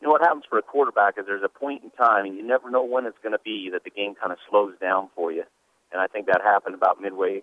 you 0.00 0.08
know 0.08 0.12
what 0.12 0.22
happens 0.22 0.44
for 0.48 0.58
a 0.58 0.62
quarterback 0.62 1.18
is 1.18 1.26
there's 1.26 1.44
a 1.44 1.52
point 1.52 1.84
in 1.84 1.90
time, 1.90 2.24
and 2.24 2.34
you 2.34 2.42
never 2.42 2.70
know 2.70 2.82
when 2.82 3.04
it's 3.04 3.18
going 3.22 3.36
to 3.36 3.44
be 3.44 3.68
that 3.72 3.84
the 3.84 3.90
game 3.90 4.14
kind 4.14 4.32
of 4.32 4.38
slows 4.48 4.72
down 4.80 5.10
for 5.14 5.30
you. 5.30 5.44
And 5.92 6.00
I 6.00 6.06
think 6.06 6.26
that 6.26 6.40
happened 6.42 6.74
about 6.74 7.00
midway 7.00 7.42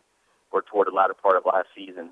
or 0.51 0.63
toward 0.63 0.87
the 0.87 0.95
latter 0.95 1.13
part 1.13 1.37
of 1.37 1.45
last 1.45 1.67
season. 1.75 2.09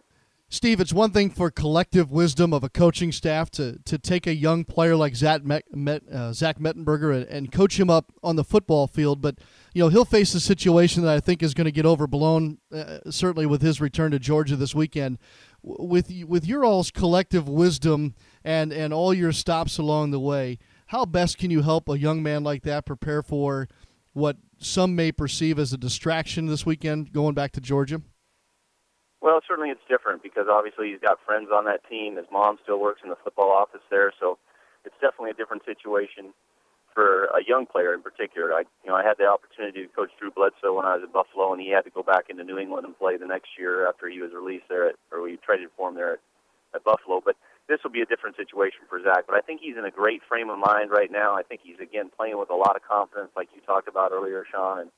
Steve, 0.53 0.81
it's 0.81 0.91
one 0.91 1.11
thing 1.11 1.29
for 1.29 1.49
collective 1.49 2.11
wisdom 2.11 2.51
of 2.51 2.61
a 2.61 2.67
coaching 2.67 3.13
staff 3.13 3.49
to, 3.49 3.79
to 3.85 3.97
take 3.97 4.27
a 4.27 4.35
young 4.35 4.65
player 4.65 4.97
like 4.97 5.15
Zach, 5.15 5.45
Met, 5.45 5.63
Met, 5.73 6.03
uh, 6.11 6.33
Zach 6.33 6.59
Mettenberger 6.59 7.15
and, 7.15 7.25
and, 7.27 7.51
coach 7.53 7.79
him 7.79 7.89
up 7.89 8.11
on 8.21 8.35
the 8.35 8.43
football 8.43 8.85
field, 8.85 9.21
but 9.21 9.37
you 9.73 9.81
know 9.81 9.87
he'll 9.87 10.03
face 10.03 10.33
a 10.33 10.41
situation 10.41 11.03
that 11.03 11.15
I 11.15 11.21
think 11.21 11.41
is 11.41 11.53
going 11.53 11.65
to 11.65 11.71
get 11.71 11.85
overblown, 11.85 12.57
uh, 12.69 12.99
certainly 13.09 13.45
with 13.45 13.61
his 13.61 13.79
return 13.79 14.11
to 14.11 14.19
Georgia 14.19 14.57
this 14.57 14.75
weekend. 14.75 15.19
With 15.63 16.11
with 16.27 16.45
your 16.45 16.65
all's 16.65 16.91
collective 16.91 17.47
wisdom 17.47 18.13
and 18.43 18.73
and 18.73 18.93
all 18.93 19.13
your 19.13 19.31
stops 19.31 19.77
along 19.77 20.11
the 20.11 20.19
way, 20.19 20.59
how 20.87 21.05
best 21.05 21.37
can 21.37 21.49
you 21.49 21.61
help 21.61 21.87
a 21.87 21.97
young 21.97 22.21
man 22.21 22.43
like 22.43 22.63
that 22.63 22.85
prepare 22.85 23.23
for 23.23 23.69
what 24.11 24.35
some 24.57 24.97
may 24.97 25.13
perceive 25.13 25.57
as 25.57 25.71
a 25.71 25.77
distraction 25.77 26.47
this 26.47 26.65
weekend 26.65 27.13
going 27.13 27.35
back 27.35 27.53
to 27.53 27.61
Georgia? 27.61 28.01
Well, 29.21 29.39
certainly 29.47 29.69
it's 29.69 29.85
different 29.87 30.23
because 30.23 30.47
obviously 30.49 30.89
he's 30.89 30.99
got 30.99 31.19
friends 31.25 31.49
on 31.53 31.65
that 31.65 31.87
team. 31.87 32.17
His 32.17 32.25
mom 32.31 32.57
still 32.63 32.79
works 32.79 33.01
in 33.03 33.09
the 33.09 33.21
football 33.23 33.51
office 33.51 33.85
there, 33.89 34.11
so 34.19 34.37
it's 34.83 34.95
definitely 34.99 35.29
a 35.29 35.37
different 35.37 35.63
situation 35.63 36.33
for 36.93 37.25
a 37.31 37.45
young 37.47 37.65
player 37.65 37.93
in 37.93 38.01
particular. 38.01 38.51
I, 38.51 38.65
you 38.83 38.89
know, 38.89 38.95
I 38.95 39.03
had 39.03 39.17
the 39.17 39.29
opportunity 39.29 39.83
to 39.83 39.87
coach 39.93 40.09
Drew 40.19 40.31
Bledsoe 40.31 40.73
when 40.73 40.85
I 40.85 40.95
was 40.97 41.03
at 41.03 41.13
Buffalo, 41.13 41.53
and 41.53 41.61
he 41.61 41.69
had 41.69 41.85
to 41.85 41.93
go 41.93 42.03
back 42.03 42.29
into 42.29 42.43
New 42.43 42.57
England 42.57 42.85
and 42.85 42.97
play 42.97 43.15
the 43.15 43.27
next 43.29 43.55
year 43.57 43.87
after 43.87 44.09
he 44.09 44.19
was 44.19 44.33
released 44.33 44.65
there, 44.67 44.89
at, 44.89 44.95
or 45.11 45.21
we 45.21 45.37
traded 45.37 45.69
for 45.77 45.89
him 45.89 45.95
there 45.95 46.13
at, 46.13 46.19
at 46.75 46.83
Buffalo. 46.83 47.21
But 47.23 47.37
this 47.69 47.79
will 47.83 47.91
be 47.91 48.01
a 48.01 48.09
different 48.09 48.35
situation 48.35 48.83
for 48.89 48.99
Zach. 49.01 49.23
But 49.27 49.37
I 49.37 49.41
think 49.41 49.61
he's 49.61 49.77
in 49.77 49.85
a 49.85 49.91
great 49.93 50.21
frame 50.27 50.49
of 50.49 50.57
mind 50.57 50.89
right 50.89 51.11
now. 51.11 51.37
I 51.37 51.43
think 51.43 51.61
he's 51.63 51.79
again 51.79 52.09
playing 52.09 52.37
with 52.37 52.49
a 52.49 52.57
lot 52.57 52.75
of 52.75 52.81
confidence, 52.81 53.31
like 53.37 53.47
you 53.55 53.61
talked 53.61 53.87
about 53.87 54.11
earlier, 54.11 54.43
Sean. 54.51 54.79
And 54.79 54.89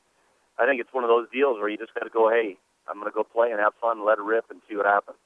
I 0.57 0.65
think 0.65 0.79
it's 0.81 0.93
one 0.93 1.03
of 1.03 1.11
those 1.11 1.27
deals 1.29 1.59
where 1.59 1.69
you 1.69 1.77
just 1.77 1.93
got 1.93 2.05
to 2.05 2.09
go, 2.09 2.29
hey, 2.31 2.57
I'm 2.87 2.99
going 2.99 3.11
to 3.11 3.15
go 3.15 3.23
play 3.23 3.51
and 3.51 3.59
have 3.59 3.73
fun, 3.79 4.05
let 4.05 4.17
it 4.17 4.23
rip, 4.23 4.45
and 4.49 4.61
see 4.69 4.75
what 4.75 4.85
happens. 4.85 5.17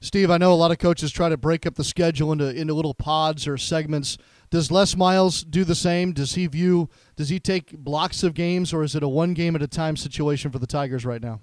Steve, 0.00 0.30
I 0.30 0.38
know 0.38 0.52
a 0.52 0.54
lot 0.54 0.70
of 0.70 0.78
coaches 0.78 1.10
try 1.10 1.28
to 1.28 1.36
break 1.36 1.66
up 1.66 1.74
the 1.74 1.82
schedule 1.82 2.30
into 2.30 2.54
into 2.54 2.72
little 2.72 2.94
pods 2.94 3.48
or 3.48 3.58
segments. 3.58 4.16
Does 4.48 4.70
Les 4.70 4.94
Miles 4.94 5.42
do 5.42 5.64
the 5.64 5.74
same? 5.74 6.12
Does 6.12 6.34
he 6.34 6.46
view? 6.46 6.88
Does 7.16 7.30
he 7.30 7.40
take 7.40 7.76
blocks 7.76 8.22
of 8.22 8.34
games, 8.34 8.72
or 8.72 8.84
is 8.84 8.94
it 8.94 9.02
a 9.02 9.08
one 9.08 9.34
game 9.34 9.56
at 9.56 9.62
a 9.62 9.66
time 9.66 9.96
situation 9.96 10.52
for 10.52 10.60
the 10.60 10.68
Tigers 10.68 11.04
right 11.04 11.20
now? 11.20 11.40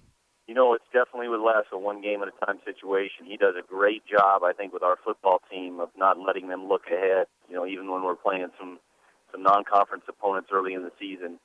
You 0.48 0.54
know, 0.54 0.74
it's 0.74 0.86
definitely 0.94 1.28
with 1.28 1.42
Les 1.42 1.66
a 1.74 1.78
one 1.78 2.02
game 2.02 2.22
at 2.22 2.30
a 2.30 2.46
time 2.46 2.60
situation. 2.64 3.26
He 3.26 3.36
does 3.36 3.56
a 3.60 3.68
great 3.68 4.04
job, 4.06 4.44
I 4.44 4.54
think, 4.54 4.72
with 4.72 4.84
our 4.84 4.98
football 5.04 5.42
team 5.52 5.82
of 5.82 5.90
not 5.98 6.18
letting 6.18 6.48
them 6.48 6.70
look 6.70 6.84
ahead. 6.88 7.28
You 7.50 7.56
know, 7.56 7.66
even 7.66 7.92
when 7.92 8.04
we're 8.04 8.16
playing 8.16 8.48
some 8.58 8.80
some 9.34 9.44
non 9.44 9.66
conference 9.66 10.06
opponents 10.08 10.50
early 10.54 10.74
in 10.74 10.84
the 10.84 10.92
season, 10.98 11.40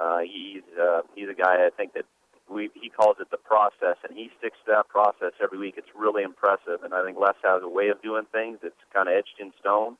uh, 0.00 0.20
he's 0.20 0.62
uh, 0.80 1.00
he's 1.16 1.28
a 1.28 1.34
guy 1.34 1.66
I 1.66 1.70
think 1.76 1.94
that 1.94 2.04
we, 2.52 2.70
he 2.74 2.88
calls 2.88 3.16
it 3.20 3.30
the 3.30 3.36
process, 3.36 3.96
and 4.06 4.16
he 4.16 4.30
sticks 4.38 4.56
to 4.66 4.72
that 4.72 4.88
process 4.88 5.32
every 5.42 5.58
week. 5.58 5.74
It's 5.76 5.90
really 5.96 6.22
impressive, 6.22 6.82
and 6.84 6.94
I 6.94 7.04
think 7.04 7.18
Les 7.18 7.34
has 7.42 7.62
a 7.62 7.68
way 7.68 7.88
of 7.88 8.00
doing 8.02 8.24
things 8.30 8.58
that's 8.62 8.78
kind 8.92 9.08
of 9.08 9.14
etched 9.14 9.40
in 9.40 9.52
stone. 9.58 9.96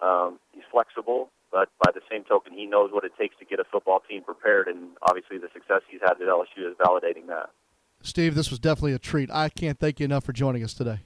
Um, 0.00 0.38
he's 0.52 0.64
flexible, 0.70 1.30
but 1.52 1.68
by 1.82 1.90
the 1.92 2.00
same 2.10 2.24
token, 2.24 2.52
he 2.52 2.66
knows 2.66 2.90
what 2.92 3.04
it 3.04 3.12
takes 3.18 3.36
to 3.38 3.44
get 3.44 3.60
a 3.60 3.64
football 3.64 4.00
team 4.08 4.22
prepared, 4.22 4.68
and 4.68 4.96
obviously 5.02 5.38
the 5.38 5.48
success 5.52 5.82
he's 5.90 6.00
had 6.00 6.12
at 6.12 6.28
LSU 6.28 6.68
is 6.68 6.76
validating 6.78 7.26
that. 7.28 7.50
Steve, 8.02 8.34
this 8.34 8.50
was 8.50 8.58
definitely 8.58 8.94
a 8.94 8.98
treat. 8.98 9.30
I 9.30 9.48
can't 9.48 9.78
thank 9.78 10.00
you 10.00 10.04
enough 10.04 10.24
for 10.24 10.32
joining 10.32 10.64
us 10.64 10.72
today. 10.72 11.00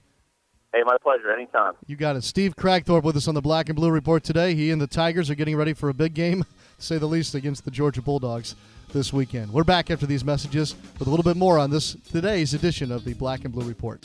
Hey, 0.74 0.82
my 0.84 0.96
pleasure. 1.00 1.30
Anytime. 1.30 1.74
You 1.86 1.94
got 1.94 2.16
it. 2.16 2.24
Steve 2.24 2.56
Kragthorpe 2.56 3.04
with 3.04 3.16
us 3.16 3.28
on 3.28 3.36
the 3.36 3.40
Black 3.40 3.68
and 3.68 3.76
Blue 3.76 3.92
Report 3.92 4.24
today. 4.24 4.56
He 4.56 4.72
and 4.72 4.80
the 4.82 4.88
Tigers 4.88 5.30
are 5.30 5.36
getting 5.36 5.54
ready 5.54 5.72
for 5.72 5.88
a 5.88 5.94
big 5.94 6.14
game, 6.14 6.44
say 6.78 6.98
the 6.98 7.06
least, 7.06 7.36
against 7.36 7.64
the 7.64 7.70
Georgia 7.70 8.02
Bulldogs 8.02 8.56
this 8.92 9.12
weekend. 9.12 9.52
We're 9.52 9.62
back 9.62 9.88
after 9.88 10.04
these 10.04 10.24
messages 10.24 10.74
with 10.98 11.06
a 11.06 11.10
little 11.10 11.22
bit 11.22 11.36
more 11.36 11.60
on 11.60 11.70
this 11.70 11.96
today's 12.10 12.54
edition 12.54 12.90
of 12.90 13.04
the 13.04 13.14
Black 13.14 13.44
and 13.44 13.54
Blue 13.54 13.64
Report. 13.68 14.04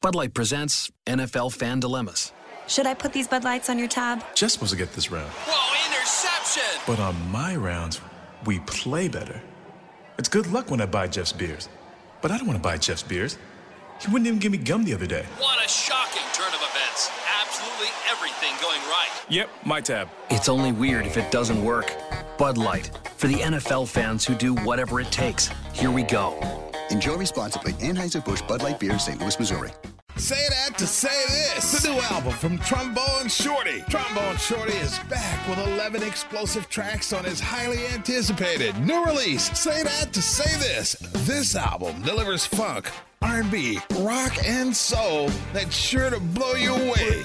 Bud 0.00 0.14
Light 0.14 0.34
presents 0.34 0.92
NFL 1.06 1.52
Fan 1.52 1.80
Dilemmas. 1.80 2.32
Should 2.68 2.86
I 2.86 2.94
put 2.94 3.12
these 3.12 3.26
Bud 3.26 3.42
Lights 3.42 3.68
on 3.68 3.76
your 3.76 3.88
tab? 3.88 4.22
Just 4.36 4.54
supposed 4.54 4.70
to 4.70 4.78
get 4.78 4.92
this 4.92 5.10
round. 5.10 5.32
Whoa, 5.32 5.90
interception! 5.90 6.80
But 6.86 7.00
on 7.00 7.28
my 7.32 7.56
rounds, 7.56 8.00
we 8.44 8.60
play 8.60 9.08
better. 9.08 9.42
It's 10.18 10.28
good 10.28 10.48
luck 10.48 10.68
when 10.68 10.80
I 10.80 10.86
buy 10.86 11.06
Jeff's 11.06 11.32
beers. 11.32 11.68
But 12.22 12.32
I 12.32 12.38
don't 12.38 12.48
want 12.48 12.58
to 12.58 12.62
buy 12.62 12.76
Jeff's 12.76 13.04
beers. 13.04 13.38
He 14.00 14.10
wouldn't 14.10 14.26
even 14.26 14.40
give 14.40 14.50
me 14.50 14.58
gum 14.58 14.84
the 14.84 14.92
other 14.92 15.06
day. 15.06 15.24
What 15.38 15.64
a 15.64 15.68
shocking 15.68 16.26
turn 16.32 16.48
of 16.48 16.60
events. 16.60 17.08
Absolutely 17.40 17.86
everything 18.10 18.50
going 18.60 18.80
right. 18.90 19.08
Yep, 19.28 19.48
my 19.64 19.80
tab. 19.80 20.08
It's 20.28 20.48
only 20.48 20.72
weird 20.72 21.06
if 21.06 21.16
it 21.16 21.30
doesn't 21.30 21.64
work. 21.64 21.94
Bud 22.36 22.58
Light. 22.58 22.90
For 23.16 23.28
the 23.28 23.36
NFL 23.36 23.86
fans 23.86 24.24
who 24.24 24.34
do 24.34 24.56
whatever 24.56 24.98
it 24.98 25.12
takes. 25.12 25.50
Here 25.72 25.92
we 25.92 26.02
go. 26.02 26.36
Enjoy 26.90 27.16
responsibly. 27.16 27.74
Anheuser-Busch 27.74 28.42
Bud 28.42 28.62
Light 28.62 28.80
Beer, 28.80 28.98
St. 28.98 29.20
Louis, 29.20 29.38
Missouri. 29.38 29.70
Say 30.18 30.48
that 30.48 30.76
to 30.78 30.86
say 30.86 31.24
this. 31.28 31.80
The 31.80 31.90
new 31.90 32.00
album 32.00 32.32
from 32.32 32.58
Trombone 32.58 33.28
Shorty. 33.28 33.84
Trombone 33.88 34.36
Shorty 34.36 34.72
is 34.78 34.98
back 35.08 35.48
with 35.48 35.58
11 35.58 36.02
explosive 36.02 36.68
tracks 36.68 37.12
on 37.12 37.24
his 37.24 37.38
highly 37.38 37.86
anticipated 37.86 38.76
new 38.80 39.04
release. 39.04 39.44
Say 39.56 39.84
that 39.84 40.12
to 40.12 40.20
say 40.20 40.58
this. 40.58 40.94
This 41.24 41.54
album 41.54 42.02
delivers 42.02 42.44
funk, 42.44 42.90
R&B, 43.22 43.78
rock, 44.00 44.36
and 44.44 44.76
soul 44.76 45.30
that's 45.52 45.76
sure 45.76 46.10
to 46.10 46.18
blow 46.18 46.54
you 46.54 46.74
away. 46.74 47.22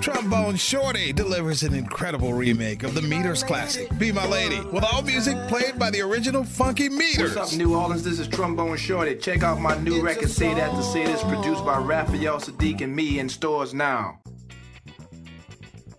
Trombone 0.00 0.56
Shorty 0.56 1.12
delivers 1.12 1.62
an 1.62 1.74
incredible 1.74 2.32
remake 2.32 2.84
of 2.84 2.94
the 2.94 3.02
Meters 3.02 3.42
classic, 3.42 3.86
Be 3.98 4.10
My 4.10 4.26
Lady, 4.26 4.58
with 4.58 4.82
all 4.82 5.02
music 5.02 5.36
played 5.46 5.78
by 5.78 5.90
the 5.90 6.00
original 6.00 6.42
Funky 6.42 6.88
Meters. 6.88 7.36
What's 7.36 7.52
up, 7.52 7.58
New 7.58 7.76
Orleans? 7.76 8.02
This 8.02 8.18
is 8.18 8.26
Trombone 8.26 8.78
Shorty. 8.78 9.16
Check 9.16 9.42
out 9.42 9.60
my 9.60 9.76
new 9.76 10.00
record, 10.00 10.30
Say 10.30 10.54
That 10.54 10.70
to 10.70 10.82
Say 10.82 11.04
This, 11.04 11.22
produced 11.24 11.66
by 11.66 11.76
Raphael 11.76 12.38
Saadiq 12.38 12.80
and 12.80 12.96
me 12.96 13.18
in 13.18 13.28
stores 13.28 13.74
now. 13.74 14.18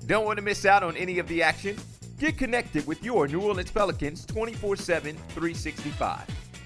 Don't 0.08 0.26
want 0.26 0.38
to 0.38 0.44
miss 0.44 0.66
out 0.66 0.82
on 0.82 0.98
any 0.98 1.20
of 1.20 1.28
the 1.28 1.44
action? 1.44 1.78
Get 2.18 2.40
connected 2.40 2.88
with 2.88 3.04
your 3.04 3.28
New 3.28 3.42
Orleans 3.42 3.70
Pelicans 3.70 4.26
24 4.26 4.78
7, 4.78 5.16
365. 5.16 6.22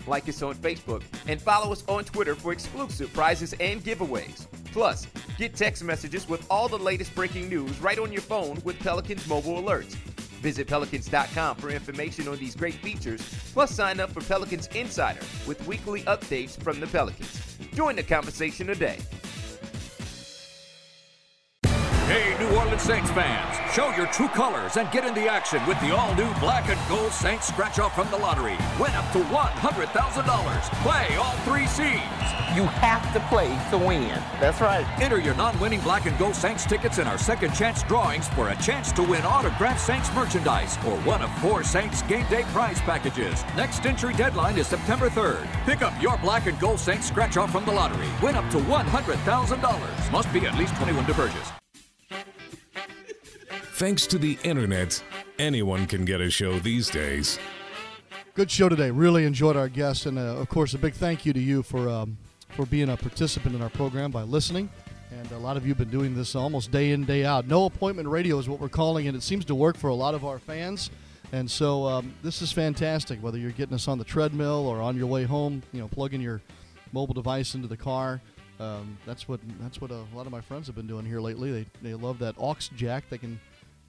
Like 0.08 0.30
us 0.30 0.42
on 0.42 0.56
Facebook 0.56 1.04
and 1.28 1.42
follow 1.42 1.74
us 1.74 1.84
on 1.90 2.06
Twitter 2.06 2.36
for 2.36 2.54
exclusive 2.54 3.12
prizes 3.12 3.54
and 3.60 3.84
giveaways. 3.84 4.48
Plus, 4.72 5.06
get 5.38 5.56
text 5.56 5.84
messages 5.84 6.28
with 6.28 6.46
all 6.50 6.68
the 6.68 6.78
latest 6.78 7.14
breaking 7.16 7.50
news 7.50 7.80
right 7.80 8.00
on 8.00 8.12
your 8.12 8.22
phone 8.22 8.62
with 8.64 8.80
Pelicans 8.80 9.28
mobile 9.28 9.62
alerts. 9.62 9.96
Visit 10.42 10.68
pelicans.com 10.68 11.56
for 11.56 11.70
information 11.70 12.28
on 12.28 12.38
these 12.38 12.56
great 12.56 12.76
features, 12.76 13.22
plus 13.54 13.72
sign 13.72 14.00
up 14.00 14.12
for 14.12 14.22
Pelicans 14.22 14.68
Insider 14.68 15.22
with 15.48 15.66
weekly 15.66 16.02
updates 16.04 16.62
from 16.62 16.80
the 16.80 16.88
Pelicans. 16.88 17.58
Join 17.74 17.96
the 17.96 18.04
conversation 18.04 18.68
today. 18.68 19.00
Hey, 22.06 22.38
New 22.38 22.56
Orleans 22.56 22.84
Saints 22.84 23.10
fans, 23.10 23.74
show 23.74 23.90
your 23.96 24.06
true 24.06 24.28
colors 24.28 24.78
and 24.78 24.92
get 24.92 25.06
in 25.06 25.16
the 25.16 25.28
action 25.28 25.60
with 25.66 25.82
the 25.82 25.90
all-new 25.90 26.32
black 26.36 26.70
and 26.70 26.80
gold 26.88 27.12
Saints 27.12 27.48
scratch-off 27.48 27.96
from 27.96 28.08
the 28.12 28.18
lottery. 28.18 28.58
Win 28.80 28.92
up 28.92 29.12
to 29.14 29.22
$100,000. 29.22 30.84
Play 30.84 31.16
all 31.16 31.36
three 31.38 31.66
seeds. 31.66 32.28
You 32.56 32.66
have 32.78 33.12
to 33.14 33.20
play 33.22 33.48
to 33.72 33.84
win. 33.84 34.22
That's 34.40 34.62
right. 34.62 34.86
Enter 35.02 35.18
your 35.18 35.34
non-winning 35.34 35.82
black 35.82 36.06
and 36.06 36.16
gold 36.20 36.36
Saints 36.36 36.64
tickets 36.64 37.00
in 37.00 37.08
our 37.08 37.18
second 37.18 37.56
chance 37.56 37.82
drawings 37.82 38.28
for 38.30 38.50
a 38.50 38.56
chance 38.58 38.92
to 38.92 39.02
win 39.02 39.24
autographed 39.24 39.82
Saints 39.82 40.14
merchandise 40.14 40.78
or 40.86 40.98
one 41.00 41.24
of 41.24 41.36
four 41.40 41.64
Saints 41.64 42.04
game 42.04 42.28
day 42.30 42.44
prize 42.54 42.80
packages. 42.82 43.44
Next 43.58 43.84
entry 43.84 44.14
deadline 44.14 44.60
is 44.60 44.68
September 44.68 45.10
3rd. 45.10 45.48
Pick 45.66 45.82
up 45.82 46.00
your 46.00 46.20
black 46.20 46.46
and 46.46 46.60
gold 46.60 46.80
Saints 46.80 47.08
scratch-off 47.08 47.52
from 47.52 47.66
the 47.66 47.72
lottery. 47.72 48.10
Win 48.22 48.36
up 48.36 48.48
to 48.52 48.58
$100,000. 48.58 50.12
Must 50.12 50.32
be 50.32 50.46
at 50.46 50.56
least 50.56 50.76
21 50.76 51.04
to 51.08 51.14
purchase. 51.16 51.52
Thanks 53.76 54.08
to 54.08 54.18
the 54.18 54.38
internet, 54.46 55.04
anyone 55.38 55.86
can 55.86 56.06
get 56.06 56.22
a 56.22 56.30
show 56.30 56.60
these 56.60 56.90
days. 56.90 57.38
Good 58.34 58.50
show 58.50 58.70
today. 58.70 58.90
Really 58.90 59.26
enjoyed 59.26 59.58
our 59.58 59.68
guests, 59.68 60.06
and 60.06 60.18
uh, 60.18 60.38
of 60.38 60.48
course, 60.48 60.74
a 60.76 60.78
big 60.78 60.94
thank 60.94 61.26
you 61.26 61.34
to 61.34 61.40
you 61.42 61.62
for 61.62 61.90
um, 61.90 62.18
for 62.52 62.66
being 62.66 62.88
a 62.88 62.96
participant 62.96 63.54
in 63.54 63.62
our 63.62 63.70
program 63.70 64.12
by 64.12 64.22
listening. 64.22 64.70
And 65.12 65.30
a 65.34 65.38
lot 65.38 65.58
of 65.58 65.66
you 65.66 65.74
have 65.74 65.78
been 65.78 65.90
doing 65.90 66.16
this 66.16 66.36
almost 66.36 66.72
day 66.72 66.92
in, 66.92 67.04
day 67.04 67.26
out. 67.26 67.48
No 67.48 67.66
appointment 67.66 68.08
radio 68.08 68.40
is 68.40 68.48
what 68.48 68.62
we're 68.62 68.70
calling 68.70 69.08
it. 69.08 69.16
It 69.16 69.24
seems 69.24 69.44
to 69.44 69.56
work 69.56 69.76
for 69.76 69.90
a 69.90 69.94
lot 69.94 70.16
of 70.16 70.24
our 70.24 70.40
fans. 70.40 70.90
And 71.34 71.52
so 71.52 71.86
um, 71.86 72.14
this 72.24 72.42
is 72.42 72.54
fantastic. 72.54 73.22
Whether 73.22 73.40
you're 73.40 73.52
getting 73.52 73.76
us 73.76 73.90
on 73.90 73.98
the 73.98 74.06
treadmill 74.06 74.68
or 74.68 74.80
on 74.82 74.96
your 74.96 75.08
way 75.08 75.26
home, 75.26 75.62
you 75.74 75.82
know, 75.82 75.90
plugging 75.90 76.22
your 76.22 76.42
mobile 76.94 77.14
device 77.14 77.56
into 77.56 77.68
the 77.68 77.76
car. 77.76 78.22
Um, 78.58 78.98
that's 79.06 79.28
what 79.28 79.42
that's 79.60 79.82
what 79.82 79.92
a 79.92 80.06
lot 80.16 80.28
of 80.28 80.32
my 80.32 80.40
friends 80.40 80.68
have 80.68 80.78
been 80.78 80.88
doing 80.88 81.06
here 81.06 81.20
lately. 81.20 81.52
They 81.52 81.66
they 81.90 81.94
love 81.94 82.20
that 82.20 82.36
aux 82.38 82.56
jack. 82.78 83.10
They 83.10 83.18
can 83.18 83.38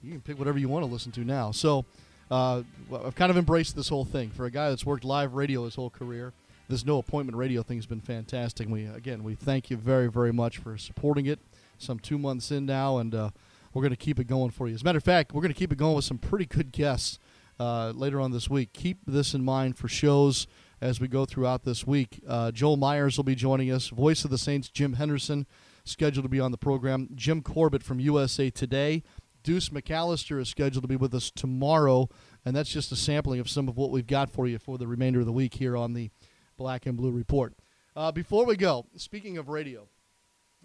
you 0.03 0.11
can 0.11 0.21
pick 0.21 0.37
whatever 0.37 0.57
you 0.57 0.69
want 0.69 0.85
to 0.85 0.91
listen 0.91 1.11
to 1.13 1.21
now. 1.21 1.51
So 1.51 1.85
uh, 2.29 2.63
I've 2.93 3.15
kind 3.15 3.31
of 3.31 3.37
embraced 3.37 3.75
this 3.75 3.89
whole 3.89 4.05
thing. 4.05 4.29
For 4.29 4.45
a 4.45 4.51
guy 4.51 4.69
that's 4.69 4.85
worked 4.85 5.03
live 5.03 5.33
radio 5.33 5.65
his 5.65 5.75
whole 5.75 5.89
career, 5.89 6.33
this 6.69 6.85
no 6.85 6.97
appointment 6.97 7.37
radio 7.37 7.63
thing 7.63 7.77
has 7.77 7.85
been 7.85 8.01
fantastic. 8.01 8.67
We 8.67 8.85
again 8.85 9.23
we 9.23 9.35
thank 9.35 9.69
you 9.69 9.77
very 9.77 10.07
very 10.09 10.33
much 10.33 10.57
for 10.57 10.77
supporting 10.77 11.25
it. 11.25 11.39
Some 11.77 11.99
two 11.99 12.17
months 12.17 12.51
in 12.51 12.65
now, 12.65 12.97
and 12.97 13.13
uh, 13.13 13.29
we're 13.73 13.83
going 13.83 13.91
to 13.91 13.97
keep 13.97 14.19
it 14.19 14.25
going 14.25 14.49
for 14.49 14.67
you. 14.67 14.73
As 14.73 14.81
a 14.81 14.85
matter 14.85 14.97
of 14.97 15.03
fact, 15.03 15.31
we're 15.31 15.41
going 15.41 15.53
to 15.53 15.59
keep 15.59 15.71
it 15.71 15.77
going 15.77 15.95
with 15.95 16.05
some 16.05 16.17
pretty 16.17 16.45
good 16.45 16.71
guests 16.71 17.19
uh, 17.59 17.91
later 17.95 18.19
on 18.19 18.31
this 18.31 18.49
week. 18.49 18.73
Keep 18.73 18.99
this 19.05 19.33
in 19.33 19.45
mind 19.45 19.77
for 19.77 19.87
shows 19.87 20.47
as 20.81 20.99
we 20.99 21.07
go 21.07 21.25
throughout 21.25 21.63
this 21.63 21.85
week. 21.85 22.21
Uh, 22.27 22.51
Joel 22.51 22.77
Meyers 22.77 23.17
will 23.17 23.23
be 23.23 23.35
joining 23.35 23.71
us. 23.71 23.89
Voice 23.89 24.23
of 24.23 24.31
the 24.31 24.37
Saints, 24.37 24.69
Jim 24.69 24.93
Henderson, 24.93 25.45
scheduled 25.83 26.23
to 26.25 26.29
be 26.29 26.39
on 26.39 26.51
the 26.51 26.57
program. 26.57 27.09
Jim 27.15 27.41
Corbett 27.41 27.83
from 27.83 27.99
USA 27.99 28.49
Today. 28.49 29.03
Deuce 29.47 29.69
McAllister 29.69 30.41
is 30.41 30.49
scheduled 30.49 30.83
to 30.83 30.89
be 30.89 30.97
with 30.97 31.15
us 31.15 31.31
tomorrow, 31.31 32.09
and 32.43 32.53
that's 32.53 32.69
just 32.69 32.91
a 32.91 32.97
sampling 32.97 33.39
of 33.39 33.49
some 33.49 33.69
of 33.69 33.77
what 33.77 33.91
we've 33.91 34.05
got 34.05 34.29
for 34.29 34.45
you 34.45 34.59
for 34.59 34.77
the 34.77 34.85
remainder 34.85 35.21
of 35.21 35.25
the 35.25 35.31
week 35.31 35.53
here 35.53 35.77
on 35.77 35.93
the 35.93 36.09
Black 36.57 36.85
and 36.85 36.97
Blue 36.97 37.11
Report. 37.11 37.53
Uh, 37.95 38.11
before 38.11 38.45
we 38.45 38.57
go, 38.57 38.87
speaking 38.97 39.37
of 39.37 39.47
radio, 39.47 39.87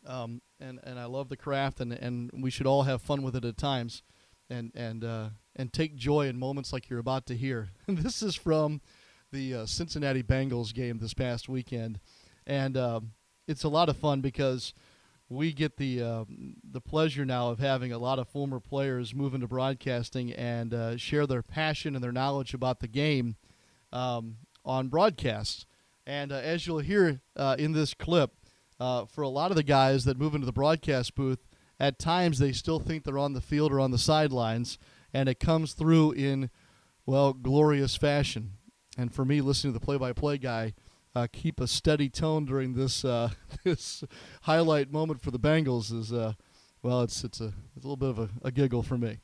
um, 0.04 0.42
and 0.58 0.80
and 0.82 0.98
I 0.98 1.04
love 1.04 1.28
the 1.28 1.36
craft, 1.36 1.78
and 1.80 1.92
and 1.92 2.32
we 2.42 2.50
should 2.50 2.66
all 2.66 2.82
have 2.82 3.00
fun 3.00 3.22
with 3.22 3.36
it 3.36 3.44
at 3.44 3.56
times, 3.56 4.02
and 4.50 4.72
and 4.74 5.04
uh, 5.04 5.28
and 5.54 5.72
take 5.72 5.94
joy 5.94 6.26
in 6.26 6.36
moments 6.36 6.72
like 6.72 6.90
you're 6.90 6.98
about 6.98 7.26
to 7.26 7.36
hear. 7.36 7.68
this 7.86 8.20
is 8.20 8.34
from 8.34 8.80
the 9.30 9.54
uh, 9.54 9.66
Cincinnati 9.66 10.24
Bengals 10.24 10.74
game 10.74 10.98
this 10.98 11.14
past 11.14 11.48
weekend, 11.48 12.00
and 12.48 12.76
um, 12.76 13.12
it's 13.46 13.62
a 13.62 13.68
lot 13.68 13.88
of 13.88 13.96
fun 13.96 14.22
because 14.22 14.74
we 15.32 15.52
get 15.52 15.76
the 15.76 16.02
uh, 16.02 16.24
the 16.70 16.80
pleasure 16.80 17.24
now 17.24 17.50
of 17.50 17.58
having 17.58 17.92
a 17.92 17.98
lot 17.98 18.18
of 18.18 18.28
former 18.28 18.60
players 18.60 19.14
move 19.14 19.34
into 19.34 19.46
broadcasting 19.46 20.32
and 20.32 20.74
uh, 20.74 20.96
share 20.96 21.26
their 21.26 21.42
passion 21.42 21.94
and 21.94 22.04
their 22.04 22.12
knowledge 22.12 22.54
about 22.54 22.80
the 22.80 22.88
game 22.88 23.36
um, 23.92 24.36
on 24.64 24.88
broadcasts. 24.88 25.66
And 26.06 26.32
uh, 26.32 26.36
as 26.36 26.66
you'll 26.66 26.80
hear 26.80 27.20
uh, 27.36 27.56
in 27.58 27.72
this 27.72 27.94
clip, 27.94 28.32
uh, 28.78 29.06
for 29.06 29.22
a 29.22 29.28
lot 29.28 29.50
of 29.50 29.56
the 29.56 29.62
guys 29.62 30.04
that 30.04 30.18
move 30.18 30.34
into 30.34 30.46
the 30.46 30.52
broadcast 30.52 31.14
booth, 31.14 31.46
at 31.78 31.98
times 31.98 32.38
they 32.38 32.52
still 32.52 32.80
think 32.80 33.04
they're 33.04 33.18
on 33.18 33.32
the 33.32 33.40
field 33.40 33.72
or 33.72 33.80
on 33.80 33.92
the 33.92 33.98
sidelines, 33.98 34.78
and 35.14 35.28
it 35.28 35.40
comes 35.40 35.72
through 35.72 36.12
in 36.12 36.50
well 37.06 37.32
glorious 37.32 37.96
fashion. 37.96 38.52
And 38.98 39.14
for 39.14 39.24
me, 39.24 39.40
listening 39.40 39.72
to 39.72 39.78
the 39.78 39.84
play-by-play 39.84 40.38
guy 40.38 40.74
uh, 41.14 41.26
keep 41.32 41.60
a 41.60 41.66
steady 41.66 42.08
tone 42.08 42.44
during 42.44 42.74
this 42.74 43.04
uh, 43.04 43.30
this 43.64 44.04
highlight 44.42 44.92
moment 44.92 45.20
for 45.20 45.30
the 45.30 45.38
Bengals 45.38 45.92
is 45.92 46.12
uh, 46.12 46.34
well, 46.82 47.02
it's 47.02 47.24
it's 47.24 47.40
a 47.40 47.52
it's 47.76 47.84
a 47.84 47.88
little 47.88 47.96
bit 47.96 48.10
of 48.10 48.18
a, 48.18 48.28
a 48.42 48.50
giggle 48.50 48.82
for 48.82 48.98
me. 48.98 49.20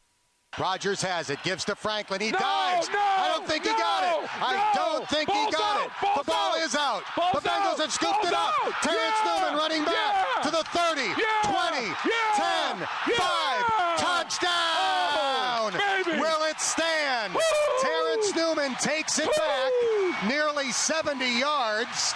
Rodgers 0.58 1.02
has 1.02 1.28
it, 1.30 1.38
gives 1.44 1.64
to 1.66 1.76
Franklin. 1.76 2.20
He 2.20 2.30
no, 2.30 2.38
dives. 2.38 2.88
No, 2.88 2.98
I 2.98 3.28
don't 3.28 3.46
think 3.46 3.64
no, 3.64 3.70
he 3.70 3.78
got 3.78 4.02
it. 4.02 4.30
I 4.42 4.72
no, 4.74 4.80
don't 4.80 5.08
think 5.08 5.28
he 5.28 5.44
got 5.52 5.76
out, 5.76 5.86
it. 5.86 6.18
The 6.18 6.24
ball 6.24 6.56
out, 6.56 6.64
is 6.64 6.74
out. 6.74 7.02
the 7.14 7.44
Bengals 7.44 7.78
out, 7.78 7.84
have 7.84 7.92
scooped 7.92 8.24
it 8.24 8.32
up. 8.32 8.54
Out. 8.64 8.72
Terence 8.82 9.18
yeah, 9.22 9.38
Newman 9.38 9.54
running 9.60 9.84
back 9.84 9.94
yeah, 9.94 10.42
to 10.42 10.50
the 10.50 10.64
30, 10.72 11.02
yeah, 11.20 11.52
20, 11.52 11.84
yeah, 12.08 12.74
10, 12.74 12.88
5. 13.12 13.98
Touchdown. 14.00 14.48
Oh, 14.50 15.70
Will 16.06 16.42
it 16.48 16.58
stand? 16.60 17.34
Woo. 17.34 17.40
Terence 17.82 18.34
Newman 18.34 18.67
takes 18.80 19.18
it 19.18 19.26
Woo. 19.26 19.32
back 19.36 20.28
nearly 20.28 20.70
70 20.72 21.38
yards. 21.38 22.14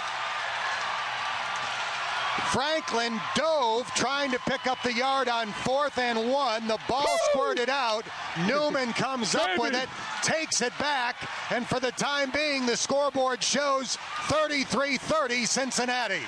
Franklin 2.50 3.18
dove 3.34 3.86
trying 3.94 4.30
to 4.30 4.38
pick 4.40 4.66
up 4.66 4.78
the 4.82 4.92
yard 4.92 5.28
on 5.28 5.48
fourth 5.48 5.96
and 5.98 6.30
one. 6.30 6.66
The 6.68 6.78
ball 6.88 7.06
Woo! 7.06 7.30
squirted 7.30 7.70
out. 7.70 8.04
Newman 8.46 8.92
comes 8.92 9.34
up 9.34 9.58
with 9.58 9.74
it, 9.74 9.88
takes 10.22 10.60
it 10.60 10.76
back, 10.78 11.16
and 11.50 11.66
for 11.66 11.80
the 11.80 11.92
time 11.92 12.30
being, 12.30 12.66
the 12.66 12.76
scoreboard 12.76 13.42
shows 13.42 13.96
33 14.28 14.98
30 14.98 15.44
Cincinnati. 15.46 16.20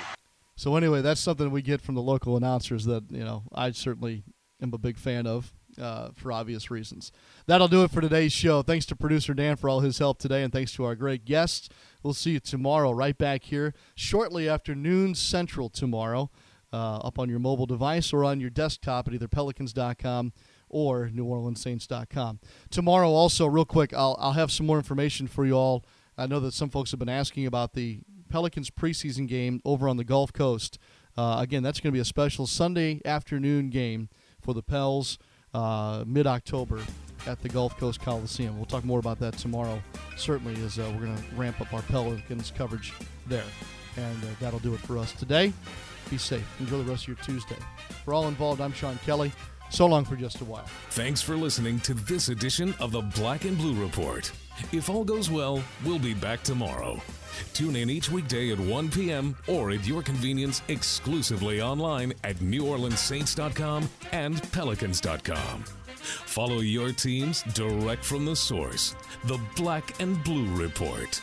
So, 0.56 0.76
anyway, 0.76 1.02
that's 1.02 1.20
something 1.20 1.50
we 1.50 1.62
get 1.62 1.80
from 1.80 1.94
the 1.94 2.02
local 2.02 2.36
announcers 2.36 2.84
that, 2.84 3.04
you 3.10 3.24
know, 3.24 3.42
I 3.52 3.72
certainly 3.72 4.22
am 4.62 4.72
a 4.72 4.78
big 4.78 4.96
fan 4.98 5.26
of. 5.26 5.52
Uh, 5.80 6.10
for 6.14 6.30
obvious 6.30 6.70
reasons. 6.70 7.10
That'll 7.46 7.66
do 7.66 7.82
it 7.82 7.90
for 7.90 8.00
today's 8.00 8.32
show. 8.32 8.62
Thanks 8.62 8.86
to 8.86 8.94
producer 8.94 9.34
Dan 9.34 9.56
for 9.56 9.68
all 9.68 9.80
his 9.80 9.98
help 9.98 10.18
today, 10.18 10.44
and 10.44 10.52
thanks 10.52 10.72
to 10.74 10.84
our 10.84 10.94
great 10.94 11.24
guests. 11.24 11.68
We'll 12.00 12.14
see 12.14 12.32
you 12.32 12.38
tomorrow, 12.40 12.92
right 12.92 13.18
back 13.18 13.42
here, 13.42 13.74
shortly 13.96 14.48
after 14.48 14.76
noon 14.76 15.16
central 15.16 15.68
tomorrow, 15.68 16.30
uh, 16.72 16.98
up 16.98 17.18
on 17.18 17.28
your 17.28 17.40
mobile 17.40 17.66
device 17.66 18.12
or 18.12 18.24
on 18.24 18.38
your 18.38 18.50
desktop 18.50 19.08
at 19.08 19.14
either 19.14 19.26
pelicans.com 19.26 20.32
or 20.68 21.08
neworleanssaints.com. 21.12 22.40
Tomorrow, 22.70 23.10
also, 23.10 23.46
real 23.46 23.64
quick, 23.64 23.92
I'll, 23.92 24.16
I'll 24.20 24.32
have 24.32 24.52
some 24.52 24.66
more 24.66 24.76
information 24.76 25.26
for 25.26 25.44
you 25.44 25.54
all. 25.54 25.84
I 26.16 26.26
know 26.26 26.40
that 26.40 26.54
some 26.54 26.70
folks 26.70 26.90
have 26.90 27.00
been 27.00 27.08
asking 27.08 27.46
about 27.46 27.74
the 27.74 28.00
Pelicans 28.28 28.70
preseason 28.70 29.28
game 29.28 29.60
over 29.64 29.88
on 29.88 29.96
the 29.96 30.04
Gulf 30.04 30.32
Coast. 30.32 30.78
Uh, 31.16 31.36
again, 31.40 31.62
that's 31.62 31.80
going 31.80 31.92
to 31.92 31.96
be 31.96 32.00
a 32.00 32.04
special 32.04 32.46
Sunday 32.46 33.00
afternoon 33.04 33.70
game 33.70 34.08
for 34.40 34.52
the 34.52 34.62
Pels 34.62 35.18
uh, 35.54 36.04
mid 36.06 36.26
October 36.26 36.80
at 37.26 37.40
the 37.40 37.48
Gulf 37.48 37.78
Coast 37.78 38.00
Coliseum. 38.00 38.56
We'll 38.56 38.66
talk 38.66 38.84
more 38.84 38.98
about 38.98 39.18
that 39.20 39.38
tomorrow, 39.38 39.82
certainly, 40.16 40.60
as 40.64 40.78
uh, 40.78 40.92
we're 40.94 41.06
going 41.06 41.16
to 41.16 41.22
ramp 41.34 41.60
up 41.60 41.72
our 41.72 41.82
Pelicans 41.82 42.52
coverage 42.54 42.92
there. 43.26 43.44
And 43.96 44.24
uh, 44.24 44.28
that'll 44.40 44.58
do 44.58 44.74
it 44.74 44.80
for 44.80 44.98
us 44.98 45.12
today. 45.12 45.52
Be 46.10 46.18
safe. 46.18 46.46
Enjoy 46.60 46.78
the 46.78 46.84
rest 46.84 47.04
of 47.04 47.08
your 47.08 47.16
Tuesday. 47.18 47.56
For 48.04 48.12
all 48.12 48.28
involved, 48.28 48.60
I'm 48.60 48.72
Sean 48.72 48.98
Kelly. 49.06 49.32
So 49.70 49.86
long 49.86 50.04
for 50.04 50.16
just 50.16 50.40
a 50.40 50.44
while. 50.44 50.66
Thanks 50.90 51.22
for 51.22 51.36
listening 51.36 51.80
to 51.80 51.94
this 51.94 52.28
edition 52.28 52.74
of 52.78 52.92
the 52.92 53.00
Black 53.00 53.44
and 53.44 53.56
Blue 53.56 53.80
Report. 53.80 54.30
If 54.72 54.88
all 54.88 55.04
goes 55.04 55.30
well, 55.30 55.62
we'll 55.84 55.98
be 55.98 56.14
back 56.14 56.42
tomorrow. 56.42 57.00
Tune 57.52 57.76
in 57.76 57.90
each 57.90 58.10
weekday 58.10 58.52
at 58.52 58.58
1 58.58 58.90
p.m. 58.90 59.36
or 59.46 59.70
at 59.70 59.86
your 59.86 60.02
convenience 60.02 60.62
exclusively 60.68 61.60
online 61.60 62.12
at 62.24 62.36
NewOrleansSaints.com 62.36 63.88
and 64.12 64.52
Pelicans.com. 64.52 65.64
Follow 66.26 66.58
your 66.58 66.92
teams 66.92 67.42
direct 67.54 68.04
from 68.04 68.24
the 68.24 68.36
source, 68.36 68.94
the 69.24 69.38
Black 69.56 70.00
and 70.00 70.22
Blue 70.24 70.54
Report. 70.54 71.20